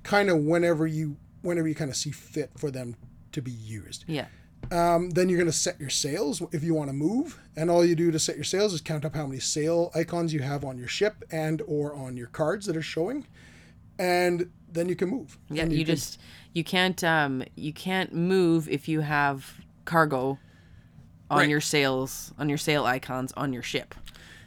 kind 0.03 0.31
of 0.31 0.39
whenever 0.39 0.87
you 0.87 1.17
whenever 1.43 1.67
you 1.67 1.75
kind 1.75 1.91
of 1.91 1.97
see 1.97 2.11
fit 2.11 2.51
for 2.57 2.71
them 2.71 2.97
to 3.33 3.43
be 3.43 3.51
used. 3.51 4.05
Yeah. 4.07 4.27
Um, 4.71 5.11
then 5.11 5.29
you're 5.31 5.39
going 5.39 5.51
to 5.51 5.57
set 5.57 5.81
your 5.81 5.89
sails 5.91 6.43
if 6.53 6.63
you 6.63 6.75
want 6.75 6.91
to 6.91 6.93
move, 6.95 7.41
and 7.57 7.71
all 7.71 7.85
you 7.85 7.95
do 7.97 8.11
to 8.11 8.19
set 8.19 8.37
your 8.37 8.45
sails 8.45 8.73
is 8.73 8.81
count 8.81 9.05
up 9.05 9.15
how 9.15 9.27
many 9.27 9.41
sail 9.41 9.91
icons 9.95 10.33
you 10.33 10.41
have 10.41 10.65
on 10.65 10.79
your 10.79 10.87
ship 10.89 11.25
and 11.31 11.61
or 11.67 11.95
on 11.95 12.17
your 12.17 12.27
cards 12.29 12.67
that 12.67 12.77
are 12.77 12.83
showing, 12.83 13.27
and 13.99 14.51
then 14.73 14.89
you 14.89 14.97
can 14.97 15.09
move. 15.11 15.39
Yeah, 15.51 15.63
And 15.65 15.73
you, 15.73 15.85
can- 15.85 15.95
just 15.97 16.19
you 16.53 16.65
can't 16.65 17.03
um 17.05 17.43
you 17.57 17.73
can't 17.73 18.15
move 18.15 18.69
if 18.69 18.89
you 18.89 19.01
have 19.01 19.55
cargo 19.85 20.39
on 21.31 21.39
Right. 21.39 21.49
your 21.49 21.61
sails 21.61 22.33
on 22.39 22.49
your 22.49 22.59
sail 22.59 22.85
icons 22.87 23.33
on 23.37 23.53
your 23.53 23.63
ship. 23.63 23.95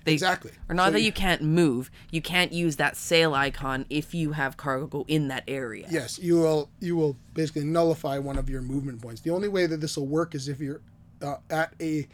They, 0.05 0.11
exactly. 0.13 0.51
Or 0.67 0.75
not 0.75 0.87
So 0.87 0.91
that 0.91 0.99
you- 0.99 1.05
you 1.07 1.11
can't 1.13 1.41
move, 1.41 1.89
you 2.11 2.21
can't 2.21 2.51
use 2.51 2.75
that 2.75 2.97
sail 2.97 3.33
icon 3.33 3.85
if 3.89 4.13
you 4.13 4.33
have 4.33 4.57
cargo 4.57 5.05
in 5.07 5.29
that 5.29 5.43
area. 5.47 5.87
Yes, 5.89 6.19
you 6.19 6.35
will. 6.39 6.69
You 6.81 6.97
will 6.97 7.15
basically 7.33 7.63
nullify 7.63 8.17
one 8.19 8.37
of 8.37 8.49
your 8.49 8.61
movement 8.61 9.01
points. 9.01 9.21
The 9.21 9.29
only 9.29 9.47
way 9.47 9.65
that 9.65 9.79
this 9.79 9.95
will 9.95 10.07
work 10.07 10.35
is 10.35 10.49
if 10.49 10.59
you're 10.59 10.81
uh, 11.21 11.35
at 11.49 11.73
a, 11.79 12.05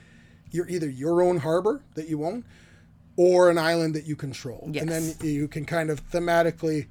you're 0.52 0.68
either 0.70 0.88
your 0.88 1.24
own 1.24 1.38
harbor 1.38 1.82
that 1.96 2.08
you 2.08 2.24
own, 2.26 2.46
or 3.18 3.50
an 3.50 3.58
island 3.58 3.96
that 3.96 4.06
you 4.06 4.16
control, 4.16 4.70
and 4.76 4.88
then 4.88 5.16
you 5.24 5.48
can 5.48 5.66
kind 5.66 5.90
of 5.90 6.08
thematically 6.12 6.86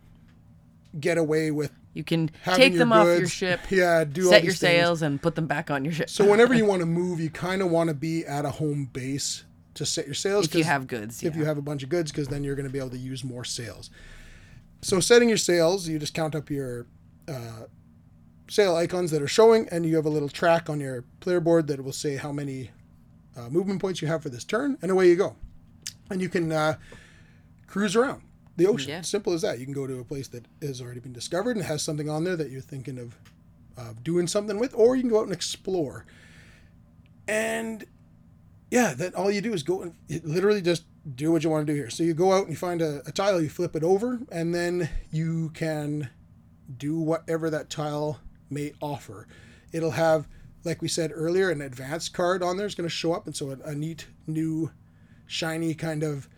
get 0.99 1.19
away 1.19 1.51
with 1.51 1.73
You 1.95 2.05
can 2.05 2.31
take 2.45 2.77
them 2.77 2.93
off 2.93 3.07
your 3.07 3.29
ship, 3.29 3.61
Yeah, 3.71 4.05
do 4.05 4.27
all 4.27 4.31
set 4.31 4.45
your 4.45 4.53
things. 4.53 4.61
sails, 4.61 5.03
and 5.03 5.21
put 5.21 5.35
them 5.35 5.47
back 5.47 5.71
on 5.71 5.85
your 5.85 5.93
ship. 5.93 6.11
So 6.11 6.29
whenever 6.29 6.55
you 6.55 6.65
want 6.73 6.81
to 6.81 6.87
move, 6.87 7.21
you 7.21 7.31
kind 7.31 7.63
of 7.63 7.71
want 7.71 7.89
to 7.89 7.95
be 7.95 8.25
at 8.25 8.45
a 8.45 8.51
home 8.51 8.89
base 8.93 9.45
to 9.75 9.87
set 9.87 10.07
your 10.07 10.15
sails. 10.15 10.47
if 10.47 10.55
you 10.55 10.65
have 10.65 10.87
goods, 10.87 11.23
if 11.23 11.35
yeah. 11.35 11.41
you 11.41 11.45
have 11.47 11.59
a 11.59 11.63
bunch 11.63 11.83
of 11.83 11.89
goods, 11.89 12.11
because 12.11 12.29
then 12.29 12.43
you're 12.45 12.57
going 12.57 12.67
to 12.67 12.73
be 12.73 12.79
able 12.79 12.91
to 12.91 12.99
use 12.99 13.23
more 13.23 13.45
sails. 13.45 13.91
So 14.83 15.01
setting 15.01 15.29
your 15.29 15.39
sails, 15.39 15.89
you 15.89 15.99
just 15.99 16.15
count 16.15 16.35
up 16.35 16.51
your 16.51 16.87
uh, 17.29 17.67
sail 18.49 18.75
icons 18.77 19.11
that 19.11 19.23
are 19.23 19.29
showing, 19.29 19.69
and 19.71 19.85
you 19.85 19.97
have 19.97 20.07
a 20.07 20.11
little 20.11 20.29
track 20.29 20.71
on 20.71 20.81
your 20.81 21.05
player 21.21 21.41
board 21.41 21.67
that 21.69 21.83
will 21.83 21.93
say 21.93 22.17
how 22.17 22.33
many 22.33 22.71
uh, 23.37 23.49
movement 23.49 23.81
points 23.81 24.03
you 24.03 24.09
have 24.09 24.23
for 24.23 24.31
this 24.31 24.45
turn, 24.45 24.79
and 24.83 24.91
away 24.91 25.09
you 25.09 25.17
go. 25.17 25.37
And 26.11 26.21
you 26.21 26.29
can 26.29 26.51
uh, 26.51 26.77
cruise 27.67 27.95
around 27.95 28.23
the 28.59 28.67
ocean. 28.67 28.91
Yeah. 28.91 29.01
Simple 29.01 29.33
as 29.33 29.43
that. 29.43 29.59
You 29.59 29.65
can 29.65 29.75
go 29.75 29.87
to 29.87 29.99
a 29.99 30.05
place 30.05 30.29
that 30.29 30.45
has 30.61 30.81
already 30.81 31.01
been 31.01 31.13
discovered 31.13 31.57
and 31.57 31.65
has 31.65 31.83
something 31.83 32.11
on 32.11 32.25
there 32.25 32.37
that 32.37 32.51
you're 32.51 32.61
thinking 32.61 32.99
of 32.99 33.17
uh, 33.79 33.95
doing 34.03 34.27
something 34.27 34.59
with, 34.59 34.75
or 34.75 34.97
you 34.97 35.03
can 35.03 35.11
go 35.11 35.21
out 35.21 35.25
and 35.25 35.33
explore. 35.33 36.05
And 37.27 37.87
yeah, 38.71 38.95
that 38.95 39.15
all 39.15 39.31
you 39.31 39.41
do 39.41 39.55
is 39.55 39.63
go 39.63 39.83
and 39.83 39.95
literally 40.25 40.61
just 40.61 40.85
do 41.15 41.33
what 41.33 41.43
you 41.45 41.51
want 41.51 41.67
to 41.67 41.73
do 41.73 41.77
here. 41.77 41.89
So 41.91 42.03
you 42.03 42.13
go 42.13 42.33
out 42.33 42.43
and 42.43 42.51
you 42.51 42.57
find 42.57 42.83
a, 42.83 43.03
a 43.07 43.13
tile, 43.13 43.41
you 43.41 43.49
flip 43.49 43.75
it 43.77 43.85
over, 43.85 44.21
and 44.31 44.55
then 44.55 44.91
you 45.11 45.51
can 45.51 46.11
do 46.77 46.99
whatever 46.99 47.49
that 47.51 47.71
tile 47.71 48.21
may 48.51 48.73
offer. 48.81 49.27
It'll 49.73 49.93
have 49.93 50.29
like 50.65 50.83
we 50.83 50.89
said 50.89 51.13
earlier, 51.15 51.51
an 51.51 51.63
advanced 51.63 52.13
card 52.13 52.43
on 52.43 52.57
there 52.57 52.67
is 52.67 52.75
going 52.75 52.89
to 52.89 52.95
show 52.95 53.13
up, 53.13 53.27
and 53.27 53.35
so 53.35 53.51
a, 53.51 53.71
a 53.71 53.75
neat 53.75 54.07
new 54.27 54.71
shiny 55.27 55.75
kind 55.75 56.03
of 56.03 56.29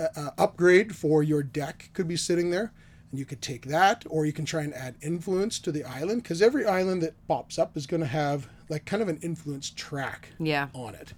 uh, 0.00 0.30
upgrade 0.38 0.94
for 0.94 1.22
your 1.22 1.42
deck 1.42 1.90
could 1.92 2.08
be 2.08 2.16
sitting 2.16 2.50
there. 2.50 2.72
And 3.10 3.18
you 3.18 3.26
could 3.26 3.42
take 3.42 3.66
that, 3.66 4.04
or 4.08 4.24
you 4.24 4.32
can 4.32 4.46
try 4.46 4.62
and 4.62 4.72
add 4.72 4.94
influence 5.02 5.58
to 5.60 5.72
the 5.72 5.84
island, 5.84 6.22
because 6.22 6.40
every 6.40 6.64
island 6.64 7.02
that 7.02 7.14
pops 7.28 7.58
up 7.58 7.76
is 7.76 7.86
going 7.86 8.00
to 8.00 8.06
have 8.06 8.48
like 8.70 8.86
kind 8.86 9.02
of 9.02 9.08
an 9.08 9.18
influence 9.22 9.68
track 9.68 10.30
Yeah. 10.38 10.68
on 10.72 10.94
it. 10.94 11.12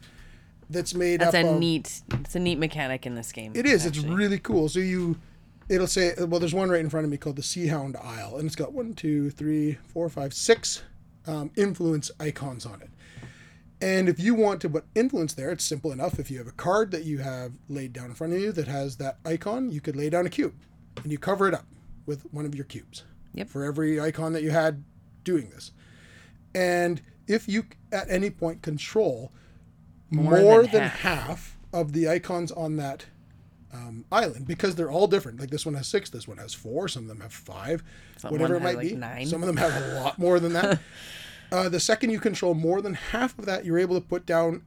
That's 0.68 0.92
made 0.94 1.20
That's 1.20 1.34
a 1.34 1.46
of, 1.46 1.60
neat 1.60 2.02
it's 2.10 2.34
a 2.34 2.40
neat 2.40 2.58
mechanic 2.58 3.06
in 3.06 3.14
this 3.14 3.30
game. 3.30 3.52
It 3.54 3.64
is. 3.66 3.86
It's 3.86 3.98
really 3.98 4.38
cool. 4.38 4.68
So 4.68 4.80
you, 4.80 5.16
it'll 5.68 5.86
say, 5.86 6.14
well, 6.18 6.40
there's 6.40 6.54
one 6.54 6.68
right 6.68 6.80
in 6.80 6.90
front 6.90 7.04
of 7.04 7.10
me 7.10 7.16
called 7.16 7.36
the 7.36 7.42
seahound 7.42 7.94
Isle, 8.02 8.38
and 8.38 8.46
it's 8.46 8.56
got 8.56 8.72
one, 8.72 8.94
two, 8.94 9.30
three, 9.30 9.78
four, 9.86 10.08
five, 10.08 10.34
six 10.34 10.82
um, 11.28 11.52
influence 11.54 12.10
icons 12.18 12.66
on 12.66 12.82
it. 12.82 12.90
And 13.84 14.08
if 14.08 14.18
you 14.18 14.34
want 14.34 14.62
to 14.62 14.70
put 14.70 14.86
influence 14.94 15.34
there, 15.34 15.50
it's 15.50 15.62
simple 15.62 15.92
enough. 15.92 16.18
If 16.18 16.30
you 16.30 16.38
have 16.38 16.46
a 16.46 16.52
card 16.52 16.90
that 16.92 17.04
you 17.04 17.18
have 17.18 17.52
laid 17.68 17.92
down 17.92 18.06
in 18.06 18.14
front 18.14 18.32
of 18.32 18.40
you 18.40 18.50
that 18.52 18.66
has 18.66 18.96
that 18.96 19.18
icon, 19.26 19.70
you 19.70 19.82
could 19.82 19.94
lay 19.94 20.08
down 20.08 20.24
a 20.24 20.30
cube, 20.30 20.54
and 21.02 21.12
you 21.12 21.18
cover 21.18 21.46
it 21.48 21.52
up 21.52 21.66
with 22.06 22.22
one 22.32 22.46
of 22.46 22.54
your 22.54 22.64
cubes. 22.64 23.04
Yep. 23.34 23.48
For 23.48 23.62
every 23.62 24.00
icon 24.00 24.32
that 24.32 24.42
you 24.42 24.52
had 24.52 24.84
doing 25.22 25.50
this, 25.50 25.72
and 26.54 27.02
if 27.26 27.46
you 27.46 27.66
at 27.92 28.08
any 28.08 28.30
point 28.30 28.62
control 28.62 29.32
More 30.10 30.40
more, 30.40 30.62
than 30.62 30.72
than, 30.72 30.82
half. 30.88 31.26
half. 31.26 31.58
of 31.74 31.92
the 31.92 32.08
icons 32.08 32.52
on 32.52 32.76
that 32.76 33.04
um, 33.72 34.04
island 34.10 34.46
because 34.46 34.76
they're 34.76 34.90
all 34.90 35.08
different. 35.08 35.40
Like 35.40 35.50
this 35.50 35.66
one 35.66 35.74
has 35.74 35.88
six, 35.88 36.08
this 36.08 36.26
one 36.26 36.38
has 36.38 36.54
four, 36.54 36.88
some 36.88 37.02
of 37.02 37.08
them 37.08 37.20
have 37.20 37.32
five, 37.34 37.82
Some 38.16 38.30
whatever 38.32 38.54
it 38.54 38.62
might 38.62 38.76
like, 38.76 38.88
be. 38.88 38.94
nine. 38.94 39.26
Some 39.26 39.42
of 39.42 39.46
them 39.46 39.56
have 39.58 39.74
a 39.74 40.00
lot 40.00 40.18
more 40.18 40.40
than 40.40 40.54
that. 40.54 40.78
uh, 41.52 41.68
the 41.68 41.80
second 41.80 42.10
you 42.10 42.20
control 42.20 42.54
more 42.54 42.80
than 42.82 42.94
half 42.94 43.38
of 43.38 43.46
that, 43.46 43.64
you're 43.64 43.78
able 43.78 44.00
to 44.00 44.06
put 44.06 44.26
down 44.26 44.62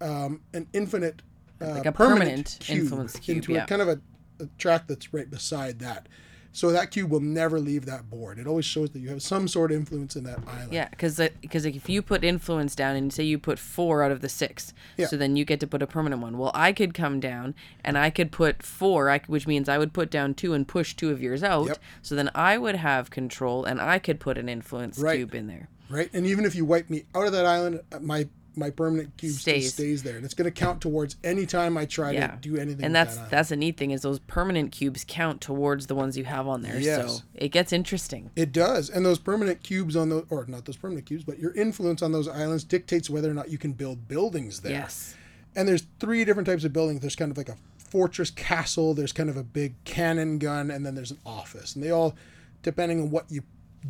um, 0.00 0.40
an 0.54 0.66
infinite, 0.72 1.22
uh, 1.60 1.70
Like 1.76 1.86
a 1.86 1.92
permanent 1.92 2.58
influence 2.70 3.16
cube, 3.18 3.38
into 3.38 3.52
yeah. 3.52 3.64
a 3.64 3.66
kind 3.66 3.82
of 3.82 3.88
a, 3.88 4.00
a 4.40 4.46
track 4.58 4.86
that's 4.86 5.12
right 5.12 5.28
beside 5.30 5.78
that. 5.80 6.08
So 6.50 6.72
that 6.72 6.90
cube 6.90 7.10
will 7.10 7.20
never 7.20 7.60
leave 7.60 7.84
that 7.86 8.08
board. 8.10 8.38
It 8.38 8.46
always 8.46 8.64
shows 8.64 8.90
that 8.90 8.98
you 9.00 9.10
have 9.10 9.22
some 9.22 9.46
sort 9.46 9.70
of 9.70 9.76
influence 9.76 10.16
in 10.16 10.24
that 10.24 10.40
island. 10.48 10.72
Yeah, 10.72 10.88
because 10.88 11.20
because 11.40 11.66
if 11.66 11.88
you 11.88 12.00
put 12.02 12.24
influence 12.24 12.74
down 12.74 12.96
and 12.96 13.12
say 13.12 13.22
you 13.22 13.38
put 13.38 13.58
four 13.60 14.02
out 14.02 14.10
of 14.10 14.22
the 14.22 14.28
six, 14.28 14.72
Yeah. 14.96 15.06
so 15.06 15.16
then 15.16 15.36
you 15.36 15.44
get 15.44 15.60
to 15.60 15.66
put 15.68 15.82
a 15.82 15.86
permanent 15.86 16.20
one. 16.22 16.36
Well, 16.38 16.50
I 16.54 16.72
could 16.72 16.94
come 16.94 17.20
down 17.20 17.54
and 17.84 17.96
I 17.98 18.10
could 18.10 18.32
put 18.32 18.62
four, 18.62 19.08
I, 19.10 19.20
which 19.26 19.46
means 19.46 19.68
I 19.68 19.78
would 19.78 19.92
put 19.92 20.10
down 20.10 20.34
two 20.34 20.52
and 20.54 20.66
push 20.66 20.94
two 20.96 21.10
of 21.10 21.22
yours 21.22 21.44
out. 21.44 21.66
Yep. 21.68 21.78
So 22.02 22.14
then 22.16 22.30
I 22.34 22.56
would 22.58 22.76
have 22.76 23.10
control 23.10 23.64
and 23.64 23.80
I 23.80 23.98
could 23.98 24.18
put 24.18 24.36
an 24.38 24.48
influence 24.48 24.98
Right. 24.98 25.18
cube 25.18 25.34
in 25.34 25.46
there. 25.48 25.68
Right? 25.88 26.10
And 26.12 26.26
even 26.26 26.44
if 26.44 26.54
you 26.54 26.64
wipe 26.64 26.88
me 26.90 27.04
out 27.14 27.26
of 27.26 27.32
that 27.32 27.46
island, 27.46 27.80
uh, 27.92 27.98
my 28.00 28.28
my 28.56 28.70
permanent 28.70 29.16
cube 29.16 29.34
Stays. 29.36 29.72
stays 29.72 30.02
there, 30.02 30.16
and 30.16 30.24
it's 30.24 30.34
going 30.34 30.46
to 30.46 30.50
count 30.50 30.80
towards 30.80 31.14
any 31.22 31.46
time 31.46 31.76
I 31.78 31.84
try 31.84 32.10
Yeah, 32.10 32.26
to 32.32 32.36
do 32.38 32.56
anything. 32.56 32.84
and 32.86 32.92
that's 32.94 33.16
that 33.16 33.30
that's 33.30 33.50
a 33.52 33.56
neat 33.56 33.76
thing 33.76 33.92
is 33.92 34.02
those 34.02 34.18
permanent 34.18 34.72
cubes 34.72 35.04
count 35.06 35.40
towards 35.40 35.86
the 35.86 35.94
ones 35.94 36.18
you 36.18 36.24
have 36.24 36.48
on 36.48 36.62
there. 36.62 36.76
Yes. 36.80 37.18
So 37.18 37.22
it 37.36 37.50
gets 37.50 37.72
interesting. 37.72 38.30
it 38.34 38.50
does, 38.50 38.90
and 38.90 39.06
those 39.06 39.20
permanent 39.20 39.62
cubes 39.62 39.94
on 39.94 40.08
those, 40.08 40.26
or 40.28 40.44
not 40.48 40.64
those 40.64 40.76
permanent 40.76 41.06
cubes, 41.06 41.22
but 41.22 41.38
your 41.38 41.52
influence 41.54 42.02
on 42.02 42.10
those 42.10 42.26
islands 42.26 42.64
dictates 42.64 43.08
whether 43.08 43.30
or 43.30 43.34
not 43.34 43.48
you 43.48 43.58
can 43.58 43.72
build 43.72 44.08
buildings 44.08 44.60
there. 44.60 44.72
Yes. 44.72 45.14
And 45.54 45.68
there's 45.68 45.84
three 46.00 46.24
different 46.24 46.46
types 46.48 46.64
of 46.64 46.72
buildings. 46.72 47.00
There's 47.00 47.16
kind 47.16 47.30
of 47.30 47.36
like 47.38 47.48
a 47.48 47.56
fortress 47.78 48.30
castle. 48.30 48.92
There's 48.92 49.12
kind 49.12 49.30
of 49.30 49.36
a 49.36 49.42
big 49.44 49.74
cannon 49.84 50.38
gun, 50.38 50.70
and 50.72 50.84
then 50.84 50.96
there's 50.96 51.10
an 51.12 51.18
office. 51.24 51.74
And 51.76 51.82
they 51.84 51.90
all, 51.92 52.16
depending 52.64 53.00
on 53.02 53.10
what 53.10 53.26
you 53.30 53.42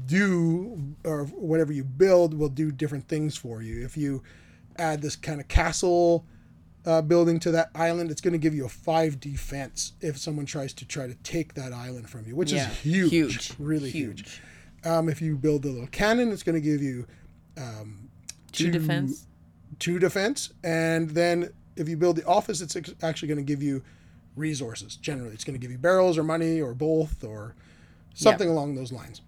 do 0.07 0.95
or 1.05 1.25
whatever 1.27 1.73
you 1.73 1.85
build, 1.85 2.35
will 2.35 2.49
do 2.49 2.71
different 2.73 3.09
things 3.09 3.37
for 3.37 3.63
you. 3.63 3.85
If 3.85 3.97
you 3.97 4.23
add 4.77 5.03
this 5.03 5.17
kind 5.17 5.41
of 5.41 5.49
castle 5.49 6.25
uh, 6.87 7.03
building 7.03 7.39
to 7.41 7.51
that 7.51 7.71
island, 7.75 8.11
it's 8.11 8.21
going 8.21 8.33
to 8.33 8.39
give 8.39 8.55
you 8.55 8.65
a 8.65 8.69
five 8.69 9.21
defense 9.21 9.93
if 10.01 10.17
someone 10.17 10.47
tries 10.47 10.73
to 10.75 10.87
try 10.87 11.07
to 11.07 11.15
take 11.17 11.55
that 11.55 11.73
island 11.73 12.09
from 12.09 12.27
you, 12.27 12.35
which 12.37 12.53
Yeah. 12.53 12.71
is 12.71 12.77
huge, 12.79 13.11
Huge. 13.11 13.53
really 13.59 13.91
huge. 13.91 14.41
Um, 14.85 15.09
if 15.09 15.21
you 15.21 15.37
build 15.37 15.65
a 15.65 15.69
little 15.69 15.89
cannon, 15.89 16.31
it's 16.33 16.43
going 16.45 16.55
to 16.55 16.61
give 16.61 16.81
you 16.83 17.07
um, 17.57 18.09
Two 18.53 18.67
two- 18.67 18.71
defense. 18.79 19.27
two 19.79 19.99
defense, 19.99 20.53
and 20.63 21.11
then 21.11 21.51
if 21.77 21.89
you 21.89 21.97
build 21.97 22.17
the 22.17 22.25
office, 22.27 22.61
it's 22.61 22.77
actually 23.03 23.29
going 23.29 23.39
to 23.39 23.45
give 23.45 23.63
you 23.63 23.83
resources. 24.37 24.97
Generally, 24.97 25.35
it's 25.35 25.45
going 25.45 25.55
to 25.55 25.61
give 25.61 25.71
you 25.73 25.79
barrels 25.79 26.17
or 26.17 26.23
money 26.23 26.61
or 26.61 26.75
both 26.75 27.25
or 27.25 27.55
something 28.15 28.49
along 28.49 28.77
those 28.77 28.93
lines. 28.93 29.21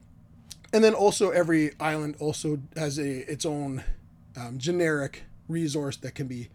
And 0.73 0.85
then 0.85 0.95
also 0.95 1.31
every 1.31 1.73
island 1.81 2.17
also 2.19 2.61
has 2.77 2.99
a 2.99 3.31
its 3.31 3.45
own 3.45 3.83
um, 4.37 4.59
generic 4.59 5.25
resource 5.49 5.97
that 5.99 6.15
can 6.15 6.27
be 6.27 6.49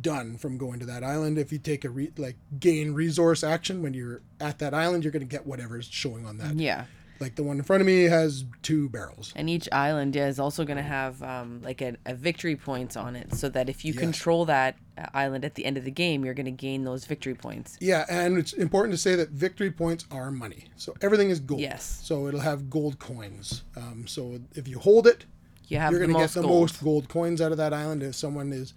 done 0.00 0.38
from 0.38 0.56
going 0.56 0.78
to 0.80 0.86
that 0.86 1.04
island. 1.04 1.38
If 1.38 1.52
you 1.52 1.58
take 1.58 1.84
a 1.84 1.90
re- 1.90 2.12
like 2.16 2.36
gain 2.58 2.94
resource 2.94 3.44
action 3.44 3.82
when 3.82 3.94
you're 3.94 4.22
at 4.40 4.58
that 4.60 4.74
island, 4.74 5.04
you're 5.04 5.12
going 5.12 5.26
to 5.26 5.30
get 5.30 5.46
whatever's 5.46 5.86
showing 5.86 6.24
on 6.24 6.38
that. 6.38 6.54
Yeah. 6.54 6.84
Like 7.22 7.36
the 7.36 7.42
one 7.42 7.56
in 7.56 7.62
front 7.62 7.80
of 7.80 7.86
me 7.86 8.02
has 8.04 8.44
two 8.62 8.88
barrels. 8.90 9.32
And 9.36 9.48
each 9.48 9.68
island 9.72 10.14
yeah, 10.16 10.26
is 10.28 10.38
also 10.38 10.64
going 10.64 10.76
to 10.76 10.82
have 10.82 11.22
um, 11.22 11.62
like 11.62 11.80
a, 11.80 11.96
a 12.04 12.14
victory 12.14 12.56
points 12.56 12.96
on 12.96 13.16
it, 13.16 13.34
so 13.34 13.48
that 13.50 13.68
if 13.70 13.84
you 13.84 13.94
control 13.94 14.44
that 14.46 14.76
uh, 14.98 15.06
island 15.14 15.44
at 15.44 15.54
the 15.54 15.64
end 15.64 15.78
of 15.78 15.84
the 15.84 15.90
game, 15.90 16.24
you're 16.24 16.34
going 16.34 16.46
to 16.46 16.50
gain 16.50 16.84
those 16.84 17.04
victory 17.06 17.34
points. 17.34 17.78
Yeah, 17.80 18.04
and 18.10 18.36
it's 18.36 18.52
important 18.52 18.92
to 18.92 18.98
say 18.98 19.14
that 19.14 19.30
victory 19.30 19.70
points 19.70 20.04
are 20.10 20.30
money. 20.30 20.64
So 20.76 20.94
everything 21.00 21.30
is 21.30 21.40
gold. 21.40 21.60
Yes. 21.60 22.00
So 22.02 22.26
it'll 22.26 22.40
have 22.40 22.68
gold 22.68 22.98
coins. 22.98 23.62
Um, 23.76 24.06
so 24.06 24.40
if 24.54 24.66
you 24.68 24.78
hold 24.80 25.06
it, 25.06 25.24
You 25.68 25.78
have 25.78 25.92
you're 25.92 26.00
going 26.00 26.12
to 26.12 26.18
get 26.18 26.30
the 26.30 26.42
gold. 26.42 26.60
most 26.60 26.82
gold 26.84 27.08
coins 27.08 27.40
out 27.40 27.52
of 27.52 27.58
that 27.58 27.72
island. 27.72 28.02
If 28.02 28.14
someone 28.16 28.52
is 28.52 28.74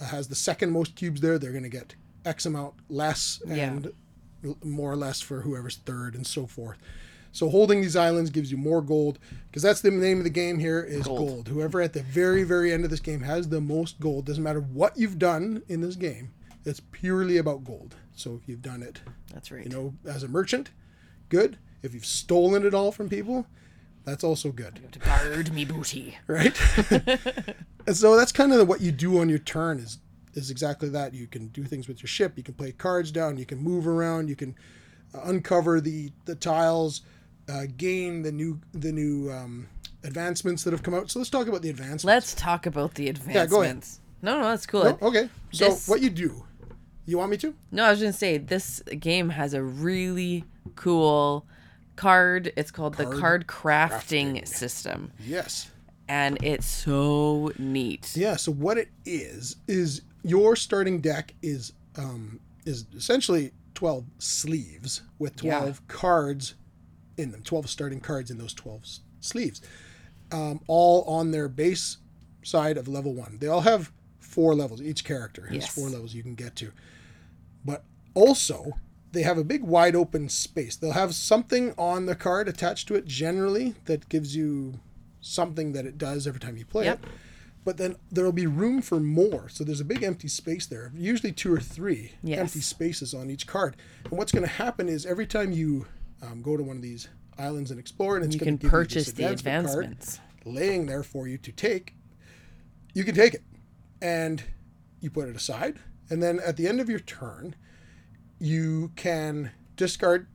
has 0.00 0.28
the 0.28 0.34
second 0.34 0.72
most 0.72 0.94
cubes 0.96 1.20
there, 1.22 1.38
they're 1.38 1.52
going 1.52 1.62
to 1.62 1.70
get 1.70 1.94
X 2.24 2.44
amount 2.44 2.74
less 2.90 3.40
Yeah. 3.46 3.54
and 3.70 3.92
l- 4.44 4.58
more 4.62 4.92
or 4.92 4.96
less 4.96 5.20
for 5.22 5.40
whoever's 5.42 5.76
third 5.76 6.14
and 6.14 6.26
so 6.26 6.46
forth. 6.46 6.76
So 7.36 7.50
holding 7.50 7.82
these 7.82 7.96
islands 7.96 8.30
gives 8.30 8.50
you 8.50 8.56
more 8.56 8.80
gold 8.80 9.18
because 9.48 9.62
that's 9.62 9.82
the 9.82 9.90
name 9.90 10.16
of 10.16 10.24
the 10.24 10.30
game 10.30 10.58
here 10.58 10.80
is 10.82 11.02
Gold. 11.02 11.18
gold. 11.28 11.48
Whoever 11.48 11.82
at 11.82 11.92
the 11.92 12.02
very 12.02 12.44
very 12.44 12.72
end 12.72 12.82
of 12.84 12.88
this 12.90 12.98
game 13.00 13.20
has 13.20 13.50
the 13.50 13.60
most 13.60 14.00
gold 14.00 14.24
doesn't 14.24 14.42
matter 14.42 14.60
what 14.60 14.96
you've 14.96 15.18
done 15.18 15.62
in 15.68 15.82
this 15.82 15.96
game. 15.96 16.30
It's 16.64 16.80
purely 16.80 17.36
about 17.36 17.62
gold. 17.62 17.94
So 18.14 18.40
if 18.40 18.48
you've 18.48 18.62
done 18.62 18.82
it 18.82 19.02
That's 19.34 19.50
right. 19.52 19.62
you 19.64 19.68
know, 19.70 19.92
as 20.06 20.22
a 20.22 20.28
merchant, 20.28 20.70
good. 21.28 21.58
If 21.82 21.92
you've 21.92 22.06
stolen 22.06 22.64
it 22.64 22.72
all 22.72 22.90
from 22.90 23.10
people, 23.10 23.46
that's 24.06 24.24
also 24.24 24.50
good, 24.50 24.76
You 24.76 24.82
have 24.84 24.92
to 24.92 24.98
guard 25.00 25.52
me 25.52 25.66
booty. 25.66 26.16
right? 26.26 26.58
and 27.86 27.94
so 27.94 28.16
that's 28.16 28.32
kind 28.32 28.50
of 28.54 28.66
what 28.66 28.80
you 28.80 28.92
do 28.92 29.20
on 29.20 29.28
your 29.28 29.40
turn 29.40 29.78
is 29.78 29.98
is 30.32 30.50
exactly 30.50 30.88
that. 30.88 31.12
You 31.12 31.26
can 31.26 31.48
do 31.48 31.64
things 31.64 31.86
with 31.86 32.00
your 32.00 32.08
ship. 32.08 32.32
You 32.36 32.42
can 32.42 32.54
play 32.54 32.72
cards 32.72 33.10
down. 33.12 33.36
You 33.36 33.44
can 33.44 33.58
move 33.58 33.86
around. 33.86 34.28
You 34.30 34.36
can 34.36 34.54
uh, 35.14 35.20
uncover 35.24 35.82
the 35.82 36.12
the 36.24 36.34
tiles, 36.34 37.02
uh, 37.48 37.62
gain 37.76 38.22
the 38.22 38.32
new 38.32 38.60
the 38.72 38.92
new 38.92 39.30
um, 39.30 39.68
advancements 40.04 40.64
that 40.64 40.72
have 40.72 40.82
come 40.82 40.94
out. 40.94 41.10
So 41.10 41.18
let's 41.18 41.30
talk 41.30 41.46
about 41.48 41.62
the 41.62 41.70
advancements. 41.70 42.04
Let's 42.04 42.34
talk 42.34 42.66
about 42.66 42.94
the 42.94 43.08
advancements. 43.08 43.36
Yeah, 43.52 43.56
go 43.58 43.62
ahead. 43.62 43.84
No, 44.22 44.38
no, 44.40 44.44
that's 44.50 44.66
cool. 44.66 44.98
Oh, 45.00 45.08
okay. 45.08 45.28
So 45.52 45.66
This- 45.66 45.88
what 45.88 46.00
you 46.00 46.10
do? 46.10 46.44
You 47.08 47.18
want 47.18 47.30
me 47.30 47.36
to? 47.38 47.54
No, 47.70 47.84
I 47.84 47.90
was 47.90 48.00
gonna 48.00 48.12
say 48.12 48.36
this 48.38 48.80
game 48.98 49.28
has 49.28 49.54
a 49.54 49.62
really 49.62 50.44
cool 50.74 51.46
card. 51.94 52.52
It's 52.56 52.70
called 52.72 52.94
the 52.96 53.04
Card 53.04 53.46
card 53.46 53.46
crafting, 53.46 54.40
crafting. 54.42 54.48
system, 54.48 55.12
Yes. 55.24 55.70
and 56.08 56.36
it's 56.42 56.66
so 56.66 57.52
neat. 57.58 58.12
Yeah. 58.16 58.34
So 58.36 58.50
what 58.52 58.76
it 58.76 58.88
is 59.04 59.56
is 59.68 60.02
your 60.24 60.56
starting 60.56 61.00
deck 61.00 61.34
is 61.42 61.72
um, 61.96 62.40
is 62.64 62.86
essentially 62.96 63.52
twelve 63.74 64.04
sleeves 64.18 65.02
with 65.20 65.42
Yeah. 65.44 65.60
twelve 65.60 65.86
cards 65.86 66.54
in 67.16 67.30
them. 67.32 67.42
Twelve 67.42 67.68
starting 67.68 68.00
cards 68.00 68.30
in 68.30 68.38
those 68.38 68.54
twelve 68.54 68.82
sleeves, 69.20 69.60
um, 70.32 70.60
all 70.66 71.02
on 71.04 71.30
their 71.30 71.48
base 71.48 71.98
side 72.42 72.76
of 72.76 72.86
level 72.88 73.14
one. 73.14 73.38
They 73.40 73.48
all 73.48 73.62
have 73.62 73.92
four 74.18 74.54
levels. 74.54 74.80
Each 74.82 75.04
character 75.04 75.46
has 75.46 75.56
Yes. 75.56 75.68
four 75.74 75.88
levels 75.88 76.14
you 76.14 76.22
can 76.22 76.34
get 76.34 76.54
to, 76.56 76.72
but 77.64 77.84
also 78.14 78.72
they 79.12 79.22
have 79.22 79.38
a 79.38 79.44
big 79.44 79.62
wide 79.62 79.96
open 79.96 80.28
space. 80.28 80.76
They'll 80.76 80.92
have 80.92 81.14
something 81.14 81.72
on 81.78 82.06
the 82.06 82.14
card 82.14 82.48
attached 82.48 82.88
to 82.88 82.94
it 82.96 83.06
generally 83.06 83.74
that 83.86 84.08
gives 84.08 84.36
you 84.36 84.80
something 85.20 85.72
that 85.72 85.86
it 85.86 85.96
does 85.98 86.26
every 86.26 86.38
time 86.40 86.56
you 86.56 86.64
play 86.64 86.84
Yep. 86.84 87.02
it 87.04 87.10
but 87.64 87.78
then 87.78 87.96
there'll 88.12 88.30
be 88.30 88.46
room 88.46 88.80
for 88.80 89.00
more. 89.00 89.48
So 89.48 89.64
there's 89.64 89.80
a 89.80 89.84
big 89.84 90.04
empty 90.04 90.28
space 90.28 90.66
there, 90.66 90.92
usually 90.94 91.32
two 91.32 91.52
or 91.52 91.58
three 91.58 92.12
Yes. 92.22 92.38
empty 92.38 92.60
spaces 92.60 93.12
on 93.12 93.28
each 93.28 93.48
card. 93.48 93.74
And 94.08 94.16
what's 94.16 94.30
going 94.30 94.44
to 94.46 94.52
happen 94.52 94.88
is 94.88 95.04
every 95.04 95.26
time 95.26 95.50
you 95.50 95.86
um, 96.22 96.42
go 96.42 96.56
to 96.56 96.62
one 96.62 96.76
of 96.76 96.82
these 96.82 97.08
islands 97.38 97.70
and 97.70 97.78
explore, 97.80 98.16
and 98.16 98.24
it's 98.24 98.36
going 98.36 98.46
can 98.46 98.58
to 98.58 98.62
give 98.62 98.70
purchase 98.70 99.06
you 99.08 99.12
the 99.12 99.22
this 99.22 99.40
advancement 99.40 99.66
card 99.68 99.84
advancements. 99.84 100.20
laying 100.44 100.86
there 100.86 101.02
for 101.02 101.26
you 101.28 101.38
to 101.38 101.52
take. 101.52 101.94
You 102.94 103.04
can 103.04 103.14
take 103.14 103.34
it, 103.34 103.42
and 104.00 104.42
you 105.00 105.10
put 105.10 105.28
it 105.28 105.36
aside, 105.36 105.78
and 106.08 106.22
then 106.22 106.40
at 106.44 106.56
the 106.56 106.66
end 106.66 106.80
of 106.80 106.88
your 106.88 107.00
turn, 107.00 107.54
you 108.38 108.92
can 108.96 109.50
discard 109.76 110.26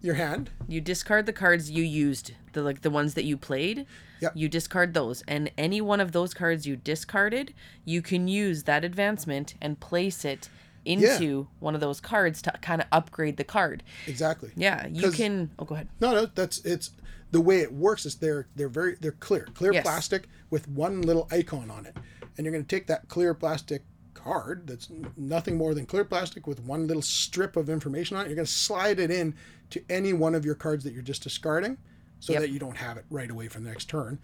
your 0.00 0.14
hand 0.14 0.50
You 0.68 0.80
discard 0.80 1.26
the 1.26 1.32
cards 1.32 1.70
you 1.70 1.82
used 1.82 2.32
the 2.52 2.62
like 2.62 2.82
the 2.82 2.90
ones 2.90 3.14
that 3.14 3.24
you 3.24 3.36
played. 3.36 3.86
Yep. 4.20 4.32
You 4.34 4.48
discard 4.48 4.94
those, 4.94 5.22
and 5.28 5.50
any 5.58 5.80
one 5.80 6.00
of 6.00 6.12
those 6.12 6.32
cards 6.32 6.66
you 6.66 6.76
discarded, 6.76 7.52
you 7.84 8.00
can 8.00 8.28
use 8.28 8.62
that 8.62 8.84
advancement 8.84 9.54
and 9.60 9.78
place 9.78 10.24
it 10.24 10.48
into 10.86 11.48
one 11.60 11.74
of 11.74 11.80
those 11.80 12.00
cards 12.00 12.40
to 12.42 12.50
kind 12.62 12.80
of 12.80 12.86
upgrade 12.92 13.36
the 13.36 13.44
card. 13.44 13.82
Exactly. 14.06 14.50
Yeah, 14.56 14.86
you 14.86 15.10
can. 15.10 15.50
Oh, 15.58 15.64
go 15.64 15.74
ahead. 15.74 15.88
No, 16.00 16.12
no, 16.12 16.26
that's 16.26 16.58
it's 16.64 16.90
the 17.32 17.40
way 17.40 17.60
it 17.60 17.72
works 17.72 18.06
is 18.06 18.16
they're 18.16 18.46
they're 18.56 18.68
very 18.68 18.96
they're 19.00 19.12
clear, 19.12 19.46
clear 19.54 19.72
Yes. 19.72 19.82
plastic 19.82 20.28
with 20.50 20.68
one 20.68 21.02
little 21.02 21.28
icon 21.30 21.70
on 21.70 21.84
it, 21.86 21.96
and 22.36 22.44
you're 22.44 22.52
going 22.52 22.64
to 22.64 22.68
take 22.76 22.86
that 22.86 23.08
clear 23.08 23.34
plastic 23.34 23.82
card 24.14 24.66
that's 24.66 24.88
nothing 25.16 25.56
more 25.56 25.74
than 25.74 25.86
clear 25.86 26.04
plastic 26.04 26.46
with 26.46 26.60
one 26.60 26.86
little 26.86 27.02
strip 27.02 27.56
of 27.56 27.68
information 27.68 28.16
on 28.16 28.24
it. 28.24 28.28
You're 28.28 28.36
going 28.36 28.46
to 28.46 28.50
slide 28.52 28.98
it 28.98 29.10
in 29.10 29.34
to 29.70 29.82
any 29.90 30.12
one 30.12 30.34
of 30.34 30.44
your 30.44 30.54
cards 30.54 30.84
that 30.84 30.92
you're 30.94 31.02
just 31.02 31.22
discarding, 31.22 31.76
so 32.20 32.32
Yep. 32.32 32.42
that 32.42 32.50
you 32.50 32.58
don't 32.58 32.76
have 32.76 32.96
it 32.96 33.04
right 33.10 33.30
away 33.30 33.48
from 33.48 33.64
the 33.64 33.70
next 33.70 33.86
turn. 33.86 34.18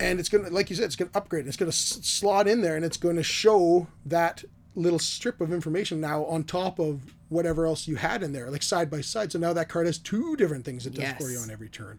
And 0.00 0.18
it's 0.18 0.28
going 0.28 0.44
to, 0.44 0.50
like 0.50 0.70
you 0.70 0.76
said, 0.76 0.86
it's 0.86 0.96
going 0.96 1.10
to 1.10 1.16
upgrade. 1.16 1.46
It's 1.46 1.56
going 1.56 1.70
to 1.70 1.74
s- 1.76 2.00
slot 2.02 2.48
in 2.48 2.62
there, 2.62 2.74
and 2.74 2.84
it's 2.84 2.96
going 2.96 3.14
to 3.16 3.22
show 3.22 3.86
that 4.06 4.42
little 4.74 4.98
strip 4.98 5.40
of 5.40 5.52
information 5.52 6.00
now 6.00 6.24
on 6.24 6.44
top 6.44 6.78
of 6.78 7.14
whatever 7.28 7.66
else 7.66 7.86
you 7.86 7.96
had 7.96 8.22
in 8.22 8.32
there, 8.32 8.50
like 8.50 8.62
side 8.62 8.90
by 8.90 9.00
side. 9.00 9.32
So 9.32 9.38
now 9.38 9.52
that 9.52 9.68
card 9.68 9.86
has 9.86 9.98
two 9.98 10.36
different 10.36 10.64
things 10.64 10.86
it 10.86 10.94
does 10.94 11.04
for 11.18 11.30
you 11.30 11.38
on 11.38 11.50
every 11.50 11.68
turn. 11.68 11.98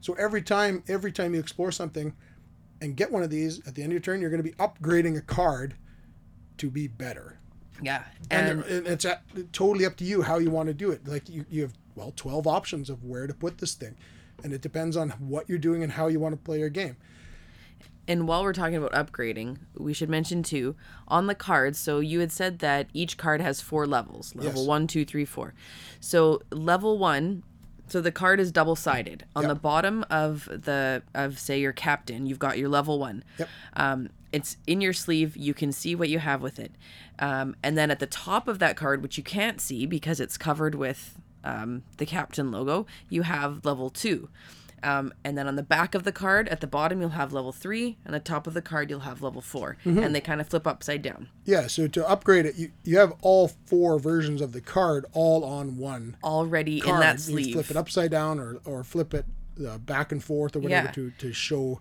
So 0.00 0.14
every 0.14 0.42
time, 0.42 0.82
every 0.88 1.12
time 1.12 1.34
you 1.34 1.40
explore 1.40 1.72
something 1.72 2.14
and 2.80 2.96
get 2.96 3.10
one 3.10 3.22
of 3.22 3.30
these 3.30 3.66
at 3.66 3.74
the 3.74 3.82
end 3.82 3.90
of 3.90 3.94
your 3.94 4.00
turn, 4.00 4.20
you're 4.20 4.30
going 4.30 4.42
to 4.42 4.48
be 4.48 4.56
upgrading 4.56 5.16
a 5.16 5.22
card 5.22 5.74
to 6.58 6.70
be 6.70 6.88
better. 6.88 7.38
Yeah, 7.82 8.04
And, 8.30 8.60
and 8.60 8.64
and 8.64 8.86
it's 8.86 9.04
at, 9.04 9.22
totally 9.52 9.84
up 9.84 9.96
to 9.96 10.04
you 10.04 10.22
how 10.22 10.38
you 10.38 10.50
want 10.50 10.68
to 10.68 10.74
do 10.74 10.90
it. 10.90 11.06
Like 11.06 11.28
you, 11.28 11.44
you 11.50 11.62
have 11.62 11.74
well, 11.94 12.12
twelve 12.16 12.46
options 12.46 12.88
of 12.88 13.04
where 13.04 13.26
to 13.26 13.34
put 13.34 13.58
this 13.58 13.74
thing, 13.74 13.96
and 14.42 14.52
it 14.52 14.62
depends 14.62 14.96
on 14.96 15.10
what 15.10 15.48
you're 15.48 15.58
doing 15.58 15.82
and 15.82 15.92
how 15.92 16.06
you 16.06 16.18
want 16.18 16.32
to 16.32 16.38
play 16.38 16.58
your 16.58 16.70
game. 16.70 16.96
And 18.08 18.28
while 18.28 18.42
we're 18.42 18.52
talking 18.52 18.76
about 18.76 18.92
upgrading, 18.92 19.58
we 19.76 19.92
should 19.92 20.08
mention 20.08 20.42
too 20.42 20.76
on 21.08 21.26
the 21.26 21.34
cards. 21.34 21.78
So 21.78 22.00
you 22.00 22.20
had 22.20 22.30
said 22.30 22.60
that 22.60 22.88
each 22.94 23.16
card 23.16 23.40
has 23.40 23.60
four 23.60 23.86
levels 23.86 24.34
level 24.34 24.60
Yes. 24.62 24.66
one, 24.68 24.86
two, 24.86 25.04
three, 25.04 25.24
four. 25.24 25.54
So 26.00 26.40
level 26.50 26.98
one, 26.98 27.42
so 27.88 28.00
the 28.00 28.12
card 28.12 28.38
is 28.40 28.52
double 28.52 28.76
sided. 28.76 29.24
On 29.34 29.42
Yep. 29.44 29.48
the 29.48 29.54
bottom 29.60 30.04
of 30.10 30.44
the 30.46 31.02
of 31.14 31.38
say 31.38 31.60
your 31.60 31.72
captain, 31.72 32.26
you've 32.26 32.38
got 32.38 32.58
your 32.58 32.68
level 32.68 32.98
one. 32.98 33.24
Yep. 33.38 33.48
Um, 33.74 34.08
it's 34.32 34.56
in 34.66 34.80
your 34.80 34.92
sleeve. 34.92 35.36
You 35.36 35.54
can 35.54 35.72
see 35.72 35.94
what 35.94 36.08
you 36.08 36.18
have 36.18 36.42
with 36.42 36.58
it. 36.58 36.72
Um, 37.18 37.56
and 37.62 37.76
then 37.78 37.90
at 37.90 37.98
the 38.00 38.06
top 38.06 38.48
of 38.48 38.58
that 38.58 38.76
card, 38.76 39.02
which 39.02 39.16
you 39.16 39.24
can't 39.24 39.60
see 39.60 39.86
because 39.86 40.20
it's 40.20 40.36
covered 40.36 40.74
with 40.74 41.18
um, 41.44 41.82
the 41.96 42.06
captain 42.06 42.50
logo, 42.50 42.86
you 43.08 43.22
have 43.22 43.64
level 43.64 43.88
two. 43.88 44.28
Um, 44.82 45.12
and 45.24 45.36
then 45.38 45.48
on 45.48 45.56
the 45.56 45.62
back 45.62 45.94
of 45.94 46.04
the 46.04 46.12
card, 46.12 46.48
at 46.48 46.60
the 46.60 46.66
bottom, 46.66 47.00
you'll 47.00 47.10
have 47.10 47.32
level 47.32 47.50
three, 47.52 47.96
and 48.04 48.14
the 48.14 48.20
top 48.20 48.46
of 48.46 48.54
the 48.54 48.60
card, 48.62 48.90
you'll 48.90 49.00
have 49.00 49.22
level 49.22 49.40
4 49.40 49.78
Mm-hmm. 49.84 49.98
and 49.98 50.14
they 50.14 50.20
kind 50.20 50.40
of 50.40 50.48
flip 50.48 50.66
upside 50.66 51.02
down, 51.02 51.28
Yeah. 51.44 51.66
So 51.66 51.88
to 51.88 52.08
upgrade 52.08 52.46
it, 52.46 52.56
you, 52.56 52.70
you 52.84 52.98
have 52.98 53.14
all 53.22 53.48
four 53.48 53.98
versions 53.98 54.40
of 54.40 54.52
the 54.52 54.60
card 54.60 55.06
all 55.12 55.44
on 55.44 55.76
one 55.78 56.16
already 56.22 56.80
card. 56.80 56.94
in 56.94 57.00
that 57.00 57.20
sleeve. 57.20 57.46
You 57.48 57.52
flip 57.54 57.70
it 57.70 57.76
upside 57.76 58.10
down 58.10 58.38
or, 58.38 58.58
or 58.64 58.84
flip 58.84 59.14
it 59.14 59.24
uh, 59.66 59.78
back 59.78 60.12
and 60.12 60.22
forth 60.22 60.54
or 60.54 60.60
whatever 60.60 60.86
Yeah. 60.88 60.92
to, 60.92 61.10
to 61.18 61.32
show 61.32 61.80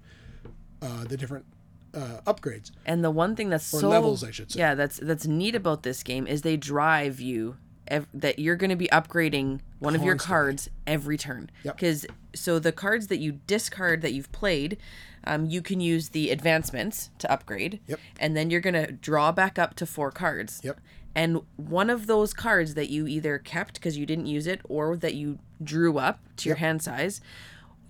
uh, 0.81 1.03
the 1.03 1.17
different 1.17 1.45
uh, 1.93 2.19
upgrades. 2.25 2.71
And 2.85 3.03
the 3.03 3.11
one 3.11 3.35
thing 3.35 3.49
that's 3.49 3.73
Or 3.73 3.79
so 3.81 3.89
levels, 3.89 4.23
I 4.23 4.31
should 4.31 4.51
say. 4.51 4.59
yeah, 4.59 4.75
that's 4.75 4.97
that's 4.97 5.25
neat 5.27 5.55
about 5.55 5.83
this 5.83 6.03
game 6.03 6.27
is 6.27 6.41
they 6.41 6.57
drive 6.57 7.19
you 7.21 7.57
ev- 7.87 8.07
that 8.13 8.39
you're 8.39 8.55
going 8.55 8.69
to 8.69 8.75
be 8.75 8.87
upgrading 8.87 9.59
one 9.79 9.95
of 9.95 10.03
your 10.03 10.15
cards 10.15 10.69
every 10.87 11.17
turn. 11.17 11.49
Yep. 11.63 11.75
Because 11.75 12.05
so 12.33 12.59
the 12.59 12.71
cards 12.71 13.07
that 13.07 13.17
you 13.17 13.39
discard 13.47 14.01
that 14.01 14.13
you've 14.13 14.31
played, 14.31 14.77
um, 15.25 15.45
you 15.45 15.61
can 15.61 15.79
use 15.79 16.09
the 16.09 16.31
advancements 16.31 17.09
to 17.19 17.31
upgrade. 17.31 17.79
Yep. 17.87 17.99
And 18.19 18.35
then 18.35 18.49
you're 18.49 18.61
going 18.61 18.73
to 18.73 18.91
draw 18.91 19.31
back 19.31 19.59
up 19.59 19.75
to 19.75 19.85
four 19.85 20.11
cards. 20.11 20.61
Yep. 20.63 20.79
And 21.15 21.41
one 21.55 21.89
of 21.89 22.07
those 22.07 22.33
cards 22.33 22.73
that 22.73 22.89
you 22.89 23.07
either 23.07 23.37
kept 23.37 23.75
because 23.75 23.97
you 23.97 24.05
didn't 24.05 24.25
use 24.25 24.47
it 24.47 24.59
or 24.65 24.97
that 24.97 25.13
you 25.13 25.39
drew 25.63 25.97
up 25.97 26.19
to 26.37 26.49
your 26.49 26.57
hand 26.57 26.81
size, 26.81 27.21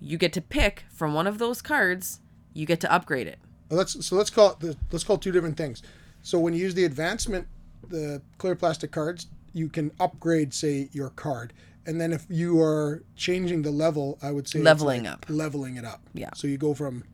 you 0.00 0.16
get 0.16 0.32
to 0.34 0.40
pick 0.40 0.84
from 0.90 1.12
one 1.12 1.26
of 1.26 1.38
those 1.38 1.60
cards. 1.60 2.20
You 2.54 2.66
get 2.66 2.80
to 2.80 2.92
upgrade 2.92 3.26
it. 3.26 3.38
Well, 3.68 3.78
let's 3.78 4.06
so 4.06 4.14
let's 4.16 4.30
call 4.30 4.52
it 4.52 4.60
the, 4.60 4.76
let's 4.92 5.04
call 5.04 5.16
it 5.16 5.22
two 5.22 5.32
different 5.32 5.56
things. 5.56 5.82
So 6.22 6.38
when 6.38 6.54
you 6.54 6.60
use 6.60 6.74
the 6.74 6.84
advancement, 6.84 7.48
the 7.88 8.22
clear 8.38 8.54
plastic 8.54 8.92
cards, 8.92 9.26
you 9.56 9.68
can 9.68 9.90
upgrade, 9.98 10.52
say, 10.52 10.88
your 10.92 11.08
card, 11.10 11.52
and 11.86 11.98
then 12.00 12.12
if 12.12 12.26
you 12.28 12.60
are 12.60 13.02
changing 13.16 13.62
the 13.62 13.70
level, 13.70 14.18
I 14.22 14.30
would 14.30 14.46
say 14.48 14.58
Leveling 14.60 15.04
like 15.04 15.12
up. 15.12 15.26
leveling 15.28 15.76
it 15.76 15.84
up. 15.84 16.02
Yeah. 16.12 16.30
So 16.34 16.46
you 16.46 16.58
go 16.58 16.74
from 16.74 17.04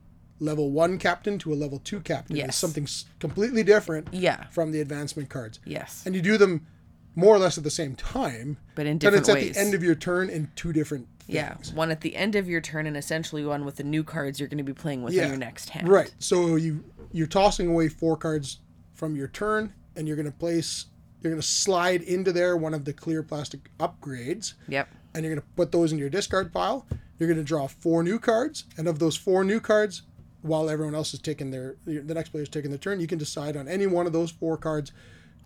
level 0.40 0.72
one 0.72 0.98
captain 0.98 1.38
to 1.38 1.52
a 1.52 1.54
level 1.54 1.78
two 1.84 2.00
captain. 2.00 2.36
It's 2.36 2.44
Yes. 2.46 2.56
something 2.56 2.84
s- 2.84 3.04
completely 3.20 3.62
different. 3.62 4.08
Yeah. 4.12 4.46
From 4.50 4.72
the 4.72 4.80
advancement 4.80 5.28
cards. 5.28 5.60
Yes. 5.64 6.02
And 6.04 6.16
you 6.16 6.22
do 6.22 6.36
them 6.36 6.66
more 7.14 7.34
or 7.34 7.38
less 7.38 7.58
at 7.58 7.64
the 7.64 7.70
same 7.70 7.94
time, 7.94 8.56
But 8.74 8.86
in 8.86 8.98
different 8.98 9.26
but 9.26 9.36
it's 9.38 9.50
at 9.50 9.54
the 9.54 9.60
end 9.60 9.74
of 9.74 9.82
your 9.84 9.94
turn 9.94 10.28
in 10.30 10.50
two 10.56 10.72
different. 10.72 11.06
Yeah, 11.28 11.54
one 11.74 11.90
at 11.92 12.00
the 12.00 12.16
end 12.16 12.34
of 12.34 12.48
your 12.48 12.60
turn, 12.60 12.84
and 12.86 12.96
essentially 12.96 13.44
one 13.44 13.64
with 13.64 13.76
the 13.76 13.84
new 13.84 14.02
cards 14.02 14.40
you're 14.40 14.48
going 14.48 14.58
to 14.58 14.64
be 14.64 14.72
playing 14.74 15.02
with 15.02 15.14
in 15.14 15.28
your 15.28 15.36
next 15.36 15.68
hand. 15.70 15.88
Right. 15.88 16.12
So 16.18 16.56
you 16.56 16.82
you're 17.12 17.28
tossing 17.28 17.68
away 17.68 17.88
four 17.88 18.16
cards 18.16 18.58
from 18.94 19.14
your 19.14 19.28
turn, 19.28 19.72
and 19.94 20.08
you're 20.08 20.16
going 20.16 20.26
to 20.30 20.36
place 20.36 20.86
you're 21.22 21.32
going 21.32 21.40
to 21.40 21.46
slide 21.46 22.02
into 22.02 22.32
there 22.32 22.56
one 22.56 22.74
of 22.74 22.84
the 22.84 22.92
clear 22.92 23.22
plastic 23.22 23.70
upgrades, 23.78 24.54
Yep. 24.68 24.88
and 25.14 25.24
you're 25.24 25.34
going 25.34 25.42
to 25.42 25.54
put 25.56 25.72
those 25.72 25.92
in 25.92 25.98
your 25.98 26.10
discard 26.10 26.52
pile. 26.52 26.86
You're 27.18 27.28
going 27.28 27.38
to 27.38 27.44
draw 27.44 27.66
four 27.68 28.02
new 28.02 28.18
cards, 28.18 28.64
and 28.76 28.88
of 28.88 28.98
those 28.98 29.16
four 29.16 29.44
new 29.44 29.60
cards, 29.60 30.02
while 30.42 30.68
everyone 30.68 30.94
else 30.94 31.14
is 31.14 31.20
taking 31.20 31.50
their 31.52 31.76
the 31.84 32.14
next 32.14 32.30
player's 32.30 32.48
taking 32.48 32.70
their 32.70 32.78
turn, 32.78 32.98
you 32.98 33.06
can 33.06 33.18
decide 33.18 33.56
on 33.56 33.68
any 33.68 33.86
one 33.86 34.06
of 34.06 34.12
those 34.12 34.30
four 34.32 34.56
cards 34.56 34.90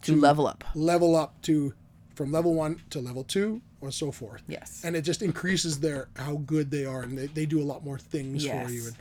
To 0.03 0.17
level 0.17 0.47
up. 0.47 0.65
level 0.75 1.15
up 1.15 1.41
to 1.43 1.75
from 2.15 2.33
level 2.33 2.55
one 2.55 2.81
to 2.89 3.01
level 3.01 3.23
two 3.25 3.61
or 3.83 3.91
so 3.91 4.11
forth. 4.11 4.43
Yes. 4.49 4.81
And 4.85 4.97
it 4.97 5.03
just 5.03 5.21
increases 5.21 5.81
their 5.81 6.09
how 6.17 6.37
good 6.47 6.71
they 6.71 6.87
are 6.87 7.03
and 7.03 7.19
they, 7.19 7.27
they 7.27 7.45
do 7.45 7.61
a 7.61 7.65
lot 7.65 7.85
more 7.85 7.99
things 7.99 8.43
Yes. 8.43 8.67
for 8.67 8.73
you 8.73 8.87
and, 8.87 8.97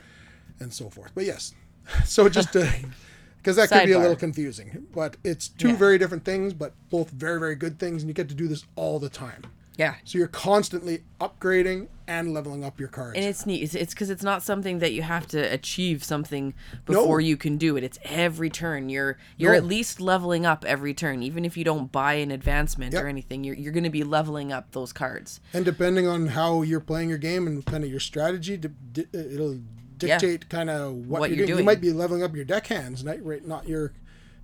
and 0.60 0.74
so 0.74 0.90
forth. 0.90 1.12
But 1.14 1.24
yes. 1.24 1.54
So 2.04 2.28
just 2.28 2.52
to 2.52 2.70
because 3.46 3.56
that 3.56 3.68
could 3.70 3.86
be 3.86 3.92
a 3.92 3.98
little 4.00 4.16
confusing. 4.16 4.86
But 4.92 5.16
it's 5.22 5.46
two 5.46 5.68
Yeah. 5.68 5.76
very 5.76 5.98
different 5.98 6.24
things, 6.24 6.52
but 6.52 6.74
both 6.90 7.10
very, 7.10 7.38
very 7.38 7.54
good 7.54 7.78
things, 7.78 8.02
and 8.02 8.10
you 8.10 8.14
get 8.14 8.28
to 8.28 8.34
do 8.34 8.48
this 8.48 8.64
all 8.74 8.98
the 8.98 9.08
time. 9.08 9.44
Yeah. 9.76 9.94
So 10.04 10.18
you're 10.18 10.26
constantly 10.26 11.04
upgrading 11.20 11.88
and 12.08 12.32
leveling 12.34 12.64
up 12.64 12.80
your 12.80 12.88
cards. 12.88 13.14
And 13.16 13.24
it's 13.24 13.44
neat. 13.46 13.62
It's- 13.62 13.74
It's 13.80 13.92
because 13.94 14.10
it's 14.10 14.22
not 14.24 14.42
something 14.42 14.78
that 14.80 14.94
you 14.94 15.02
have 15.02 15.26
to 15.28 15.38
achieve 15.38 16.02
something 16.02 16.54
before 16.86 17.20
you 17.20 17.36
can 17.36 17.56
do 17.56 17.76
it. 17.76 17.84
It's 17.84 17.98
every 18.04 18.48
turn. 18.50 18.88
You're 18.88 19.16
you're 19.36 19.52
No. 19.52 19.58
at 19.58 19.64
least 19.66 20.00
leveling 20.00 20.44
up 20.46 20.64
every 20.64 20.94
turn, 20.94 21.22
even 21.22 21.44
if 21.44 21.56
you 21.56 21.62
don't 21.62 21.92
buy 21.92 22.14
an 22.14 22.30
advancement 22.32 22.94
Yep. 22.94 23.04
or 23.04 23.06
anything. 23.06 23.44
You're 23.44 23.54
you're 23.54 23.72
going 23.72 23.84
to 23.84 23.90
be 23.90 24.02
leveling 24.02 24.50
up 24.50 24.72
those 24.72 24.92
cards. 24.92 25.40
And 25.52 25.64
depending 25.64 26.06
on 26.08 26.28
how 26.28 26.62
you're 26.62 26.80
playing 26.80 27.10
your 27.10 27.18
game 27.18 27.46
and 27.46 27.64
kind 27.64 27.84
of 27.84 27.90
your 27.90 28.00
strategy, 28.00 28.58
it'll 29.12 29.58
dictate 29.98 30.48
kind 30.48 30.70
of 30.70 30.94
what, 31.06 31.20
What 31.20 31.30
you're, 31.30 31.38
you're 31.38 31.46
doing. 31.46 31.58
You 31.60 31.64
might 31.64 31.80
be 31.80 31.92
leveling 31.92 32.22
up 32.22 32.34
your 32.34 32.44
deckhand, 32.44 33.04
not 33.04 33.22
right, 33.24 33.46
not 33.46 33.68
your 33.68 33.92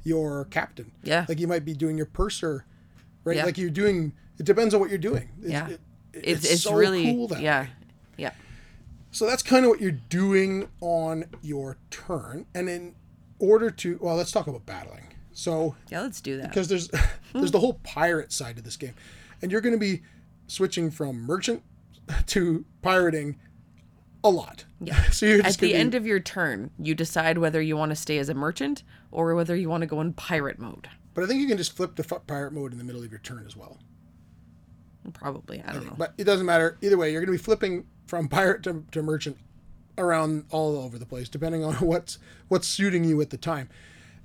your 0.05 0.47
captain. 0.47 0.91
Yeah. 1.03 1.27
Like 1.29 1.39
you 1.39 1.47
might 1.47 1.65
be 1.65 1.75
doing 1.75 1.97
your 1.97 2.07
purser, 2.07 2.65
right? 3.25 3.37
Yeah. 3.37 3.45
Like 3.45 3.59
you're 3.59 3.71
doing. 3.71 4.13
It 4.39 4.47
depends 4.47 4.75
on 4.75 4.81
what 4.81 4.89
you're 4.91 4.99
doing. 4.99 5.29
It's, 5.41 5.51
Yeah. 5.51 5.69
it- 5.69 5.81
It's 6.15 6.45
it's, 6.51 6.63
so 6.63 6.75
really 6.75 7.05
cool 7.05 7.29
that 7.29 7.41
yeah 7.41 7.63
way. 7.63 7.69
yeah 8.19 8.33
So 9.13 9.27
that's 9.27 9.43
kind 9.43 9.65
of 9.65 9.71
what 9.71 9.81
you're 9.81 9.91
doing 9.93 10.69
on 10.81 11.25
your 11.41 11.77
turn, 11.91 12.47
and 12.55 12.69
in 12.69 12.95
order 13.39 13.71
to 13.71 13.99
well, 14.01 14.17
let's 14.17 14.31
talk 14.33 14.47
about 14.47 14.67
battling. 14.67 15.15
So 15.33 15.75
yeah. 15.91 16.01
Let's 16.03 16.21
do 16.21 16.37
that. 16.39 16.49
because 16.49 16.69
there's 16.69 16.89
there's 17.33 17.51
the 17.53 17.61
whole 17.61 17.81
pirate 17.85 18.33
side 18.33 18.59
of 18.59 18.65
this 18.65 18.77
game, 18.77 18.95
and 19.41 19.51
you're 19.53 19.61
going 19.63 19.75
to 19.75 19.79
be 19.81 20.03
switching 20.49 20.91
from 20.91 21.23
merchant 21.23 21.63
to 22.27 22.65
pirating 22.83 23.39
a 24.25 24.31
lot. 24.31 24.65
Yeah. 24.81 25.03
so 25.11 25.27
you're 25.27 25.45
At 25.45 25.59
the 25.59 25.69
be- 25.69 25.75
end 25.75 25.95
of 25.95 26.07
your 26.07 26.21
turn, 26.21 26.71
you 26.79 26.95
decide 26.95 27.39
whether 27.39 27.61
you 27.61 27.77
want 27.77 27.91
to 27.91 27.97
stay 27.97 28.19
as 28.19 28.29
a 28.29 28.35
merchant 28.35 28.83
or 29.11 29.35
whether 29.35 29.55
you 29.57 29.69
want 29.69 29.83
to 29.83 29.87
go 29.87 30.01
in 30.01 30.13
pirate 30.13 30.59
mode. 30.59 30.89
but 31.15 31.25
I 31.25 31.27
think 31.27 31.41
you 31.41 31.49
can 31.49 31.57
just 31.59 31.77
flip 31.77 31.95
to 31.97 32.03
pirate 32.03 32.53
mode 32.53 32.73
in 32.73 32.79
the 32.79 32.85
middle 32.85 33.03
of 33.03 33.11
your 33.11 33.21
turn 33.21 33.45
as 33.47 33.57
well. 33.57 33.79
Probably. 35.13 35.63
I 35.67 35.73
don't 35.73 35.87
know. 35.87 35.95
But 35.99 36.15
it 36.17 36.25
doesn't 36.25 36.47
matter 36.47 36.79
either 36.81 36.97
way. 36.97 37.11
You're 37.11 37.21
going 37.21 37.37
to 37.37 37.39
be 37.39 37.43
flipping 37.45 37.87
from 38.07 38.29
pirate 38.31 38.63
to, 38.65 38.85
to 38.93 39.03
merchant 39.03 39.37
around 39.99 40.45
all 40.51 40.79
over 40.79 40.99
the 40.99 41.07
place, 41.07 41.29
depending 41.29 41.65
on 41.65 41.75
what's 41.87 42.19
what's 42.49 42.67
suiting 42.69 43.05
you 43.05 43.21
at 43.21 43.31
the 43.31 43.37
time. 43.37 43.69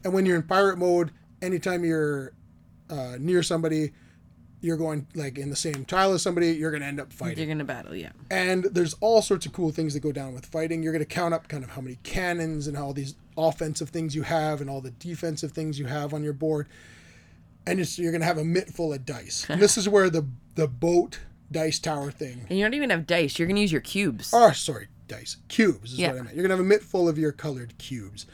And 0.03 0.13
when 0.13 0.25
you're 0.25 0.35
in 0.35 0.43
pirate 0.43 0.77
mode, 0.77 1.11
anytime 1.41 1.83
you're 1.83 2.33
uh, 2.89 3.17
near 3.19 3.41
somebody, 3.43 3.91
you're 4.61 4.77
going 4.77 5.05
like 5.13 5.37
in 5.37 5.49
the 5.49 5.55
same 5.55 5.85
tile 5.85 6.13
as 6.13 6.21
somebody, 6.21 6.51
you're 6.53 6.71
going 6.71 6.81
to 6.81 6.87
end 6.87 6.99
up 6.99 7.13
fighting. 7.13 7.37
You're 7.37 7.45
going 7.47 7.59
to 7.59 7.63
battle, 7.63 7.95
yeah. 7.95 8.09
And 8.31 8.63
there's 8.65 8.95
all 9.01 9.21
sorts 9.21 9.45
of 9.45 9.53
cool 9.53 9.71
things 9.71 9.93
that 9.93 9.99
go 9.99 10.11
down 10.11 10.33
with 10.33 10.45
fighting. 10.45 10.81
You're 10.81 10.93
going 10.93 11.05
to 11.05 11.05
count 11.05 11.33
up 11.33 11.47
kind 11.47 11.63
of 11.63 11.71
how 11.71 11.81
many 11.81 11.97
cannons 12.03 12.67
and 12.67 12.75
all 12.75 12.93
these 12.93 13.15
offensive 13.37 13.89
things 13.89 14.15
you 14.15 14.23
have 14.23 14.59
and 14.61 14.69
all 14.69 14.81
the 14.81 14.91
defensive 14.91 15.51
things 15.51 15.77
you 15.77 15.85
have 15.85 16.13
on 16.13 16.23
your 16.23 16.33
board. 16.33 16.67
And 17.67 17.79
it's, 17.79 17.99
you're 17.99 18.11
going 18.11 18.21
to 18.21 18.27
have 18.27 18.37
a 18.39 18.45
mitt 18.45 18.69
full 18.69 18.93
of 18.93 19.05
dice. 19.05 19.45
And 19.49 19.61
this 19.61 19.77
is 19.79 19.87
where 19.87 20.09
the 20.09 20.25
the 20.55 20.67
boat 20.67 21.19
dice 21.51 21.77
tower 21.77 22.09
thing. 22.11 22.45
And 22.49 22.57
you 22.57 22.65
don't 22.65 22.73
even 22.73 22.89
have 22.89 23.05
dice. 23.05 23.37
You're 23.37 23.47
gonna 23.47 23.59
use 23.59 23.71
your 23.71 23.81
cubes. 23.81 24.31
Oh, 24.33 24.51
sorry, 24.53 24.87
dice. 25.07 25.37
Cubes 25.49 25.93
is 25.93 25.99
Yeah. 25.99 26.07
what 26.13 26.19
I 26.19 26.21
meant. 26.23 26.35
You're 26.35 26.47
going 26.47 26.49
to 26.49 26.55
have 26.57 26.65
a 26.65 26.67
mitt 26.67 26.81
full 26.81 27.07
of 27.07 27.17
your 27.19 27.31
colored 27.31 27.77
cubes. 27.77 28.25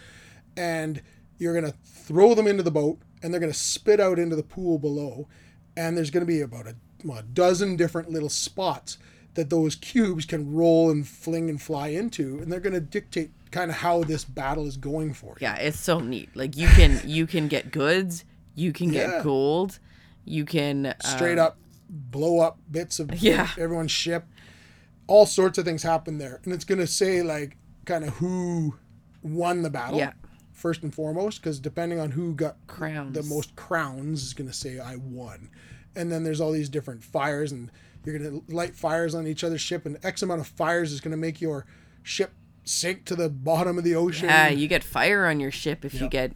And 0.56 1.02
you're 1.38 1.60
going 1.60 1.70
to 1.70 1.78
throw 1.84 2.34
them 2.34 2.48
into 2.48 2.64
the 2.64 2.72
boat, 2.72 3.00
and 3.22 3.34
they're 3.34 3.42
going 3.42 3.52
to 3.52 3.58
spit 3.58 4.00
out 4.00 4.20
into 4.20 4.36
the 4.38 4.44
pool 4.44 4.80
below. 4.80 5.28
And 5.76 5.98
there's 5.98 6.12
going 6.12 6.22
to 6.22 6.28
be 6.28 6.42
about 6.42 6.68
a, 6.68 6.76
well, 7.04 7.20
a 7.20 7.24
dozen 7.24 7.76
different 7.76 8.10
little 8.12 8.30
spots 8.30 8.98
that 9.34 9.50
those 9.50 9.76
cubes 9.76 10.26
can 10.26 10.54
roll 10.54 10.92
and 10.92 11.08
fling 11.08 11.50
and 11.50 11.60
fly 11.62 11.88
into. 11.90 12.40
And 12.40 12.52
they're 12.52 12.60
going 12.60 12.74
to 12.74 12.80
dictate 12.80 13.32
kind 13.52 13.72
of 13.72 13.78
how 13.78 14.04
this 14.04 14.24
battle 14.24 14.68
is 14.68 14.78
going 14.78 15.14
for 15.14 15.30
you. 15.32 15.38
Yeah, 15.48 15.56
it's 15.56 15.80
so 15.80 16.00
neat. 16.00 16.30
Like 16.36 16.56
you 16.56 16.68
can 16.68 17.02
you 17.06 17.26
can 17.26 17.48
get 17.48 17.72
goods, 17.72 18.26
you 18.56 18.72
can 18.74 18.94
Yeah. 18.94 19.08
get 19.08 19.24
gold, 19.24 19.80
you 20.26 20.46
can 20.46 20.86
uh, 20.88 20.94
Straight 21.04 21.38
up 21.40 21.58
blow 21.90 22.40
up 22.40 22.60
bits 22.72 23.00
of 23.00 23.12
Yeah. 23.22 23.50
everyone's 23.58 23.92
ship. 23.92 24.26
All 25.08 25.26
sorts 25.26 25.58
of 25.58 25.66
things 25.66 25.84
happen 25.84 26.18
there. 26.18 26.40
And 26.46 26.54
it's 26.54 26.64
going 26.64 26.80
to 26.80 26.88
say, 26.88 27.22
like, 27.22 27.58
kind 27.86 28.04
of 28.06 28.12
who 28.16 28.76
won 29.22 29.62
the 29.62 29.70
battle. 29.70 30.00
Yeah. 30.00 30.14
First 30.54 30.84
and 30.84 30.94
foremost, 30.94 31.42
because 31.42 31.60
depending 31.60 32.00
on 32.00 32.12
who 32.12 32.34
got 32.34 32.56
crowns. 32.68 33.16
the 33.16 33.24
most 33.24 33.56
crowns 33.56 34.24
is 34.24 34.34
going 34.34 34.50
to 34.50 34.56
say 34.56 34.80
I 34.80 34.96
won. 34.96 35.50
And 35.96 36.12
then 36.12 36.24
there's 36.24 36.40
all 36.40 36.52
these 36.52 36.70
different 36.70 37.04
fires, 37.04 37.52
and 37.52 37.72
you're 38.06 38.18
going 38.18 38.42
to 38.42 38.56
light 38.56 38.76
fires 38.76 39.14
on 39.14 39.28
each 39.28 39.44
other's 39.44 39.62
ship, 39.62 39.86
and 39.86 39.98
X 40.04 40.22
amount 40.22 40.42
of 40.42 40.48
fires 40.48 40.92
is 40.92 41.02
going 41.02 41.12
to 41.12 41.18
make 41.18 41.42
your 41.42 41.66
ship 42.04 42.34
sink 42.64 43.06
to 43.06 43.16
the 43.16 43.30
bottom 43.30 43.78
of 43.78 43.84
the 43.84 43.96
ocean. 43.96 44.30
Yeah, 44.30 44.50
you 44.50 44.68
get 44.68 44.84
fire 44.84 45.26
on 45.26 45.40
your 45.40 45.52
ship 45.52 45.84
if 45.84 46.00
you 46.00 46.08
get 46.08 46.34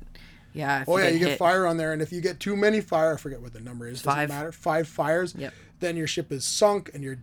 yeah, 0.58 0.82
if 0.82 0.90
oh 0.90 0.98
you 0.98 1.04
yeah, 1.04 1.12
get 1.12 1.20
you 1.20 1.26
get 1.28 1.38
fire 1.38 1.68
on 1.68 1.78
there, 1.78 1.94
and 1.94 2.02
if 2.02 2.12
you 2.12 2.20
get 2.20 2.40
too 2.40 2.56
many 2.56 2.82
fire, 2.82 3.14
I 3.14 3.18
forget 3.18 3.42
what 3.42 3.54
the 3.54 3.60
number 3.60 3.88
is. 3.88 4.02
Doesn't 4.02 4.12
Five. 4.12 4.30
matter. 4.30 4.52
Five 4.52 4.88
fires. 4.88 5.36
Yep. 5.38 5.54
Then 5.80 5.96
your 5.96 6.08
ship 6.08 6.32
is 6.32 6.46
sunk, 6.46 6.90
and 6.96 7.04
you're 7.04 7.20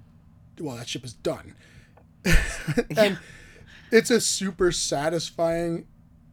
well, 0.61 0.77
that 0.77 0.89
ship 0.89 1.05
is 1.05 1.15
done. 1.15 1.55
and 2.97 3.19
it's 3.91 4.11
a 4.11 4.21
super 4.21 4.71
satisfying 4.71 5.87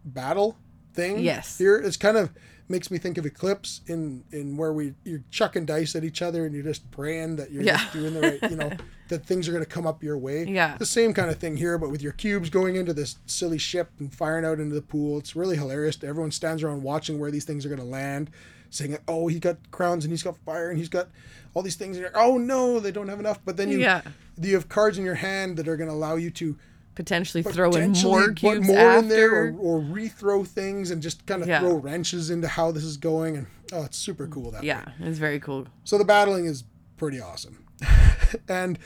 battle 0.06 0.58
thing. 0.94 1.20
Yes. 1.20 1.58
Here 1.58 1.78
it's 1.78 1.98
kind 1.98 2.18
of 2.18 2.32
makes 2.68 2.90
me 2.90 2.98
think 2.98 3.18
of 3.18 3.26
Eclipse 3.26 3.82
in 3.88 4.24
in 4.32 4.56
where 4.58 4.72
we 4.74 4.94
you're 5.04 5.24
chucking 5.30 5.66
dice 5.66 5.96
at 5.96 6.04
each 6.04 6.22
other 6.22 6.46
and 6.46 6.54
you're 6.56 6.64
just 6.64 6.90
praying 6.92 7.36
that 7.38 7.52
you're 7.52 7.64
Yeah. 7.64 7.78
just 7.78 7.94
doing 7.94 8.14
the 8.14 8.22
right, 8.22 8.52
you 8.52 8.56
know, 8.58 8.72
that 9.10 9.26
things 9.26 9.48
are 9.48 9.52
going 9.52 9.64
to 9.64 9.70
come 9.70 9.86
up 9.86 10.02
your 10.04 10.18
way. 10.18 10.46
Yeah. 10.46 10.78
The 10.78 10.86
same 10.86 11.14
kind 11.14 11.30
of 11.30 11.38
thing 11.38 11.58
here, 11.58 11.78
but 11.78 11.90
with 11.92 12.02
your 12.02 12.14
cubes 12.14 12.50
going 12.50 12.76
into 12.78 12.94
this 12.94 13.18
silly 13.26 13.58
ship 13.58 13.90
and 14.00 14.14
firing 14.14 14.46
out 14.46 14.60
into 14.60 14.74
the 14.76 14.82
pool. 14.82 15.18
It's 15.18 15.36
really 15.36 15.58
hilarious. 15.58 16.02
Everyone 16.04 16.32
stands 16.32 16.64
around 16.64 16.84
watching 16.84 17.20
where 17.20 17.32
these 17.32 17.44
things 17.46 17.66
are 17.66 17.70
going 17.70 17.80
to 17.82 17.86
land, 17.86 18.30
saying, 18.70 18.98
"Oh, 19.08 19.28
he 19.28 19.38
got 19.40 19.58
crowns 19.72 20.06
and 20.06 20.12
he's 20.14 20.24
got 20.24 20.38
fire 20.46 20.70
and 20.70 20.78
he's 20.78 20.88
got 20.90 21.10
all 21.54 21.62
these 21.64 21.76
things." 21.76 21.98
And 21.98 22.04
you're, 22.04 22.18
oh 22.18 22.38
no, 22.38 22.80
they 22.80 22.92
don't 22.92 23.10
have 23.10 23.20
enough. 23.20 23.40
But 23.44 23.58
then 23.58 23.70
you 23.70 23.80
Yeah. 23.80 24.02
you 24.40 24.54
have 24.56 24.70
cards 24.70 24.98
in 24.98 25.04
your 25.04 25.16
hand 25.16 25.58
that 25.58 25.68
are 25.68 25.76
going 25.76 25.90
to 25.90 25.94
allow 25.96 26.16
you 26.16 26.32
to 26.32 26.58
potentially 26.96 27.42
throw 27.44 27.68
in 27.68 27.72
potentially 27.92 28.12
more 28.12 28.28
put 28.28 28.36
cubes 28.38 28.68
more 28.68 28.78
after. 28.78 29.00
in 29.00 29.08
there 29.08 29.46
or, 29.46 29.56
or 29.58 29.80
rethrow 29.82 30.46
things 30.46 30.92
and 30.92 31.02
just 31.02 31.26
kind 31.26 31.42
of 31.42 31.48
Yeah. 31.48 31.60
throw 31.62 31.76
wrenches 31.76 32.30
into 32.30 32.48
how 32.48 32.72
this 32.72 32.84
is 32.84 32.98
going 32.98 33.38
and 33.38 33.48
oh 33.74 33.84
it's 33.84 33.98
super 33.98 34.28
cool 34.28 34.52
that 34.52 34.62
way. 34.62 34.68
yeah, 34.68 34.86
it's 35.00 35.18
very 35.18 35.40
cool. 35.40 35.68
so 35.84 35.98
the 35.98 36.04
battling 36.06 36.46
is 36.46 36.64
pretty 36.98 37.20
awesome 37.20 37.66
and 38.50 38.78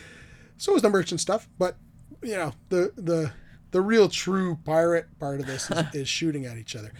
so 0.57 0.75
is 0.75 0.81
the 0.81 0.89
merchant 0.89 1.19
stuff 1.19 1.49
but 1.57 1.77
you 2.21 2.35
know 2.35 2.53
the 2.69 2.91
the 2.95 3.31
the 3.71 3.81
real 3.81 4.07
true 4.07 4.57
pirate 4.63 5.07
part 5.19 5.39
of 5.41 5.47
this 5.47 5.69
is, 5.71 5.83
is 5.95 6.07
shooting 6.07 6.45
at 6.45 6.57
each 6.57 6.75
other 6.75 6.91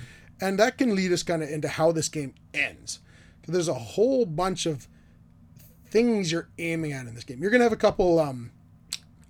and 0.41 0.59
that 0.59 0.77
can 0.77 0.93
lead 0.95 1.11
us 1.13 1.23
kind 1.23 1.41
of 1.43 1.49
into 1.49 1.67
how 1.67 1.91
this 1.91 2.09
game 2.09 2.33
ends 2.53 2.99
there's 3.47 3.67
a 3.67 3.73
whole 3.75 4.25
bunch 4.25 4.65
of 4.65 4.87
things 5.85 6.31
you're 6.31 6.49
aiming 6.57 6.91
at 6.91 7.05
in 7.05 7.13
this 7.15 7.23
game 7.23 7.41
you're 7.41 7.51
gonna 7.51 7.63
have 7.63 7.71
a 7.71 7.77
couple 7.77 8.19
um 8.19 8.51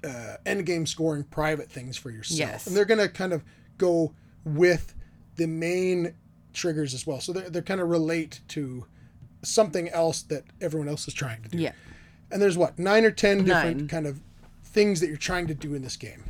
uh, 0.05 0.37
end 0.45 0.65
game 0.65 0.85
scoring 0.85 1.23
private 1.23 1.69
things 1.71 1.97
for 1.97 2.09
yourself 2.11 2.39
Yes. 2.39 2.67
and 2.67 2.75
they're 2.75 2.85
gonna 2.85 3.09
kind 3.09 3.33
of 3.33 3.43
go 3.77 4.13
with 4.45 4.93
the 5.35 5.47
main 5.47 6.13
triggers 6.53 6.93
as 6.93 7.05
well 7.07 7.19
so 7.19 7.33
they're, 7.33 7.49
they're 7.49 7.61
kind 7.61 7.81
of 7.81 7.89
relate 7.89 8.41
to 8.49 8.85
something 9.43 9.89
else 9.89 10.21
that 10.23 10.43
everyone 10.61 10.87
else 10.87 11.07
is 11.07 11.13
trying 11.13 11.41
to 11.43 11.49
do 11.49 11.57
Yeah. 11.57 11.71
and 12.31 12.41
there's 12.41 12.57
what 12.57 12.77
nine 12.79 13.03
or 13.05 13.11
ten 13.11 13.43
different 13.43 13.77
Nine. 13.77 13.87
kind 13.87 14.07
of 14.07 14.21
things 14.63 14.99
that 15.01 15.07
you're 15.07 15.17
trying 15.17 15.47
to 15.47 15.53
do 15.53 15.73
in 15.73 15.81
this 15.81 15.97
game 15.97 16.23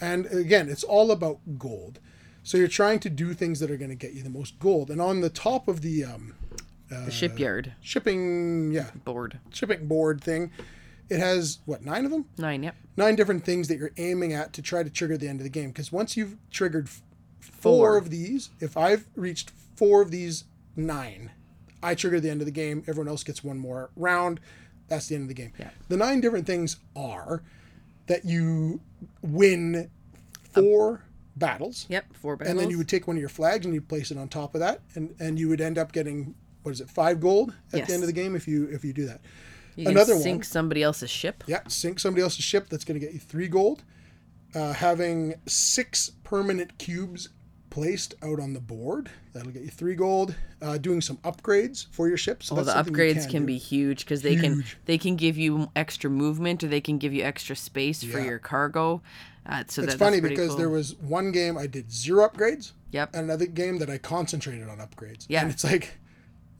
and 0.00 0.26
again 0.26 0.68
it's 0.68 0.82
all 0.84 1.10
about 1.10 1.38
gold 1.58 1.98
so 2.42 2.56
you're 2.58 2.68
trying 2.68 3.00
to 3.00 3.10
do 3.10 3.34
things 3.34 3.58
that 3.60 3.70
are 3.70 3.76
going 3.76 3.90
to 3.90 3.96
get 3.96 4.12
you 4.14 4.22
the 4.22 4.30
most 4.30 4.58
gold 4.58 4.90
and 4.90 5.00
on 5.00 5.20
the 5.20 5.30
top 5.30 5.66
of 5.68 5.80
the 5.82 6.04
um, 6.04 6.34
The 6.88 7.10
shipyard 7.10 7.72
shipping 7.80 8.72
yeah 8.72 8.90
board. 9.04 9.38
shipping 9.52 9.86
board 9.88 10.22
thing 10.22 10.50
it 11.08 11.18
has 11.20 11.58
what 11.66 11.84
nine 11.84 12.04
of 12.04 12.10
them 12.10 12.24
Nine, 12.38 12.62
yep. 12.62 12.74
nine 12.96 13.14
different 13.16 13.44
things 13.44 13.68
that 13.68 13.78
you're 13.78 13.92
aiming 13.96 14.32
at 14.32 14.52
to 14.54 14.62
try 14.62 14.82
to 14.82 14.90
trigger 14.90 15.16
the 15.16 15.28
end 15.28 15.40
of 15.40 15.44
the 15.44 15.50
game 15.50 15.68
because 15.70 15.92
once 15.92 16.16
you've 16.16 16.36
triggered 16.50 16.86
f- 16.88 17.02
four 17.40 17.90
Four. 17.90 17.96
of 17.96 18.10
these 18.10 18.50
if 18.60 18.76
i've 18.76 19.06
reached 19.14 19.50
four 19.76 20.02
of 20.02 20.10
these 20.10 20.44
nine 20.74 21.30
i 21.82 21.94
trigger 21.94 22.18
the 22.20 22.30
end 22.30 22.40
of 22.40 22.46
the 22.46 22.50
game 22.52 22.82
everyone 22.88 23.08
else 23.08 23.22
gets 23.22 23.44
one 23.44 23.58
more 23.58 23.90
round 23.96 24.40
that's 24.88 25.06
the 25.08 25.14
end 25.14 25.22
of 25.22 25.28
the 25.28 25.34
game 25.34 25.52
Yeah. 25.58 25.70
the 25.88 25.96
nine 25.96 26.20
different 26.20 26.46
things 26.46 26.76
are 26.96 27.42
that 28.08 28.24
you 28.24 28.80
win 29.22 29.90
four 30.52 31.02
battles 31.36 31.86
Yep, 31.88 32.06
four 32.14 32.36
battles. 32.36 32.50
and 32.50 32.58
then 32.60 32.70
you 32.70 32.78
would 32.78 32.88
take 32.88 33.06
one 33.06 33.16
of 33.16 33.20
your 33.20 33.28
flags 33.28 33.64
and 33.66 33.74
you 33.74 33.80
place 33.80 34.10
it 34.10 34.16
on 34.18 34.28
top 34.28 34.54
of 34.54 34.60
that 34.60 34.80
and 34.94 35.14
and 35.20 35.38
you 35.38 35.48
would 35.48 35.60
end 35.60 35.76
up 35.78 35.92
getting 35.92 36.34
what 36.62 36.72
is 36.72 36.80
it 36.80 36.88
five 36.90 37.20
gold 37.20 37.52
at 37.72 37.80
Yes. 37.80 37.88
the 37.88 37.94
end 37.94 38.02
of 38.02 38.06
the 38.06 38.12
game 38.12 38.34
if 38.34 38.48
you 38.48 38.66
if 38.72 38.84
you 38.84 38.92
do 38.92 39.06
that 39.06 39.20
You 39.76 39.84
can 39.84 39.92
another 39.92 40.14
one. 40.14 40.22
sink 40.22 40.44
somebody 40.44 40.82
else's 40.82 41.10
ship. 41.10 41.44
yeah, 41.46 41.60
sink 41.68 42.00
somebody 42.00 42.22
else's 42.22 42.44
ship. 42.44 42.68
That's 42.68 42.84
going 42.84 42.98
to 42.98 43.04
get 43.06 43.14
you 43.14 43.20
three 43.20 43.48
gold. 43.48 43.84
Uh, 44.54 44.72
having 44.72 45.34
six 45.46 46.10
permanent 46.24 46.78
cubes 46.78 47.28
placed 47.68 48.14
out 48.22 48.40
on 48.40 48.54
the 48.54 48.60
board. 48.60 49.10
That'll 49.34 49.50
get 49.52 49.62
you 49.62 49.68
three 49.68 49.94
gold. 49.94 50.34
Uh, 50.62 50.78
doing 50.78 51.02
some 51.02 51.18
upgrades 51.18 51.86
for 51.90 52.08
your 52.08 52.16
ship. 52.16 52.42
So 52.42 52.54
Well, 52.54 52.64
that's 52.64 52.86
the 52.88 52.90
upgrades 52.90 53.28
can 53.30 53.42
do. 53.42 53.46
be 53.48 53.58
huge 53.58 54.04
because 54.04 54.22
they 54.22 54.36
can 54.36 54.64
they 54.86 54.96
can 54.96 55.16
give 55.16 55.36
you 55.36 55.70
extra 55.76 56.08
movement 56.08 56.64
or 56.64 56.68
they 56.68 56.80
can 56.80 56.96
give 56.96 57.12
you 57.12 57.22
extra 57.22 57.54
space 57.54 58.02
for 58.02 58.18
your 58.18 58.38
cargo. 58.38 59.02
Uh, 59.44 59.62
so 59.68 59.82
It's 59.82 59.92
that, 59.92 59.98
funny 59.98 60.20
because 60.20 60.48
cool. 60.50 60.56
there 60.58 60.70
was 60.70 60.94
one 60.96 61.30
game 61.32 61.58
I 61.58 61.66
did 61.66 61.92
zero 61.92 62.26
upgrades. 62.26 62.72
Yep. 62.92 63.10
And 63.14 63.24
another 63.24 63.46
game 63.46 63.78
that 63.80 63.90
I 63.90 63.98
concentrated 63.98 64.68
on 64.68 64.78
upgrades. 64.78 65.26
Yeah. 65.28 65.42
And 65.42 65.50
it's 65.50 65.62
like, 65.62 65.98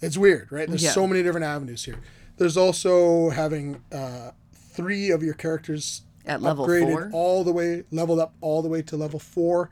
it's 0.02 0.18
weird, 0.18 0.52
right? 0.52 0.68
There's 0.68 0.82
Yeah. 0.84 0.90
so 0.90 1.06
many 1.06 1.22
different 1.22 1.46
avenues 1.46 1.84
here. 1.84 1.96
There's 2.36 2.56
also 2.56 3.30
having 3.30 3.82
uh, 3.92 4.32
three 4.52 5.10
of 5.10 5.22
your 5.22 5.34
characters 5.34 6.02
At 6.26 6.42
level 6.42 6.66
upgraded 6.66 6.92
four? 6.92 7.10
all 7.12 7.44
the 7.44 7.52
way, 7.52 7.84
leveled 7.90 8.18
up 8.18 8.34
all 8.40 8.62
the 8.62 8.68
way 8.68 8.82
to 8.82 8.96
level 8.96 9.18
four. 9.18 9.70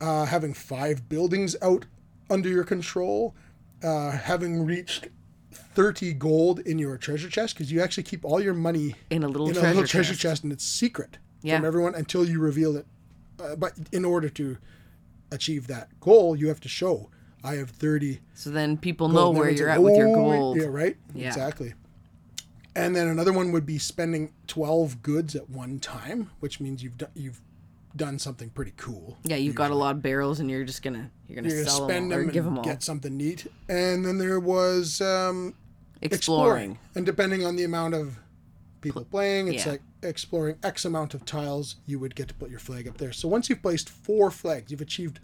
Uh, 0.00 0.24
having 0.24 0.52
five 0.54 1.08
buildings 1.08 1.54
out 1.62 1.86
under 2.30 2.48
your 2.48 2.64
control. 2.64 3.34
Uh, 3.84 4.10
having 4.12 4.64
reached 4.64 5.08
30 5.52 6.12
gold 6.14 6.60
in 6.60 6.78
your 6.78 6.96
treasure 6.96 7.28
chest 7.28 7.54
because 7.54 7.70
you 7.70 7.80
actually 7.82 8.02
keep 8.04 8.24
all 8.24 8.40
your 8.40 8.54
money 8.54 8.94
in 9.10 9.22
a 9.22 9.28
little 9.28 9.48
in 9.48 9.54
treasure, 9.54 9.66
a 9.66 9.70
little 9.74 9.86
treasure 9.88 10.10
chest. 10.12 10.20
chest 10.22 10.44
and 10.44 10.52
it's 10.52 10.64
secret 10.64 11.18
Yeah. 11.42 11.56
from 11.58 11.66
everyone 11.66 11.94
until 11.94 12.24
you 12.28 12.38
reveal 12.40 12.76
it. 12.76 12.86
Uh, 13.40 13.56
but 13.56 13.72
in 13.90 14.04
order 14.04 14.28
to 14.30 14.56
achieve 15.30 15.66
that 15.66 15.88
goal, 16.00 16.36
you 16.36 16.48
have 16.48 16.60
to 16.60 16.68
show 16.68 17.10
I 17.44 17.54
have 17.56 17.70
30 17.70 18.20
So 18.34 18.50
then 18.50 18.76
people 18.76 19.08
know 19.08 19.30
where 19.30 19.50
you're 19.50 19.68
at 19.68 19.82
with 19.82 19.96
your 19.96 20.08
"Oh, 20.08 20.14
gold. 20.14 20.56
Yeah, 20.58 20.66
right? 20.66 20.96
Yeah. 21.14 21.26
Exactly. 21.28 21.74
And 22.74 22.96
then 22.96 23.08
another 23.08 23.32
one 23.32 23.52
would 23.52 23.66
be 23.66 23.78
spending 23.78 24.32
12 24.46 25.02
goods 25.02 25.36
at 25.36 25.50
one 25.50 25.78
time, 25.78 26.30
which 26.40 26.60
means 26.60 26.82
you've 26.82 26.96
done 26.96 27.10
you've 27.14 27.40
done 27.94 28.18
something 28.18 28.48
pretty 28.50 28.72
cool. 28.76 29.18
Yeah, 29.24 29.36
you've 29.36 29.54
got 29.54 29.70
a 29.70 29.74
lot 29.74 29.96
of 29.96 30.02
barrels 30.02 30.40
and 30.40 30.50
you're 30.50 30.64
just 30.64 30.82
gonna 30.82 31.10
you're 31.28 31.36
gonna 31.36 31.48
You're 31.48 31.64
going 31.64 31.66
to 31.66 31.84
spend 31.84 32.10
them 32.10 32.18
or 32.18 32.22
them 32.22 32.32
give 32.32 32.44
them 32.44 32.58
all. 32.58 32.64
get 32.64 32.82
something 32.82 33.16
neat. 33.16 33.46
And 33.68 34.04
then 34.04 34.16
there 34.18 34.40
was 34.40 35.00
um, 35.02 35.54
Exploring. 36.02 36.78
And 36.94 37.06
depending 37.06 37.46
on 37.46 37.56
the 37.56 37.64
amount 37.64 37.94
of 37.94 38.18
people 38.80 39.04
playing, 39.04 39.48
it's 39.48 39.64
yeah. 39.64 39.72
like 39.72 39.82
exploring 40.02 40.56
X 40.62 40.84
amount 40.84 41.14
of 41.14 41.24
tiles, 41.24 41.76
you 41.86 41.98
would 42.00 42.16
get 42.16 42.28
to 42.28 42.34
put 42.34 42.50
your 42.50 42.58
flag 42.58 42.88
up 42.88 42.98
there. 42.98 43.12
So 43.12 43.28
once 43.28 43.48
you've 43.48 43.62
placed 43.62 43.88
four 43.88 44.30
flags, 44.30 44.70
you've 44.70 44.80
achieved 44.80 45.20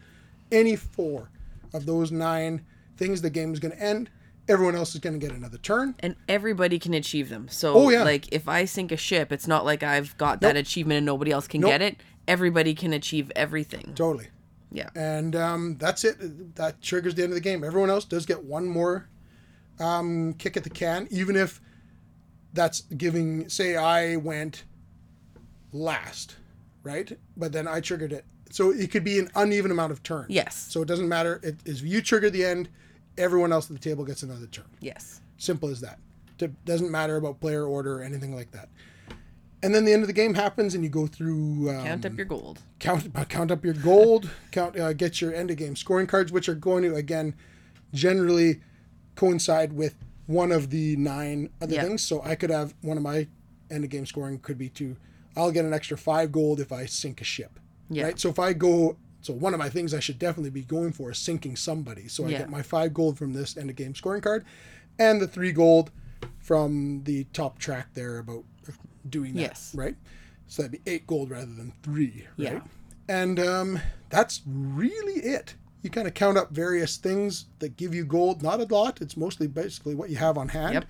any 0.52 0.76
four 0.76 1.30
of 1.74 1.84
those 1.84 2.12
nine 2.12 2.64
things, 2.96 3.22
the 3.22 3.30
game 3.30 3.52
is 3.52 3.58
going 3.58 3.72
to 3.72 3.82
end. 3.82 4.08
Everyone 4.48 4.74
else 4.74 4.94
is 4.94 5.00
going 5.00 5.18
to 5.18 5.24
get 5.26 5.36
another 5.36 5.58
turn. 5.58 5.94
And 6.00 6.16
everybody 6.28 6.78
can 6.78 6.94
achieve 6.94 7.28
them. 7.28 7.48
So 7.48 7.74
Oh, 7.74 7.90
yeah. 7.90 8.02
like 8.02 8.32
if 8.32 8.48
I 8.48 8.64
sink 8.64 8.90
a 8.92 8.96
ship, 8.96 9.30
it's 9.32 9.46
not 9.46 9.64
like 9.64 9.82
I've 9.82 10.16
got 10.18 10.40
that 10.40 10.56
achievement 10.56 10.96
and 10.98 11.06
nobody 11.06 11.30
else 11.30 11.46
can 11.46 11.60
Nope. 11.60 11.70
get 11.70 11.82
it. 11.82 11.96
Everybody 12.26 12.74
can 12.74 12.92
achieve 12.92 13.30
everything. 13.36 13.92
Totally. 13.94 14.28
Yeah. 14.72 14.90
And 14.94 15.34
um, 15.36 15.76
that's 15.78 16.04
it. 16.04 16.54
That 16.56 16.80
triggers 16.82 17.14
the 17.14 17.22
end 17.22 17.32
of 17.32 17.36
the 17.36 17.40
game. 17.42 17.62
Everyone 17.64 17.90
else 17.90 18.04
does 18.04 18.26
get 18.26 18.44
one 18.44 18.66
more 18.66 19.08
um, 19.80 20.34
kick 20.34 20.56
at 20.56 20.64
the 20.64 20.70
can, 20.70 21.08
even 21.10 21.36
if 21.36 21.60
that's 22.52 22.80
giving, 22.82 23.48
say, 23.48 23.76
I 23.76 24.16
went 24.16 24.64
last, 25.72 26.36
right? 26.82 27.12
But 27.36 27.52
then 27.52 27.68
I 27.68 27.80
triggered 27.80 28.12
it. 28.12 28.24
So 28.50 28.70
it 28.70 28.90
could 28.90 29.04
be 29.04 29.18
an 29.18 29.30
uneven 29.34 29.70
amount 29.70 29.92
of 29.92 30.02
turns. 30.02 30.30
Yes. 30.30 30.56
So 30.70 30.80
it 30.82 30.88
doesn't 30.88 31.08
matter. 31.08 31.40
It, 31.42 31.56
if 31.66 31.82
you 31.82 32.00
trigger 32.00 32.30
the 32.30 32.44
end, 32.44 32.68
everyone 33.18 33.52
else 33.52 33.70
at 33.70 33.76
the 33.76 33.82
table 33.82 34.04
gets 34.04 34.22
another 34.22 34.46
turn. 34.46 34.64
Yes. 34.80 35.20
Simple 35.36 35.68
as 35.68 35.80
that. 35.82 35.98
It 36.40 36.64
doesn't 36.64 36.90
matter 36.90 37.16
about 37.16 37.40
player 37.40 37.66
order 37.66 37.98
or 37.98 38.02
anything 38.02 38.34
like 38.34 38.52
that. 38.52 38.68
And 39.62 39.74
then 39.74 39.84
the 39.84 39.92
end 39.92 40.02
of 40.04 40.06
the 40.06 40.12
game 40.12 40.34
happens, 40.34 40.74
and 40.76 40.84
you 40.84 40.90
go 40.90 41.08
through 41.08 41.68
um, 41.70 41.84
Count 41.84 42.06
up 42.06 42.16
your 42.16 42.26
gold. 42.26 42.60
count 42.78 43.10
uh, 43.16 43.24
count 43.24 43.50
up 43.50 43.64
your 43.64 43.74
gold, 43.74 44.30
count 44.52 44.78
uh, 44.78 44.92
get 44.92 45.20
your 45.20 45.34
end 45.34 45.50
of 45.50 45.56
game 45.56 45.74
scoring 45.74 46.06
cards, 46.06 46.30
which 46.30 46.48
are 46.48 46.54
going 46.54 46.84
to 46.84 46.94
again 46.94 47.34
generally 47.92 48.60
coincide 49.16 49.72
with 49.72 49.96
one 50.26 50.52
of 50.52 50.70
the 50.70 50.94
nine 50.96 51.50
other 51.60 51.74
Yeah. 51.74 51.82
things. 51.82 52.02
So 52.02 52.22
I 52.22 52.34
could 52.36 52.50
have 52.50 52.74
one 52.82 52.96
of 52.96 53.02
my 53.02 53.26
end 53.70 53.82
of 53.84 53.90
game 53.90 54.06
scoring 54.06 54.38
could 54.38 54.58
be 54.58 54.68
to 54.70 54.96
I'll 55.36 55.50
get 55.52 55.64
an 55.64 55.72
extra 55.74 55.96
five 55.98 56.32
gold 56.32 56.60
if 56.60 56.70
I 56.72 56.86
sink 56.86 57.20
a 57.20 57.24
ship. 57.24 57.58
Yeah. 57.90 58.04
Right. 58.04 58.18
So 58.20 58.28
if 58.28 58.38
I 58.38 58.52
go, 58.52 58.96
so 59.20 59.32
one 59.32 59.52
of 59.54 59.58
my 59.58 59.68
things 59.68 59.92
I 59.94 60.00
should 60.00 60.18
definitely 60.18 60.50
be 60.50 60.62
going 60.62 60.92
for 60.92 61.10
is 61.10 61.18
sinking 61.18 61.56
somebody. 61.56 62.08
So 62.08 62.26
I 62.26 62.30
Yeah. 62.30 62.38
get 62.38 62.50
my 62.50 62.62
five 62.62 62.94
gold 62.94 63.18
from 63.18 63.32
this 63.32 63.56
end 63.56 63.68
of 63.70 63.76
game 63.76 63.94
scoring 63.94 64.22
card, 64.22 64.44
and 64.98 65.20
the 65.20 65.26
three 65.28 65.52
gold 65.52 65.90
from 66.38 67.02
the 67.04 67.24
top 67.32 67.58
track 67.58 67.88
there 67.94 68.18
about 68.18 68.44
doing 69.08 69.34
that. 69.34 69.40
Yes. 69.40 69.72
Right. 69.74 69.96
So 70.46 70.62
that'd 70.62 70.82
be 70.82 70.90
eight 70.90 71.06
gold 71.06 71.30
rather 71.30 71.52
than 71.52 71.72
three. 71.82 72.26
Right. 72.38 72.52
Yeah. 72.54 72.60
And 73.08 73.38
um, 73.40 73.80
that's 74.10 74.42
really 74.46 75.20
it. 75.22 75.54
You 75.82 75.90
kind 75.90 76.08
of 76.08 76.14
count 76.14 76.36
up 76.36 76.50
various 76.50 76.96
things 76.96 77.46
that 77.60 77.76
give 77.76 77.94
you 77.94 78.04
gold. 78.04 78.42
Not 78.42 78.60
a 78.60 78.64
lot. 78.64 79.00
It's 79.00 79.16
mostly 79.16 79.46
basically 79.46 79.94
what 79.94 80.10
you 80.10 80.16
have 80.16 80.36
on 80.36 80.48
hand. 80.48 80.74
Yep. 80.74 80.84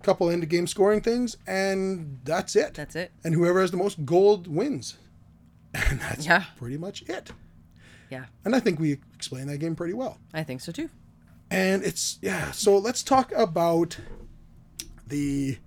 A 0.00 0.02
couple 0.04 0.30
end 0.30 0.42
of 0.42 0.48
game 0.48 0.66
scoring 0.66 1.02
things, 1.02 1.36
and 1.46 2.18
that's 2.24 2.56
it. 2.56 2.74
That's 2.74 2.96
it. 2.96 3.12
and 3.22 3.34
whoever 3.34 3.60
has 3.60 3.70
the 3.70 3.76
most 3.76 4.04
gold 4.06 4.46
wins. 4.46 4.96
And 5.74 6.00
that's 6.00 6.26
Yeah. 6.26 6.44
pretty 6.56 6.76
much 6.76 7.02
it. 7.02 7.32
Yeah. 8.10 8.24
And 8.44 8.56
I 8.56 8.60
think 8.60 8.80
we 8.80 8.98
explained 9.14 9.48
that 9.50 9.58
game 9.58 9.76
pretty 9.76 9.94
well. 9.94 10.18
I 10.34 10.42
think 10.42 10.60
so 10.60 10.72
too. 10.72 10.90
And 11.50 11.82
it's 11.84 12.18
yeah. 12.22 12.50
So 12.52 12.76
let's 12.78 13.02
talk 13.02 13.32
about 13.32 13.96
the. 15.06 15.58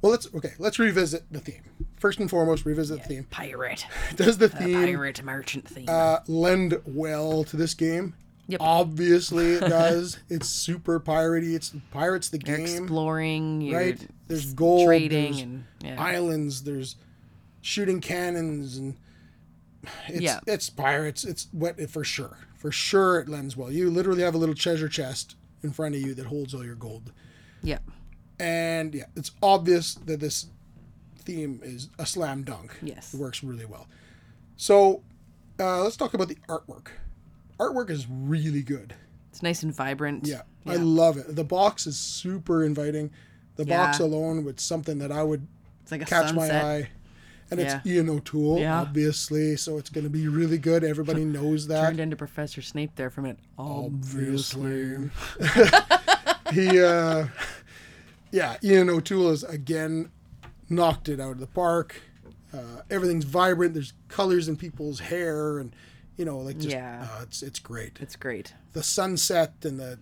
Well, 0.00 0.10
let's 0.12 0.28
okay. 0.34 0.52
Let's 0.58 0.78
revisit 0.78 1.24
the 1.30 1.38
theme 1.40 1.62
first 1.96 2.18
and 2.18 2.28
foremost. 2.28 2.64
Revisit 2.66 3.02
the 3.02 3.08
theme. 3.08 3.24
Pirate. 3.30 3.86
Does 4.16 4.38
the 4.38 4.48
The 4.48 4.56
theme 4.56 4.74
pirate 4.84 5.22
merchant 5.22 5.68
theme. 5.68 5.88
uh, 5.88 6.18
lend 6.26 6.80
well 6.84 7.44
to 7.44 7.56
this 7.56 7.74
game? 7.74 8.14
Yep. 8.48 8.60
Obviously, 8.60 9.52
it 9.52 9.60
does. 9.68 10.18
it's 10.28 10.48
super 10.48 10.98
piratey. 10.98 11.54
It's 11.54 11.72
pirates 11.92 12.28
the 12.28 12.40
You're 12.44 12.56
game, 12.58 12.66
exploring, 12.84 13.60
you're 13.60 13.78
right? 13.78 14.06
There's 14.26 14.52
gold, 14.52 14.86
trading, 14.86 15.32
there's 15.32 15.42
and 15.42 15.64
yeah. 15.82 16.02
islands. 16.02 16.64
There's 16.64 16.96
shooting 17.60 18.00
cannons, 18.00 18.76
and 18.76 18.96
it's 20.08 20.20
Yeah. 20.20 20.40
it's 20.46 20.70
pirates. 20.70 21.24
It's 21.24 21.48
what 21.52 21.78
for 21.90 22.04
sure. 22.04 22.38
For 22.56 22.70
sure, 22.70 23.18
it 23.20 23.28
lends 23.28 23.56
well. 23.56 23.70
You 23.72 23.90
literally 23.90 24.22
have 24.22 24.34
a 24.34 24.38
little 24.38 24.54
treasure 24.54 24.88
chest 24.88 25.36
in 25.62 25.72
front 25.72 25.94
of 25.94 26.00
you 26.00 26.14
that 26.14 26.26
holds 26.26 26.54
all 26.54 26.64
your 26.64 26.74
gold, 26.76 27.12
yeah. 27.62 27.78
and 28.38 28.94
yeah, 28.94 29.04
it's 29.16 29.32
obvious 29.42 29.94
that 29.94 30.20
this 30.20 30.46
theme 31.18 31.60
is 31.62 31.88
a 31.98 32.06
slam 32.06 32.42
dunk. 32.42 32.76
Yes. 32.82 33.14
It 33.14 33.20
works 33.20 33.42
really 33.44 33.64
well. 33.64 33.86
So 34.56 35.02
uh, 35.60 35.82
let's 35.82 35.96
talk 35.96 36.14
about 36.14 36.28
the 36.28 36.38
artwork. 36.48 36.88
Artwork 37.58 37.90
is 37.90 38.06
really 38.08 38.62
good. 38.62 38.94
It's 39.30 39.42
nice 39.42 39.62
and 39.62 39.74
vibrant. 39.74 40.26
Yeah, 40.26 40.42
I 40.66 40.76
love 40.76 41.16
it. 41.16 41.34
The 41.34 41.44
box 41.44 41.86
is 41.86 41.96
super 41.96 42.64
inviting. 42.64 43.10
The 43.56 43.64
box 43.64 43.98
alone 44.00 44.44
was 44.44 44.54
something 44.58 44.98
that 44.98 45.12
I 45.12 45.22
would 45.22 45.46
It's 45.82 45.92
like 45.92 46.02
a 46.02 46.06
catch 46.06 46.28
sunset. 46.30 46.62
my 46.64 46.70
eye. 46.70 46.88
And 47.52 47.60
Yeah. 47.60 47.76
it's 47.78 47.86
Ian 47.86 48.08
O'Toole, 48.08 48.58
Yeah. 48.60 48.80
obviously, 48.80 49.56
so 49.56 49.76
it's 49.76 49.90
going 49.90 50.04
to 50.04 50.10
be 50.10 50.26
really 50.26 50.56
good. 50.58 50.82
Everybody 50.84 51.24
knows 51.26 51.66
that. 51.68 51.82
Turned 51.82 52.00
into 52.00 52.16
Professor 52.16 52.62
Snape 52.62 52.96
there 52.96 53.10
from 53.10 53.26
it. 53.26 53.38
Obviously. 53.58 55.10
he, 56.52 56.80
uh, 56.82 57.26
yeah, 58.30 58.56
Ian 58.64 58.88
O'Toole 58.90 59.30
is 59.30 59.44
again 59.44 60.10
knocked 60.70 61.08
it 61.08 61.20
out 61.20 61.32
of 61.32 61.40
the 61.40 61.46
park. 61.46 62.00
Uh, 62.52 62.82
everything's 62.90 63.24
vibrant. 63.24 63.74
There's 63.74 63.92
colors 64.08 64.48
in 64.48 64.56
people's 64.56 65.00
hair, 65.00 65.58
and 65.58 65.74
you 66.16 66.24
know, 66.24 66.38
like 66.38 66.56
just 66.56 66.70
Yeah. 66.70 67.06
uh, 67.10 67.22
it's 67.22 67.42
it's 67.42 67.58
great. 67.58 67.98
It's 68.00 68.16
great. 68.16 68.54
The 68.72 68.82
sunset 68.82 69.52
and 69.62 69.78
the 69.78 69.98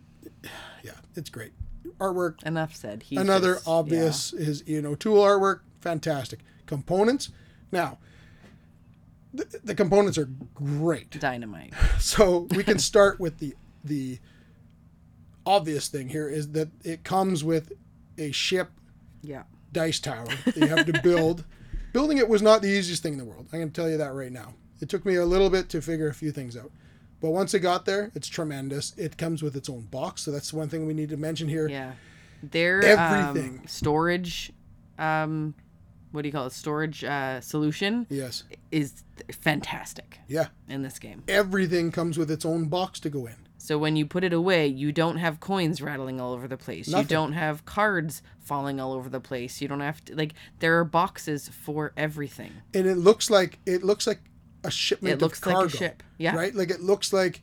yeah, 0.84 0.92
it's 1.16 1.30
great. 1.30 1.53
Artwork 1.98 2.42
Enough 2.44 2.74
said. 2.76 3.03
He's 3.05 3.18
Another 3.18 3.55
just- 3.55 3.68
obvious 3.68 4.32
is 4.32 4.62
Ian 4.68 4.86
O'Toole 4.86 5.22
artwork. 5.22 5.61
Fantastic. 5.81 6.41
Components. 6.66 7.31
Now, 7.72 7.99
the, 9.33 9.61
the 9.64 9.74
components 9.74 10.18
are 10.18 10.28
great. 10.55 11.18
dynamite. 11.20 11.72
So 12.01 12.49
we 12.57 12.64
can 12.64 12.78
start 12.78 13.20
with 13.20 13.39
the 13.39 13.55
the 13.85 14.18
obvious 15.47 15.89
thing 15.89 16.09
here 16.09 16.28
is 16.28 16.53
that 16.53 16.68
it 16.85 17.05
comes 17.05 17.43
with 17.45 17.72
a 18.18 18.31
ship 18.33 18.70
Yeah. 19.22 19.45
dice 19.72 19.99
tower 20.01 20.26
that 20.45 20.57
you 20.57 20.66
have 20.66 20.87
to 20.87 21.01
build. 21.03 21.45
Building 21.93 22.18
it 22.18 22.28
was 22.28 22.41
not 22.43 22.62
the 22.62 22.68
easiest 22.68 23.03
thing 23.03 23.14
in 23.14 23.18
the 23.18 23.24
world. 23.24 23.49
I 23.53 23.59
can 23.59 23.70
tell 23.70 23.89
you 23.91 23.97
that 23.97 24.12
right 24.14 24.31
now. 24.33 24.55
It 24.81 24.89
took 24.89 25.05
me 25.05 25.16
a 25.16 25.24
little 25.26 25.51
bit 25.51 25.68
to 25.70 25.81
figure 25.83 26.09
a 26.09 26.14
few 26.14 26.31
things 26.31 26.57
out. 26.57 26.70
But 27.20 27.31
once 27.31 27.53
it 27.53 27.61
got 27.61 27.85
there, 27.85 28.11
it's 28.14 28.28
tremendous. 28.28 28.95
It 28.97 29.16
comes 29.18 29.43
with 29.43 29.57
its 29.57 29.68
own 29.68 29.83
box, 29.83 30.22
so 30.22 30.31
that's 30.31 30.53
one 30.53 30.68
thing 30.68 30.87
we 30.87 30.95
need 30.95 31.11
to 31.11 31.16
mention 31.18 31.49
here. 31.49 31.68
Yeah. 31.68 31.93
Their 32.43 32.83
Everything. 32.83 33.59
Um, 33.61 33.66
storage, 33.66 34.53
um, 34.99 35.55
what 36.12 36.22
do 36.22 36.28
you 36.28 36.32
call 36.32 36.46
it? 36.46 36.52
Storage 36.52 37.04
uh, 37.04 37.40
solution 37.40 38.06
Yes. 38.08 38.44
is 38.70 39.02
fantastic 39.32 40.18
Yeah. 40.28 40.48
in 40.68 40.82
this 40.82 40.98
game. 40.98 41.22
Everything 41.28 41.90
comes 41.92 42.18
with 42.18 42.30
its 42.30 42.44
own 42.44 42.66
box 42.66 43.00
to 43.00 43.11
go 43.11 43.26
in. 43.26 43.34
So 43.58 43.78
when 43.78 43.94
you 43.94 44.06
put 44.06 44.24
it 44.24 44.32
away, 44.32 44.66
you 44.66 44.90
don't 44.90 45.18
have 45.18 45.38
coins 45.38 45.82
rattling 45.82 46.18
all 46.20 46.32
over 46.32 46.48
the 46.48 46.56
place. 46.56 46.88
Nothing. 46.88 47.04
You 47.04 47.08
don't 47.08 47.32
have 47.34 47.64
cards 47.66 48.22
falling 48.38 48.80
all 48.80 48.92
over 48.94 49.08
the 49.11 49.20
place. 49.20 49.61
You 49.61 49.68
don't 49.68 49.80
have 49.80 50.02
to 50.06 50.16
like 50.16 50.32
there 50.61 50.78
are 50.78 50.84
boxes 50.84 51.48
for 51.48 51.92
everything. 51.96 52.52
and 52.74 52.86
it 52.86 52.96
looks 52.96 53.28
like 53.28 53.58
it 53.66 53.82
looks 53.84 54.06
like 54.06 54.20
a 54.64 54.70
shipment 54.70 55.14
It 55.14 55.20
looks 55.22 55.40
of 55.40 55.46
like 55.52 55.66
a 55.66 55.76
ship, 55.76 56.02
yeah. 56.18 56.34
right 56.34 56.54
like 56.54 56.70
it 56.70 56.80
looks 56.80 57.12
like 57.12 57.42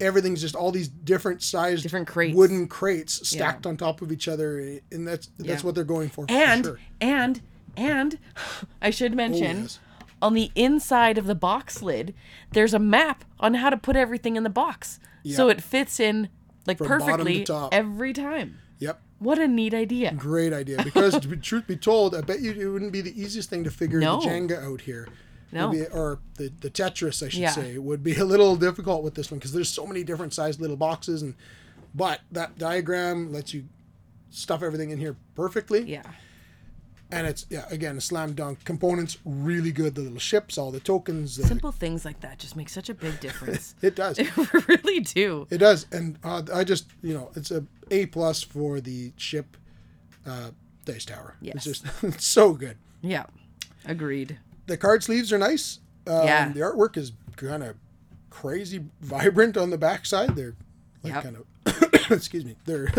everything's 0.00 0.40
just 0.40 0.54
all 0.56 0.72
these 0.72 0.88
different 0.88 1.42
sized 1.42 1.82
Different 1.82 2.06
crates. 2.08 2.34
wooden 2.36 2.66
crates 2.66 3.28
stacked 3.28 3.66
on 3.66 3.76
top 3.76 4.02
of 4.02 4.10
each 4.10 4.26
other 4.28 4.58
and 4.90 5.06
that's 5.06 5.28
that's 5.38 5.48
Yeah. 5.48 5.66
what 5.66 5.74
they're 5.74 5.84
going 5.84 6.08
for 6.08 6.26
for 6.26 6.32
And 6.32 6.64
sure. 6.64 6.80
and 7.00 7.40
and 7.76 8.18
I 8.82 8.90
should 8.90 9.14
mention 9.14 9.56
oh, 9.56 9.60
yes. 9.62 9.78
on 10.22 10.34
the 10.34 10.50
inside 10.54 11.18
of 11.18 11.26
the 11.26 11.34
box 11.34 11.82
lid, 11.82 12.14
there's 12.52 12.74
a 12.74 12.78
map 12.78 13.24
on 13.38 13.54
how 13.54 13.70
to 13.70 13.76
put 13.76 13.96
everything 13.96 14.36
in 14.36 14.42
the 14.42 14.50
box. 14.50 14.98
So 15.34 15.48
it 15.48 15.60
fits 15.62 16.00
in 16.00 16.28
like 16.66 16.78
From 16.78 16.86
to 16.86 16.98
perfectly 16.98 17.44
top. 17.44 17.74
every 17.74 18.12
time. 18.12 18.58
yep 18.78 19.00
What 19.18 19.38
a 19.38 19.46
neat 19.48 19.74
idea. 19.74 20.12
great 20.16 20.52
idea 20.52 20.82
because 20.82 21.18
to 21.20 21.28
be, 21.28 21.36
truth 21.50 21.66
be 21.66 21.76
told 21.76 22.14
i 22.14 22.20
bet 22.20 22.40
you 22.40 22.52
it 22.52 22.66
wouldn't 22.66 22.92
be 22.92 23.00
the 23.00 23.18
easiest 23.20 23.48
thing 23.50 23.64
to 23.64 23.70
figure 23.70 23.98
No. 23.98 24.20
the 24.20 24.26
jenga 24.26 24.62
out 24.62 24.82
here 24.82 25.08
No. 25.52 25.70
Be- 25.70 25.86
or 25.86 26.18
the, 26.36 26.52
the 26.60 26.70
tetris 26.70 27.22
i 27.24 27.28
should 27.30 27.40
Yeah. 27.40 27.50
say 27.50 27.76
would 27.78 28.02
be 28.02 28.14
a 28.24 28.24
little 28.24 28.56
difficult 28.56 29.02
with 29.02 29.14
this 29.14 29.30
one 29.30 29.38
because 29.38 29.52
there's 29.52 29.68
so 29.70 29.86
many 29.86 30.04
different 30.04 30.32
sized 30.34 30.60
little 30.60 30.76
boxes 30.76 31.22
and 31.22 31.34
but 31.94 32.20
that 32.32 32.56
diagram 32.58 33.32
lets 33.32 33.52
you 33.54 33.64
stuff 34.30 34.62
everything 34.62 34.90
in 34.90 34.98
here 34.98 35.16
perfectly 35.34 35.82
Yeah. 35.82 36.02
And 37.12 37.26
it's 37.26 37.46
yeah 37.50 37.64
again 37.70 37.96
a 37.96 38.00
slam 38.00 38.32
dunk 38.34 38.62
components 38.64 39.18
really 39.24 39.72
good 39.72 39.94
the 39.94 40.00
little 40.00 40.18
ships 40.18 40.56
all 40.58 40.70
the 40.70 40.80
tokens 40.80 41.36
the, 41.36 41.46
Simple 41.46 41.72
things 41.72 42.04
like 42.04 42.20
that 42.20 42.38
just 42.38 42.56
make 42.56 42.68
such 42.68 42.88
a 42.88 42.94
big 42.94 43.18
difference. 43.20 43.74
it 43.82 43.94
does 43.96 44.18
it 44.18 44.68
really 44.68 45.00
do. 45.00 45.46
it 45.50 45.58
does 45.58 45.86
and 45.92 46.18
uh, 46.24 46.42
i 46.54 46.62
just 46.64 46.86
you 47.02 47.12
know 47.14 47.30
it's 47.34 47.50
a 47.50 47.64
a 47.90 48.06
plus 48.06 48.42
for 48.42 48.80
the 48.80 49.12
ship 49.16 49.56
uh 50.26 50.50
dice 50.84 51.04
tower 51.04 51.36
Yes. 51.40 51.56
it's 51.56 51.64
just 51.64 51.84
it's 52.04 52.26
so 52.26 52.52
good 52.52 52.76
Yeah. 53.02 53.24
Agreed. 53.86 54.38
the 54.66 54.76
card 54.76 55.02
sleeves 55.02 55.32
are 55.32 55.38
nice 55.38 55.80
um, 56.06 56.24
Yeah. 56.26 56.48
the 56.52 56.60
artwork 56.60 56.96
is 56.96 57.12
kind 57.36 57.62
of 57.62 57.76
crazy 58.30 58.84
vibrant 59.00 59.56
on 59.56 59.70
the 59.70 59.78
backside 59.78 60.36
they're 60.36 60.54
like 61.02 61.14
Yep. 61.14 61.22
kind 61.24 61.36
of 61.36 62.10
excuse 62.10 62.44
me 62.44 62.56
they're 62.66 62.92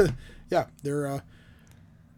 yeah 0.49 0.65
they're 0.83 1.07
uh 1.07 1.19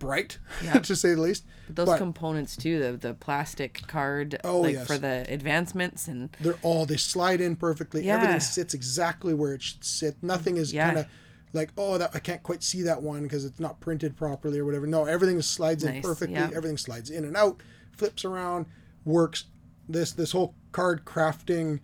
bright 0.04 0.38
Yeah. 0.64 0.74
to 0.80 0.96
say 0.96 1.16
the 1.16 1.22
least 1.22 1.46
But 1.68 1.76
those 1.78 1.86
But- 1.88 1.98
components 1.98 2.56
too, 2.58 2.80
the 2.80 2.98
the 2.98 3.14
plastic 3.14 3.82
card 3.88 4.40
Oh, 4.44 4.60
like 4.62 4.76
yes. 4.76 4.86
for 4.88 4.98
the 4.98 5.26
advancements 5.30 6.08
and 6.08 6.30
they're 6.42 6.60
all 6.62 6.86
they 6.86 6.98
slide 6.98 7.40
in 7.42 7.56
perfectly. 7.56 8.06
Yeah. 8.06 8.16
Everything 8.16 8.40
sits 8.42 8.74
exactly 8.74 9.34
where 9.34 9.54
it 9.54 9.62
should 9.62 9.84
sit. 9.84 10.16
Nothing 10.22 10.58
is 10.58 10.74
Yeah. 10.74 10.86
kind 10.88 11.00
of 11.00 11.06
like 11.54 11.72
oh 11.78 11.98
that 11.98 12.12
I 12.14 12.20
can't 12.20 12.44
quite 12.44 12.62
see 12.64 12.82
that 12.84 13.02
one 13.02 13.24
because 13.24 13.46
it's 13.46 13.60
not 13.60 13.80
printed 13.80 14.16
properly 14.18 14.60
or 14.60 14.66
whatever. 14.66 14.86
No, 14.88 15.06
everything 15.06 15.42
slides 15.42 15.84
in 15.84 16.02
perfectly. 16.02 16.36
yeah. 16.36 16.50
Everything 16.56 16.78
slides 16.78 17.10
in 17.10 17.24
and 17.26 17.36
out, 17.38 17.62
flips 17.98 18.26
around, 18.26 18.66
works. 19.06 19.46
This 19.90 20.12
this 20.14 20.32
whole 20.32 20.54
card 20.72 21.06
crafting 21.06 21.80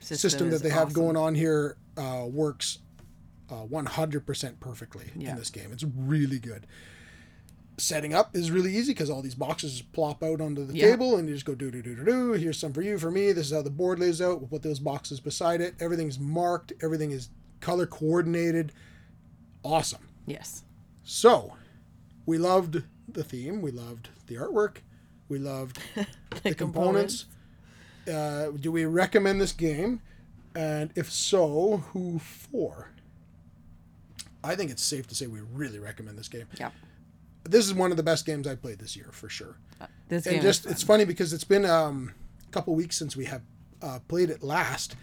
system, 0.00 0.50
that 0.50 0.62
they 0.62 0.70
have 0.70 0.92
going 0.92 1.16
on 1.16 1.34
here 1.34 1.76
uh, 1.96 2.24
works 2.26 2.78
uh, 3.50 3.64
100% 3.66 4.58
perfectly 4.60 5.10
Yeah. 5.14 5.30
in 5.32 5.36
this 5.36 5.50
game. 5.50 5.70
It's 5.72 5.84
really 5.84 6.38
good. 6.38 6.66
Setting 7.82 8.14
up 8.14 8.36
is 8.36 8.52
really 8.52 8.76
easy 8.76 8.92
because 8.92 9.10
all 9.10 9.22
these 9.22 9.34
boxes 9.34 9.82
plop 9.82 10.22
out 10.22 10.40
onto 10.40 10.64
the 10.64 10.72
Yeah. 10.72 10.90
table 10.90 11.16
and 11.16 11.26
you 11.28 11.34
just 11.34 11.44
go 11.44 11.56
do 11.56 11.68
do 11.68 11.82
do 11.82 11.96
do 11.96 12.04
do. 12.04 12.32
Here's 12.34 12.56
some 12.56 12.72
for 12.72 12.80
you, 12.80 12.96
for 12.96 13.10
me. 13.10 13.32
This 13.32 13.46
is 13.48 13.52
how 13.52 13.62
the 13.62 13.70
board 13.70 13.98
lays 13.98 14.22
out. 14.22 14.38
We'll 14.38 14.46
put 14.48 14.62
those 14.62 14.78
boxes 14.78 15.18
beside 15.18 15.60
it. 15.60 15.74
Everything's 15.80 16.16
marked. 16.16 16.72
Everything 16.80 17.10
is 17.10 17.30
color 17.58 17.84
coordinated. 17.86 18.72
Awesome. 19.64 20.06
Yes. 20.26 20.62
So, 21.02 21.54
we 22.24 22.38
loved 22.38 22.84
the 23.08 23.24
theme, 23.24 23.60
we 23.60 23.72
loved 23.72 24.10
the 24.28 24.36
artwork, 24.36 24.76
we 25.28 25.40
loved 25.40 25.80
the, 26.44 26.54
components. 26.54 27.24
Uh, 28.06 28.50
do 28.60 28.70
we 28.70 28.84
recommend 28.84 29.40
this 29.40 29.50
game? 29.52 30.00
And 30.54 30.92
if 30.94 31.10
so, 31.10 31.78
who 31.92 32.20
for? 32.20 32.90
I 34.44 34.54
think 34.54 34.70
it's 34.70 34.84
safe 34.84 35.08
to 35.08 35.16
say 35.16 35.26
we 35.26 35.40
really 35.40 35.80
recommend 35.80 36.16
this 36.16 36.28
game. 36.28 36.46
Yeah. 36.60 36.70
This 37.44 37.66
is 37.66 37.74
one 37.74 37.90
of 37.90 37.96
the 37.96 38.02
best 38.02 38.24
games 38.26 38.46
I 38.46 38.54
played 38.54 38.78
this 38.78 38.96
year 38.96 39.08
for 39.12 39.28
sure. 39.28 39.56
This 40.08 40.26
and 40.26 40.34
game 40.36 40.42
just 40.42 40.66
it's 40.66 40.82
funny 40.82 41.04
because 41.04 41.32
it's 41.32 41.44
been 41.44 41.64
um, 41.64 42.14
a 42.46 42.50
couple 42.52 42.74
weeks 42.74 42.96
since 42.96 43.16
we 43.16 43.24
have 43.26 43.42
uh, 43.80 43.98
played 44.08 44.30
it 44.30 44.42
last, 44.42 44.94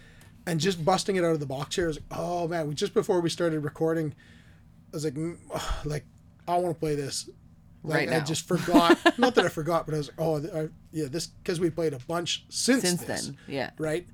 and 0.46 0.58
just 0.60 0.84
busting 0.84 1.16
it 1.16 1.24
out 1.24 1.32
of 1.32 1.40
the 1.40 1.46
box 1.46 1.76
here 1.76 1.88
is 1.88 1.96
like, 1.96 2.18
oh 2.18 2.48
man! 2.48 2.68
We 2.68 2.74
just 2.74 2.94
before 2.94 3.20
we 3.20 3.28
started 3.28 3.60
recording, 3.60 4.14
I 4.92 4.96
was 4.96 5.04
like, 5.04 5.14
mm, 5.14 5.36
like 5.84 6.04
I 6.48 6.56
want 6.56 6.74
to 6.74 6.80
play 6.80 6.94
this. 6.94 7.28
Like, 7.82 8.10
Right 8.10 8.20
I 8.20 8.24
just 8.24 8.46
forgot. 8.46 8.98
not 9.18 9.34
that 9.36 9.46
I 9.46 9.48
forgot, 9.48 9.86
but 9.86 9.94
I 9.94 9.98
was 9.98 10.08
like, 10.08 10.20
oh 10.20 10.36
I, 10.54 10.68
yeah, 10.92 11.06
this 11.08 11.26
because 11.28 11.60
we 11.60 11.70
played 11.70 11.94
a 11.94 11.98
bunch 11.98 12.44
since 12.50 12.82
since 12.82 13.02
this, 13.02 13.26
then. 13.26 13.38
Yeah. 13.48 13.70
right? 13.78 14.06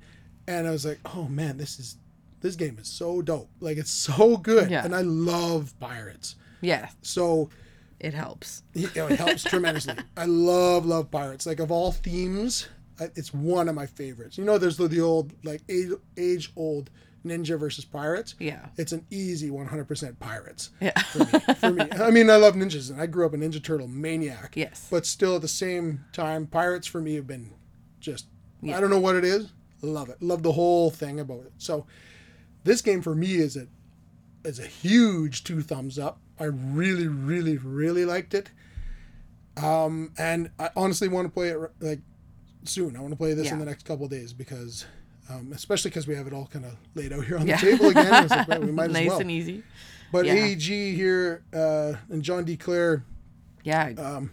And 0.47 0.67
I 0.67 0.71
was 0.71 0.85
like, 0.85 0.99
oh 1.15 1.27
man, 1.27 1.57
this 1.57 1.77
is 1.79 1.97
this 2.41 2.55
game 2.55 2.77
is 2.79 2.87
so 2.87 3.21
dope. 3.21 3.49
Like 3.59 3.77
it's 3.77 3.91
so 3.91 4.37
good, 4.37 4.69
Yeah. 4.71 4.85
and 4.85 4.95
I 4.95 5.01
love 5.01 5.73
pirates. 5.79 6.35
Yeah. 6.61 6.89
So 7.01 7.49
It 7.99 8.13
helps. 8.13 8.63
you 8.73 8.89
oh, 8.95 8.99
know, 8.99 9.07
it 9.07 9.19
helps 9.19 9.43
tremendously. 9.43 9.95
I 10.17 10.25
love 10.25 10.85
love 10.85 11.09
pirates. 11.09 11.45
Like 11.45 11.59
of 11.59 11.71
all 11.71 11.91
themes, 11.91 12.67
it's 12.99 13.33
one 13.33 13.69
of 13.69 13.75
my 13.75 13.85
favorites. 13.85 14.37
You 14.37 14.45
know, 14.45 14.57
there's 14.57 14.77
the, 14.77 14.87
the 14.87 15.01
old 15.01 15.33
like 15.43 15.61
age, 15.69 15.91
age 16.17 16.51
old 16.55 16.89
ninja 17.25 17.59
versus 17.59 17.85
pirates. 17.85 18.35
Yeah. 18.39 18.67
It's 18.77 18.91
an 18.91 19.05
easy 19.09 19.49
100% 19.49 20.19
pirates 20.19 20.71
Yeah. 20.79 20.99
for 21.01 21.19
me. 21.19 21.53
For 21.55 21.71
me, 21.71 21.87
I 21.91 22.11
mean, 22.11 22.29
I 22.29 22.35
love 22.37 22.55
ninjas, 22.55 22.89
and 22.89 23.01
I 23.01 23.05
grew 23.05 23.25
up 23.25 23.33
a 23.33 23.37
Ninja 23.37 23.61
Turtle 23.61 23.87
maniac. 23.87 24.53
Yes. 24.55 24.87
But 24.89 25.05
still, 25.05 25.35
at 25.35 25.41
the 25.41 25.47
same 25.47 26.05
time, 26.13 26.47
pirates 26.47 26.87
for 26.87 27.01
me 27.01 27.15
have 27.15 27.27
been 27.27 27.51
just 27.99 28.27
I 28.63 28.79
don't 28.79 28.89
know 28.89 28.99
what 28.99 29.15
it 29.15 29.23
is. 29.23 29.51
Love 29.81 30.09
it. 30.09 30.21
Love 30.21 30.41
the 30.43 30.51
whole 30.53 30.89
thing 30.89 31.19
about 31.19 31.41
it. 31.41 31.53
So, 31.57 31.85
this 32.63 32.81
game 32.81 33.01
for 33.01 33.13
me 33.13 33.35
is 33.35 33.55
a 33.55 33.67
is 34.43 34.59
a 34.59 34.65
huge 34.65 35.43
two 35.43 35.61
thumbs 35.61 35.99
up. 35.99 36.19
I 36.39 36.45
really, 36.45 37.07
really, 37.07 37.57
really 37.57 38.05
liked 38.05 38.33
it. 38.33 38.49
Um, 39.61 40.11
and 40.17 40.51
I 40.59 40.69
honestly 40.75 41.07
want 41.07 41.27
to 41.27 41.33
play 41.33 41.49
it 41.49 41.57
like 41.79 41.99
soon. 42.63 42.95
I 42.95 42.99
want 42.99 43.11
to 43.11 43.17
play 43.17 43.33
this 43.33 43.51
in 43.51 43.59
the 43.59 43.65
next 43.65 43.85
couple 43.85 44.05
of 44.05 44.11
days 44.11 44.33
because, 44.33 44.85
um, 45.29 45.51
especially 45.53 45.89
because 45.89 46.07
we 46.07 46.15
have 46.15 46.27
it 46.27 46.33
all 46.33 46.45
kind 46.47 46.65
of 46.65 46.75
laid 46.93 47.11
out 47.11 47.25
here 47.25 47.37
on 47.37 47.47
Yeah. 47.47 47.59
the 47.59 47.71
table 47.71 47.89
again. 47.89 48.27
Like, 48.27 48.47
well, 48.47 48.61
we 48.61 48.71
might 48.71 48.91
nice 48.91 49.03
as 49.05 49.09
well. 49.09 49.19
and 49.21 49.31
easy. 49.31 49.63
But 50.11 50.25
Yeah. 50.25 50.33
AEG 50.35 50.95
here 50.95 51.43
uh, 51.53 51.93
and 52.09 52.21
John 52.23 52.45
D. 52.45 52.55
Clair, 52.55 53.03
Yeah. 53.63 53.93
Um, 53.97 54.31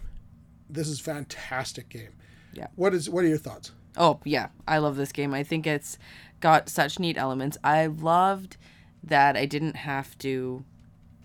this 0.68 0.88
is 0.88 1.00
fantastic 1.00 1.88
game. 1.88 2.12
Yeah. 2.52 2.66
What 2.76 2.94
is 2.94 3.08
what 3.08 3.24
are 3.24 3.28
your 3.28 3.38
thoughts? 3.38 3.72
Oh, 3.96 4.20
yeah. 4.24 4.48
I 4.68 4.78
love 4.78 4.96
this 4.96 5.12
game. 5.12 5.32
I 5.32 5.42
think 5.42 5.66
it's 5.66 5.98
got 6.40 6.68
such 6.68 6.98
neat 6.98 7.16
elements. 7.16 7.56
I 7.64 7.86
loved 7.86 8.56
that 9.02 9.36
I 9.36 9.46
didn't 9.46 9.76
have 9.76 10.18
to 10.18 10.64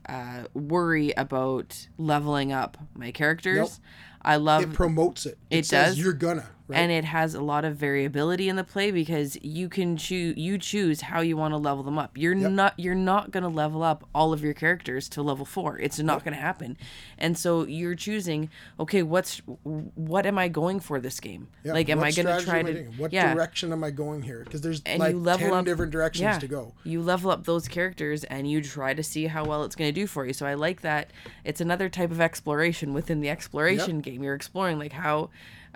uh, 0.10 0.48
worry 0.54 1.12
about 1.12 1.88
leveling 1.98 2.52
up 2.52 2.78
my 2.96 3.12
characters. 3.12 3.58
Nope. 3.58 3.72
I 4.22 4.36
love 4.38 4.64
It 4.64 4.74
promotes 4.74 5.26
it. 5.26 5.38
It 5.50 5.66
says 5.66 5.96
does. 5.96 6.00
You're 6.00 6.14
gonna. 6.14 6.50
Right? 6.70 6.78
and 6.78 6.92
it 6.92 7.06
has 7.06 7.34
a 7.34 7.42
lot 7.42 7.66
of 7.66 7.76
variability 7.76 8.48
in 8.48 8.56
the 8.56 8.64
play 8.64 8.92
because 8.92 9.38
you 9.42 9.68
can 9.70 9.98
choose 9.98 10.38
you 10.38 10.58
choose 10.58 11.02
how 11.02 11.22
you 11.22 11.36
want 11.36 11.54
to 11.54 11.58
level 11.58 11.84
them 11.84 11.98
up 11.98 12.18
you're 12.18 12.36
not 12.36 12.74
you're 12.78 12.94
not 12.94 13.32
going 13.32 13.44
to 13.44 13.50
level 13.50 13.82
up 13.82 14.08
all 14.14 14.34
of 14.34 14.44
your 14.44 14.54
characters 14.54 15.10
to 15.10 15.22
level 15.24 15.46
4 15.46 15.80
it's 15.80 16.00
not 16.00 16.24
going 16.24 16.36
to 16.36 16.40
happen 16.42 16.78
and 17.18 17.38
so 17.38 17.66
you're 17.66 17.96
choosing 17.96 18.50
okay 18.80 19.02
what's 19.02 19.42
what 19.64 20.26
am 20.26 20.38
i 20.38 20.48
going 20.48 20.80
for 20.80 21.00
this 21.00 21.20
game 21.20 21.48
Yeah, 21.64 21.74
like 21.74 21.90
am 21.90 22.00
what 22.00 22.08
i 22.08 22.12
going 22.12 22.40
to 22.40 22.46
try 22.46 22.62
to? 22.62 22.84
What 22.98 23.12
yeah 23.12 23.34
direction 23.34 23.72
am 23.72 23.84
I 23.84 23.92
going 23.92 24.22
here? 24.22 24.44
Because 24.44 24.62
there's 24.62 24.82
and 24.86 25.00
like 25.00 25.14
you 25.14 25.20
level 25.20 25.50
ten 25.50 25.58
up 25.58 25.66
different 25.66 25.92
directions 25.92 26.22
yeah, 26.22 26.40
to 26.40 26.48
go. 26.48 26.74
You 26.84 27.02
level 27.02 27.32
up 27.32 27.46
those 27.46 27.68
characters 27.68 28.24
and 28.26 28.50
you 28.50 28.62
try 28.62 28.94
to 28.94 29.04
see 29.04 29.28
how 29.28 29.46
well 29.46 29.64
it's 29.64 29.76
going 29.76 29.94
to 29.94 30.00
do 30.00 30.08
for 30.08 30.26
you. 30.26 30.34
So 30.34 30.46
I 30.46 30.54
like 30.54 30.82
that. 30.82 31.12
It's 31.44 31.62
another 31.62 31.90
type 31.90 32.12
of 32.12 32.22
exploration 32.22 32.94
within 32.94 33.22
the 33.22 33.30
exploration 33.30 34.02
game. 34.02 34.24
You're 34.24 34.36
exploring 34.36 34.78
like 34.80 34.94
how 34.94 35.30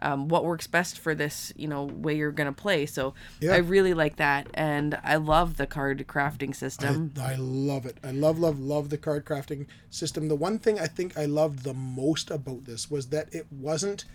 um, 0.03 0.27
what 0.27 0.43
works 0.45 0.67
best 0.67 0.99
for 0.99 1.15
this, 1.15 1.51
you 1.55 1.67
know, 1.67 1.85
way 1.85 2.15
you're 2.15 2.31
going 2.31 2.53
to 2.53 2.61
play. 2.61 2.85
So 2.85 3.13
Yeah. 3.39 3.53
I 3.53 3.57
really 3.57 3.93
like 3.93 4.17
that 4.17 4.47
and 4.53 4.99
I 5.03 5.15
love 5.15 5.57
the 5.57 5.65
card 5.65 6.05
crafting 6.07 6.53
system. 6.55 7.13
I 7.19 7.35
love 7.35 7.85
it. 7.85 7.97
I 8.03 8.11
love, 8.11 8.37
love, 8.37 8.59
love 8.59 8.89
the 8.89 8.97
card 8.97 9.25
crafting 9.25 9.65
system. 9.89 10.27
The 10.27 10.35
one 10.35 10.59
thing 10.59 10.79
I 10.79 10.87
think 10.87 11.17
I 11.17 11.25
loved 11.25 11.63
the 11.63 11.73
most 11.73 12.29
about 12.29 12.65
this 12.65 12.91
was 12.91 13.07
that 13.07 13.33
it 13.33 13.47
wasn't 13.51 14.05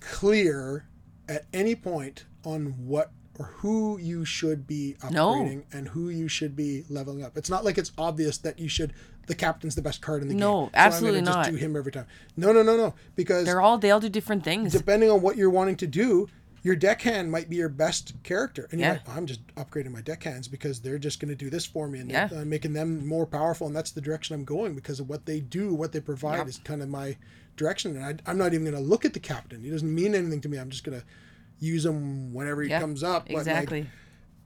clear 0.00 0.86
at 1.28 1.44
any 1.52 1.74
point 1.74 2.24
on 2.44 2.74
what 2.86 3.12
or 3.38 3.46
who 3.58 3.98
you 3.98 4.24
should 4.24 4.66
be 4.66 4.96
No. 5.12 5.32
upgrading 5.32 5.62
and 5.72 5.88
who 5.88 6.08
you 6.08 6.26
should 6.26 6.56
be 6.56 6.84
leveling 6.88 7.22
up. 7.22 7.36
It's 7.36 7.50
not 7.50 7.64
like 7.64 7.78
it's 7.78 7.92
obvious 7.96 8.38
that 8.38 8.58
you 8.58 8.68
should. 8.68 8.92
The 9.28 9.34
captain's 9.36 9.74
the 9.76 9.82
best 9.82 10.00
card 10.02 10.22
in 10.22 10.28
the 10.28 10.34
game. 10.34 10.40
No, 10.40 10.46
so 10.46 10.56
I'm 10.56 10.60
gonna 10.70 10.70
absolutely 10.86 11.20
just 11.20 11.36
not. 11.36 11.46
do 11.50 11.54
him 11.56 11.76
every 11.76 11.92
time. 11.92 12.06
No, 12.36 12.52
no, 12.52 12.62
no, 12.62 12.76
no. 12.76 12.94
Because 13.14 13.44
They're 13.44 13.60
all 13.60 13.78
they 13.78 13.90
all 13.90 14.00
do 14.00 14.08
different 14.08 14.42
things. 14.44 14.72
depending 14.72 15.10
on 15.10 15.20
what 15.22 15.36
you're 15.36 15.50
wanting 15.50 15.76
to 15.76 15.86
do, 15.86 16.28
your 16.62 16.74
deckhand 16.74 17.30
might 17.30 17.48
be 17.48 17.56
your 17.56 17.68
best 17.68 18.14
character. 18.24 18.66
And 18.72 18.80
you're 18.80 18.88
Yeah. 18.88 19.00
like, 19.06 19.16
I'm 19.16 19.26
just 19.26 19.46
upgrading 19.54 19.92
my 19.92 20.00
deckhands 20.00 20.48
because 20.48 20.80
they're 20.80 20.98
just 20.98 21.20
going 21.20 21.28
to 21.28 21.36
do 21.36 21.50
this 21.50 21.64
for 21.64 21.86
me 21.88 22.00
and 22.00 22.10
Yeah. 22.10 22.28
I'm 22.34 22.48
making 22.48 22.72
them 22.72 23.06
more 23.06 23.26
powerful. 23.26 23.66
And 23.68 23.76
that's 23.76 23.92
the 23.92 24.00
direction 24.00 24.34
I'm 24.34 24.44
going 24.44 24.74
because 24.74 24.98
of 24.98 25.08
what 25.08 25.24
they 25.26 25.38
do, 25.40 25.72
what 25.72 25.92
they 25.92 26.00
provide 26.00 26.38
Yep. 26.38 26.48
is 26.48 26.58
kind 26.64 26.82
of 26.82 26.88
my 26.88 27.16
direction. 27.56 27.96
And 27.96 28.04
I, 28.04 28.30
I'm 28.30 28.38
not 28.38 28.54
even 28.54 28.64
going 28.64 28.74
to 28.82 28.82
look 28.82 29.04
at 29.04 29.12
the 29.14 29.20
captain. 29.20 29.62
He 29.62 29.70
doesn't 29.70 29.94
mean 29.94 30.14
anything 30.16 30.40
to 30.40 30.48
me. 30.48 30.58
I'm 30.58 30.70
just 30.70 30.82
going 30.84 30.98
to 31.00 31.06
use 31.60 31.84
him 31.86 32.32
whenever 32.34 32.62
he 32.62 32.70
yeah. 32.70 32.80
comes 32.80 33.02
up. 33.04 33.26
But, 33.26 33.34
like, 33.34 33.40
Exactly. 33.46 33.86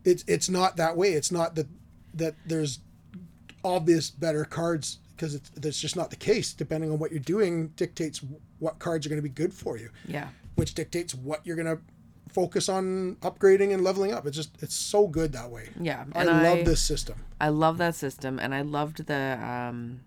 it's 0.05 0.24
it's 0.26 0.49
not 0.51 0.76
that 0.76 0.97
way. 0.97 1.12
It's 1.12 1.33
not 1.33 1.55
that 1.55 1.66
that 2.14 2.35
there's 2.45 2.80
obvious 3.65 4.11
better 4.11 4.45
cards 4.45 4.99
because 5.17 5.35
it's 5.35 5.51
that's 5.51 5.81
just 5.81 5.97
not 5.97 6.11
the 6.11 6.17
case. 6.17 6.53
Depending 6.53 6.91
on 6.91 6.99
what 6.99 7.11
you're 7.11 7.21
doing, 7.21 7.69
dictates 7.77 8.21
what 8.59 8.79
cards 8.79 9.07
are 9.07 9.09
going 9.09 9.19
to 9.19 9.29
be 9.29 9.29
good 9.29 9.53
for 9.53 9.77
you 9.77 9.91
yeah. 10.07 10.29
which 10.55 10.75
dictates 10.75 11.15
what 11.15 11.45
you're 11.45 11.57
gonna 11.57 11.79
focus 12.33 12.69
on 12.69 13.17
upgrading 13.17 13.73
and 13.75 13.85
leveling 13.85 14.13
up. 14.13 14.27
It's 14.27 14.37
just 14.37 14.51
it's 14.63 14.75
so 14.75 15.07
good 15.07 15.33
that 15.33 15.51
way. 15.51 15.69
Yeah. 15.81 16.05
I 16.15 16.25
love 16.25 16.65
this 16.65 16.81
system. 16.81 17.17
I 17.41 17.49
love 17.49 17.79
that 17.79 17.95
system, 17.95 18.39
and 18.39 18.55
I 18.55 18.63
loved 18.63 19.07
the 19.07 19.39
um, 19.43 20.01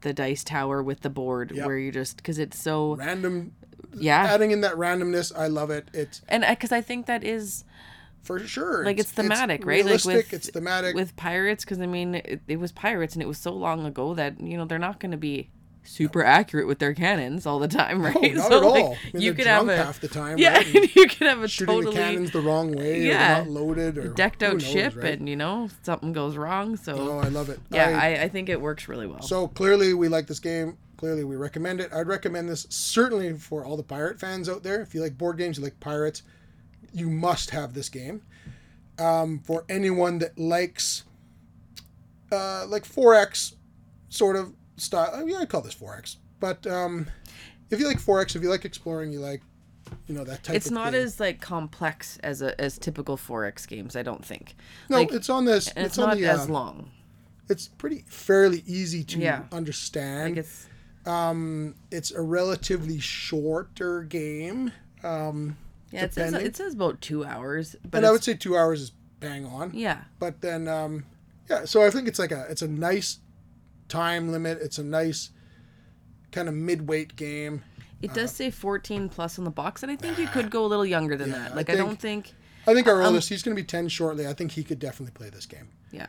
the 0.00 0.12
dice 0.12 0.44
tower 0.44 0.82
with 0.82 1.00
the 1.00 1.10
board 1.10 1.52
Yep. 1.54 1.66
where 1.66 1.78
you 1.78 1.92
just 1.92 2.16
because 2.16 2.38
it's 2.38 2.60
so 2.60 2.96
Random, 2.96 3.52
yeah, 3.94 4.24
adding 4.24 4.50
in 4.50 4.60
that 4.62 4.74
randomness, 4.74 5.36
I 5.36 5.46
love 5.46 5.70
it. 5.70 5.88
It's 5.92 6.22
and 6.28 6.44
because 6.48 6.72
I 6.72 6.80
think 6.80 7.06
that 7.06 7.24
is 7.24 7.64
for 8.22 8.38
sure. 8.40 8.84
like 8.84 8.98
it's 8.98 9.10
thematic, 9.12 9.64
right? 9.64 9.84
Like 9.84 10.04
with 10.04 10.32
it's 10.32 10.50
thematic. 10.50 10.94
with 10.94 11.16
pirates, 11.16 11.64
because 11.64 11.80
I 11.80 11.86
mean 11.86 12.16
it, 12.16 12.40
it 12.48 12.56
was 12.58 12.72
pirates, 12.72 13.14
and 13.14 13.22
it 13.22 13.26
was 13.26 13.38
so 13.38 13.52
long 13.52 13.86
ago 13.86 14.14
that 14.14 14.40
you 14.40 14.56
know 14.56 14.64
they're 14.64 14.78
not 14.78 15.00
going 15.00 15.12
to 15.12 15.16
be 15.16 15.50
super 15.84 16.22
accurate 16.22 16.66
with 16.66 16.78
their 16.80 16.92
cannons 16.92 17.46
all 17.46 17.58
the 17.58 17.68
time, 17.68 18.02
right? 18.04 18.14
oh, 18.16 18.28
not 18.34 18.48
So, 18.50 18.58
at 18.58 18.62
all. 18.64 18.70
like, 18.72 18.84
I 18.84 19.10
mean, 19.14 19.22
you 19.22 19.32
could 19.32 19.46
have 19.46 19.66
a 19.68 19.76
half 19.76 20.00
the 20.00 20.08
time. 20.08 20.36
yeah, 20.36 20.56
right? 20.58 20.94
You 20.96 21.06
could 21.06 21.26
have 21.26 21.42
a 21.42 21.48
shooting 21.48 21.74
totally 21.76 21.96
the 21.96 22.02
cannons 22.02 22.30
the 22.32 22.42
wrong 22.42 22.72
way. 22.72 23.02
Yeah. 23.06 23.40
Or 23.40 23.44
not 23.44 23.50
loaded 23.50 23.96
or 23.96 24.08
decked 24.08 24.42
out 24.42 24.54
knows, 24.54 24.64
ship, 24.64 24.96
right? 24.96 25.18
and 25.18 25.26
you 25.28 25.36
know 25.36 25.70
something 25.82 26.12
goes 26.12 26.36
wrong. 26.36 26.76
So 26.76 26.94
oh, 26.98 27.18
I 27.20 27.28
love 27.28 27.48
it. 27.48 27.58
yeah, 27.70 27.88
I- 27.98 28.08
I, 28.18 28.22
I 28.24 28.28
think 28.28 28.50
it 28.50 28.60
works 28.60 28.86
really 28.88 29.06
well. 29.06 29.22
So 29.22 29.48
clearly, 29.48 29.94
we 29.94 30.08
like 30.08 30.26
this 30.26 30.40
game. 30.40 30.76
Clearly, 30.98 31.22
we 31.24 31.36
recommend 31.36 31.80
it. 31.80 31.90
I'd 31.92 32.08
recommend 32.08 32.48
this 32.50 32.66
certainly 32.68 33.32
for 33.34 33.64
all 33.64 33.76
the 33.78 33.82
pirate 33.84 34.18
fans 34.20 34.48
out 34.48 34.62
there. 34.64 34.82
If 34.82 34.94
you 34.94 35.00
like 35.00 35.16
board 35.16 35.38
games, 35.38 35.56
you 35.56 35.64
like 35.64 35.78
pirates, 35.80 36.22
you 36.92 37.08
must 37.10 37.50
have 37.50 37.74
this 37.74 37.88
game. 37.88 38.22
Um, 38.98 39.38
for 39.40 39.64
anyone 39.68 40.18
that 40.18 40.36
likes, 40.38 41.04
uh, 42.32 42.66
like 42.68 42.84
4X 42.84 43.54
sort 44.08 44.36
of 44.36 44.52
style, 44.76 45.10
I 45.14 45.22
mean, 45.24 45.36
I 45.36 45.44
call 45.44 45.60
this 45.60 45.74
4X. 45.74 46.16
But 46.40 46.66
um, 46.66 47.06
if 47.70 47.78
you 47.80 47.86
like 47.86 47.98
4X, 48.00 48.34
if 48.36 48.42
you 48.42 48.50
like 48.50 48.64
exploring, 48.64 49.12
you 49.12 49.20
like, 49.20 49.42
you 50.06 50.14
know, 50.14 50.24
that 50.24 50.42
type 50.44 50.50
of 50.50 50.54
it's 50.56 50.70
not 50.70 50.92
game. 50.92 51.02
as 51.02 51.18
like 51.20 51.40
complex 51.40 52.18
as 52.22 52.42
a 52.42 52.60
as 52.60 52.76
typical 52.78 53.16
4X 53.16 53.66
games, 53.68 53.96
I 53.96 54.02
don't 54.02 54.24
think. 54.24 54.54
no, 54.88 54.98
like, 54.98 55.12
it's 55.12 55.30
on 55.30 55.44
this. 55.44 55.68
and 55.68 55.86
it's, 55.86 55.98
on 55.98 56.08
not 56.08 56.18
the. 56.18 56.26
as 56.26 56.48
uh, 56.48 56.52
long. 56.52 56.90
it's 57.48 57.68
pretty 57.68 58.04
fairly 58.08 58.62
easy 58.66 59.02
to 59.04 59.18
Yeah. 59.18 59.44
understand. 59.52 60.36
Like 60.36 60.44
it's 60.44 60.66
Um, 61.06 61.74
it's 61.90 62.10
a 62.10 62.20
relatively 62.20 62.98
shorter 62.98 64.02
game. 64.02 64.72
Um, 65.02 65.56
yeah, 65.90 66.04
it 66.04 66.14
says, 66.14 66.32
it 66.34 66.56
says 66.56 66.74
about 66.74 67.00
two 67.00 67.24
hours, 67.24 67.76
but 67.90 67.98
and 67.98 68.06
I 68.06 68.10
would 68.10 68.22
say 68.24 68.34
two 68.34 68.56
hours 68.56 68.80
is 68.82 68.92
bang 69.20 69.44
on. 69.46 69.70
yeah, 69.74 70.02
But 70.18 70.40
then, 70.42 70.68
um, 70.68 71.04
yeah. 71.50 71.64
So 71.64 71.82
I 71.84 71.90
think 71.90 72.06
it's 72.08 72.18
like 72.18 72.30
a 72.32 72.46
it's 72.50 72.62
a 72.62 72.68
nice 72.68 73.18
time 73.88 74.30
limit. 74.30 74.58
It's 74.60 74.78
a 74.78 74.84
nice 74.84 75.30
kind 76.32 76.48
of 76.48 76.54
mid-weight 76.54 77.16
game. 77.16 77.62
it 78.02 78.12
does 78.14 78.30
say 78.30 78.50
14 78.50 79.08
plus 79.08 79.38
on 79.38 79.44
the 79.44 79.50
box, 79.50 79.82
and 79.82 79.90
I 79.90 79.96
think 79.96 80.18
you 80.18 80.26
could 80.32 80.50
go 80.50 80.64
a 80.64 80.68
little 80.68 80.86
younger 80.86 81.16
than 81.16 81.30
Yeah, 81.30 81.38
that. 81.38 81.56
Like 81.56 81.70
I, 81.70 81.74
think- 81.74 81.86
don't 81.88 81.98
think, 82.00 82.32
I 82.66 82.74
think 82.74 82.86
our 82.86 83.00
Um, 83.00 83.08
oldest, 83.08 83.28
he's 83.30 83.42
going 83.42 83.56
to 83.56 83.62
be 83.62 83.66
ten 83.66 83.88
shortly. 83.88 84.26
I 84.26 84.34
think 84.34 84.52
he 84.52 84.62
could 84.62 84.78
definitely 84.78 85.12
play 85.14 85.30
this 85.30 85.46
game. 85.46 85.68
yeah, 85.90 86.06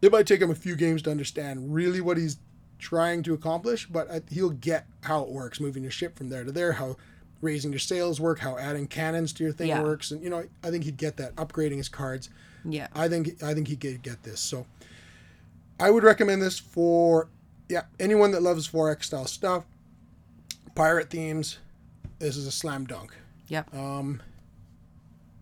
It 0.00 0.10
might 0.10 0.26
take 0.26 0.40
him 0.40 0.50
a 0.50 0.54
few 0.54 0.74
games 0.76 1.02
to 1.02 1.10
understand 1.10 1.74
really 1.74 2.00
what 2.00 2.16
he's 2.16 2.38
trying 2.78 3.22
to 3.24 3.34
accomplish, 3.34 3.86
but 3.86 4.10
I, 4.10 4.22
he'll 4.30 4.48
get 4.50 4.86
how 5.02 5.22
it 5.22 5.28
works, 5.28 5.60
moving 5.60 5.82
your 5.82 5.92
ship 5.92 6.16
from 6.16 6.30
there 6.30 6.42
to 6.44 6.50
there, 6.52 6.72
how 6.72 6.96
raising 7.40 7.72
your 7.72 7.78
sails 7.78 8.20
work, 8.20 8.38
how 8.40 8.58
adding 8.58 8.86
cannons 8.86 9.32
to 9.34 9.42
your 9.44 9.52
thing 9.52 9.68
Yeah. 9.68 9.82
works, 9.82 10.10
and 10.10 10.22
you 10.22 10.30
know, 10.30 10.44
I 10.62 10.70
think 10.70 10.84
he'd 10.84 10.96
get 10.96 11.16
that. 11.18 11.34
Upgrading 11.36 11.76
his 11.78 11.88
cards, 11.88 12.28
Yeah. 12.64 12.88
I 12.94 13.08
think 13.08 13.42
I 13.42 13.54
think 13.54 13.68
he 13.68 13.76
could 13.76 14.02
get 14.02 14.22
this. 14.22 14.40
So 14.40 14.66
I 15.78 15.90
would 15.90 16.04
recommend 16.04 16.42
this 16.42 16.58
for 16.58 17.28
yeah 17.68 17.82
anyone 17.98 18.30
that 18.32 18.42
loves 18.42 18.66
4X 18.68 19.04
style 19.04 19.26
stuff, 19.26 19.64
pirate 20.74 21.10
themes. 21.10 21.58
This 22.18 22.36
is 22.36 22.46
a 22.46 22.52
slam 22.52 22.84
dunk. 22.86 23.14
Yep. 23.48 23.74
Um, 23.74 24.20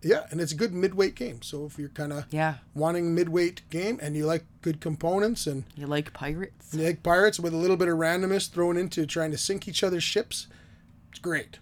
yeah, 0.00 0.26
and 0.30 0.40
it's 0.40 0.52
a 0.52 0.54
good 0.54 0.72
midweight 0.72 1.16
game. 1.16 1.42
So 1.42 1.66
if 1.66 1.76
you're 1.78 1.88
kind 1.88 2.12
of 2.12 2.24
yeah. 2.30 2.54
wanting 2.72 3.14
midweight 3.16 3.62
game 3.68 3.98
and 4.00 4.14
you 4.16 4.26
like 4.26 4.44
good 4.62 4.80
components 4.80 5.46
and 5.48 5.64
You 5.74 5.88
like 5.88 6.12
pirates? 6.12 6.72
you 6.72 6.84
like 6.84 7.02
pirates 7.02 7.40
with 7.40 7.52
a 7.52 7.56
little 7.56 7.76
bit 7.76 7.88
of 7.88 7.98
randomness 7.98 8.48
thrown 8.48 8.76
into 8.76 9.04
trying 9.06 9.32
to 9.32 9.38
sink 9.38 9.66
each 9.66 9.82
other's 9.82 10.04
ships, 10.04 10.46
it's 11.10 11.18
great. 11.18 11.58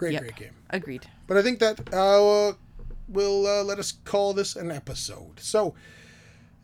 Great, 0.00 0.12
Yep. 0.14 0.22
great 0.22 0.36
game. 0.36 0.54
Agreed. 0.70 1.06
But 1.26 1.36
I 1.36 1.42
think 1.42 1.58
that 1.58 1.92
uh, 1.92 2.54
will 3.06 3.46
uh, 3.46 3.62
let 3.64 3.78
us 3.78 3.92
call 4.04 4.32
this 4.32 4.56
an 4.56 4.70
episode. 4.70 5.38
So 5.40 5.74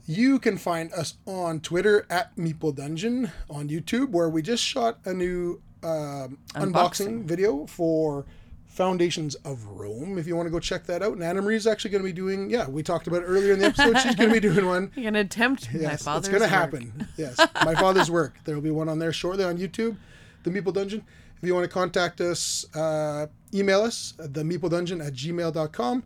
you 0.07 0.39
can 0.39 0.57
find 0.57 0.91
us 0.95 1.15
on 1.27 1.61
Twitter 1.61 2.07
at 2.09 2.35
Meeple 2.37 2.75
Dungeon, 2.75 3.31
on 3.51 3.69
YouTube, 3.69 4.09
where 4.09 4.31
we 4.31 4.41
just 4.41 4.63
shot 4.65 5.01
a 5.05 5.13
new 5.13 5.61
um, 5.83 6.39
unboxing. 6.55 6.73
Unboxing. 6.73 7.25
video 7.25 7.67
for 7.67 8.25
Foundations 8.65 9.35
of 9.37 9.63
Rome. 9.67 10.17
If 10.17 10.27
you 10.27 10.35
want 10.35 10.47
to 10.47 10.51
go 10.51 10.59
check 10.59 10.87
that 10.87 11.03
out, 11.03 11.13
and 11.13 11.23
Anna 11.23 11.43
Marie's 11.43 11.67
actually 11.67 11.91
going 11.91 12.03
to 12.05 12.09
be 12.09 12.15
doing. 12.15 12.49
Yeah, 12.49 12.67
we 12.71 12.83
talked 12.83 13.07
about 13.07 13.23
it 13.23 13.27
earlier 13.27 13.53
in 13.53 13.59
the 13.59 13.67
episode. 13.67 13.99
She's 13.99 14.15
going 14.15 14.31
to 14.31 14.35
be 14.35 14.41
doing 14.41 14.65
one. 14.65 14.93
You're 14.97 15.05
gonna 15.05 15.21
attempt 15.21 15.73
my 15.75 15.81
Yes, 15.81 16.05
father's 16.05 16.29
it's 16.29 16.39
going 16.39 16.43
to 16.43 16.49
happen. 16.57 17.07
Yes, 17.19 17.39
my 17.67 17.75
father's 17.75 18.11
work. 18.11 18.39
There 18.45 18.55
will 18.55 18.63
be 18.63 18.71
one 18.71 18.89
on 18.89 18.99
there 18.99 19.13
shortly 19.13 19.45
on 19.45 19.59
YouTube, 19.59 19.97
the 20.43 20.51
Meeple 20.51 20.73
Dungeon. 20.73 21.05
If 21.37 21.47
you 21.47 21.55
want 21.55 21.65
to 21.65 21.73
contact 21.73 22.21
us, 22.21 22.65
uh, 22.75 23.27
email 23.53 23.83
us 23.83 24.15
at 24.23 24.33
the 24.33 24.43
Meeple 24.43 24.71
Dungeon 24.71 25.01
at 25.01 25.13
gmail.com. 25.13 26.05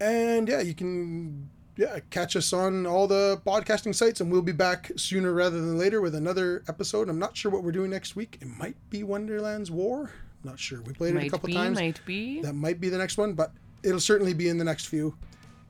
And 0.00 0.48
yeah, 0.48 0.60
you 0.60 0.74
can 0.74 1.48
yeah 1.76 2.00
catch 2.10 2.34
us 2.36 2.52
on 2.52 2.86
all 2.86 3.06
the 3.06 3.40
podcasting 3.46 3.94
sites, 3.94 4.20
and 4.20 4.32
we'll 4.32 4.42
be 4.42 4.52
back 4.52 4.90
sooner 4.96 5.32
rather 5.32 5.60
than 5.60 5.78
later 5.78 6.00
with 6.00 6.14
another 6.14 6.64
episode. 6.68 7.08
I'm 7.08 7.18
not 7.18 7.36
sure 7.36 7.50
what 7.52 7.62
we're 7.62 7.72
doing 7.72 7.90
next 7.90 8.16
week. 8.16 8.38
It 8.40 8.48
might 8.48 8.76
be 8.90 9.04
Wonderland's 9.04 9.70
War. 9.70 10.10
Not 10.44 10.58
sure. 10.58 10.82
We 10.82 10.92
played 10.92 11.14
it 11.14 11.24
a 11.24 11.30
couple 11.30 11.46
be, 11.46 11.54
times. 11.54 11.78
might 11.78 12.04
be. 12.04 12.42
That 12.42 12.54
might 12.54 12.80
be 12.80 12.88
the 12.88 12.98
next 12.98 13.16
one, 13.16 13.34
but 13.34 13.52
it'll 13.84 14.00
certainly 14.00 14.34
be 14.34 14.48
in 14.48 14.58
the 14.58 14.64
next 14.64 14.86
few, 14.86 15.14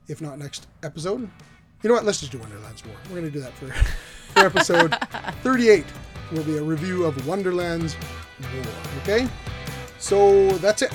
if 0.07 0.19
not 0.19 0.39
next 0.39 0.67
episode. 0.81 1.29
You 1.83 1.89
know 1.89 1.93
what? 1.95 2.05
Let's 2.05 2.21
just 2.21 2.31
do 2.31 2.39
Wonderland's 2.39 2.83
War. 2.85 2.95
We're 3.05 3.19
going 3.19 3.25
to 3.25 3.31
do 3.31 3.41
that 3.41 3.53
for, 3.53 3.67
for 4.33 4.45
episode 4.45 4.95
38. 5.43 5.85
Will 6.31 6.43
be 6.43 6.57
a 6.57 6.63
review 6.63 7.05
of 7.05 7.27
Wonderland's 7.27 7.95
War. 8.41 8.63
Okay? 9.01 9.27
So 9.99 10.51
that's 10.57 10.81
it. 10.81 10.93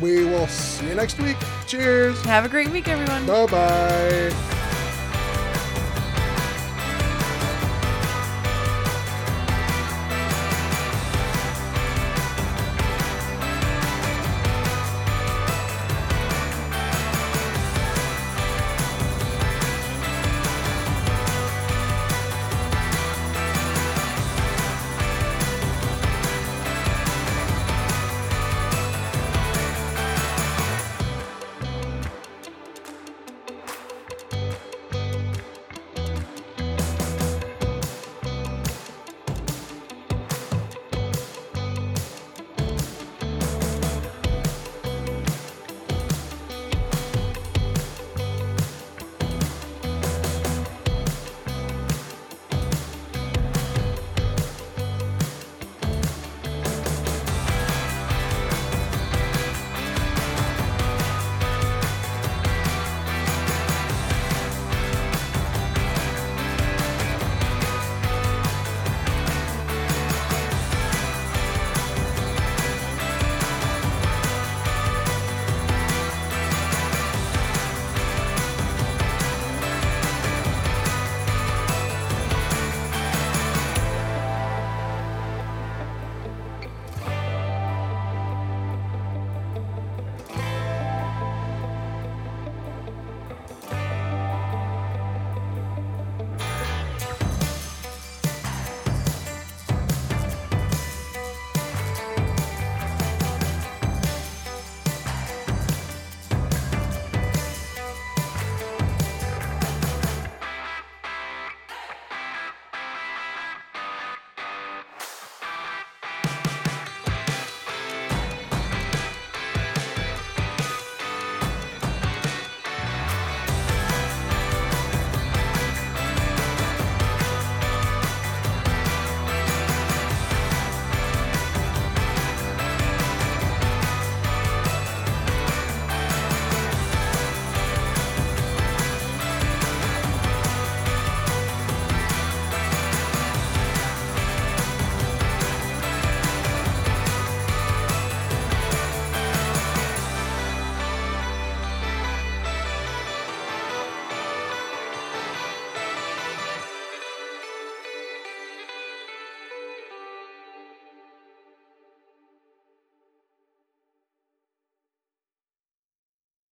We 0.00 0.24
will 0.24 0.46
see 0.46 0.88
you 0.88 0.94
next 0.94 1.18
week. 1.18 1.36
Cheers. 1.66 2.20
Have 2.22 2.44
a 2.44 2.48
great 2.48 2.68
week, 2.68 2.88
everyone. 2.88 3.26
Bye 3.26 3.46
bye. 3.46 4.62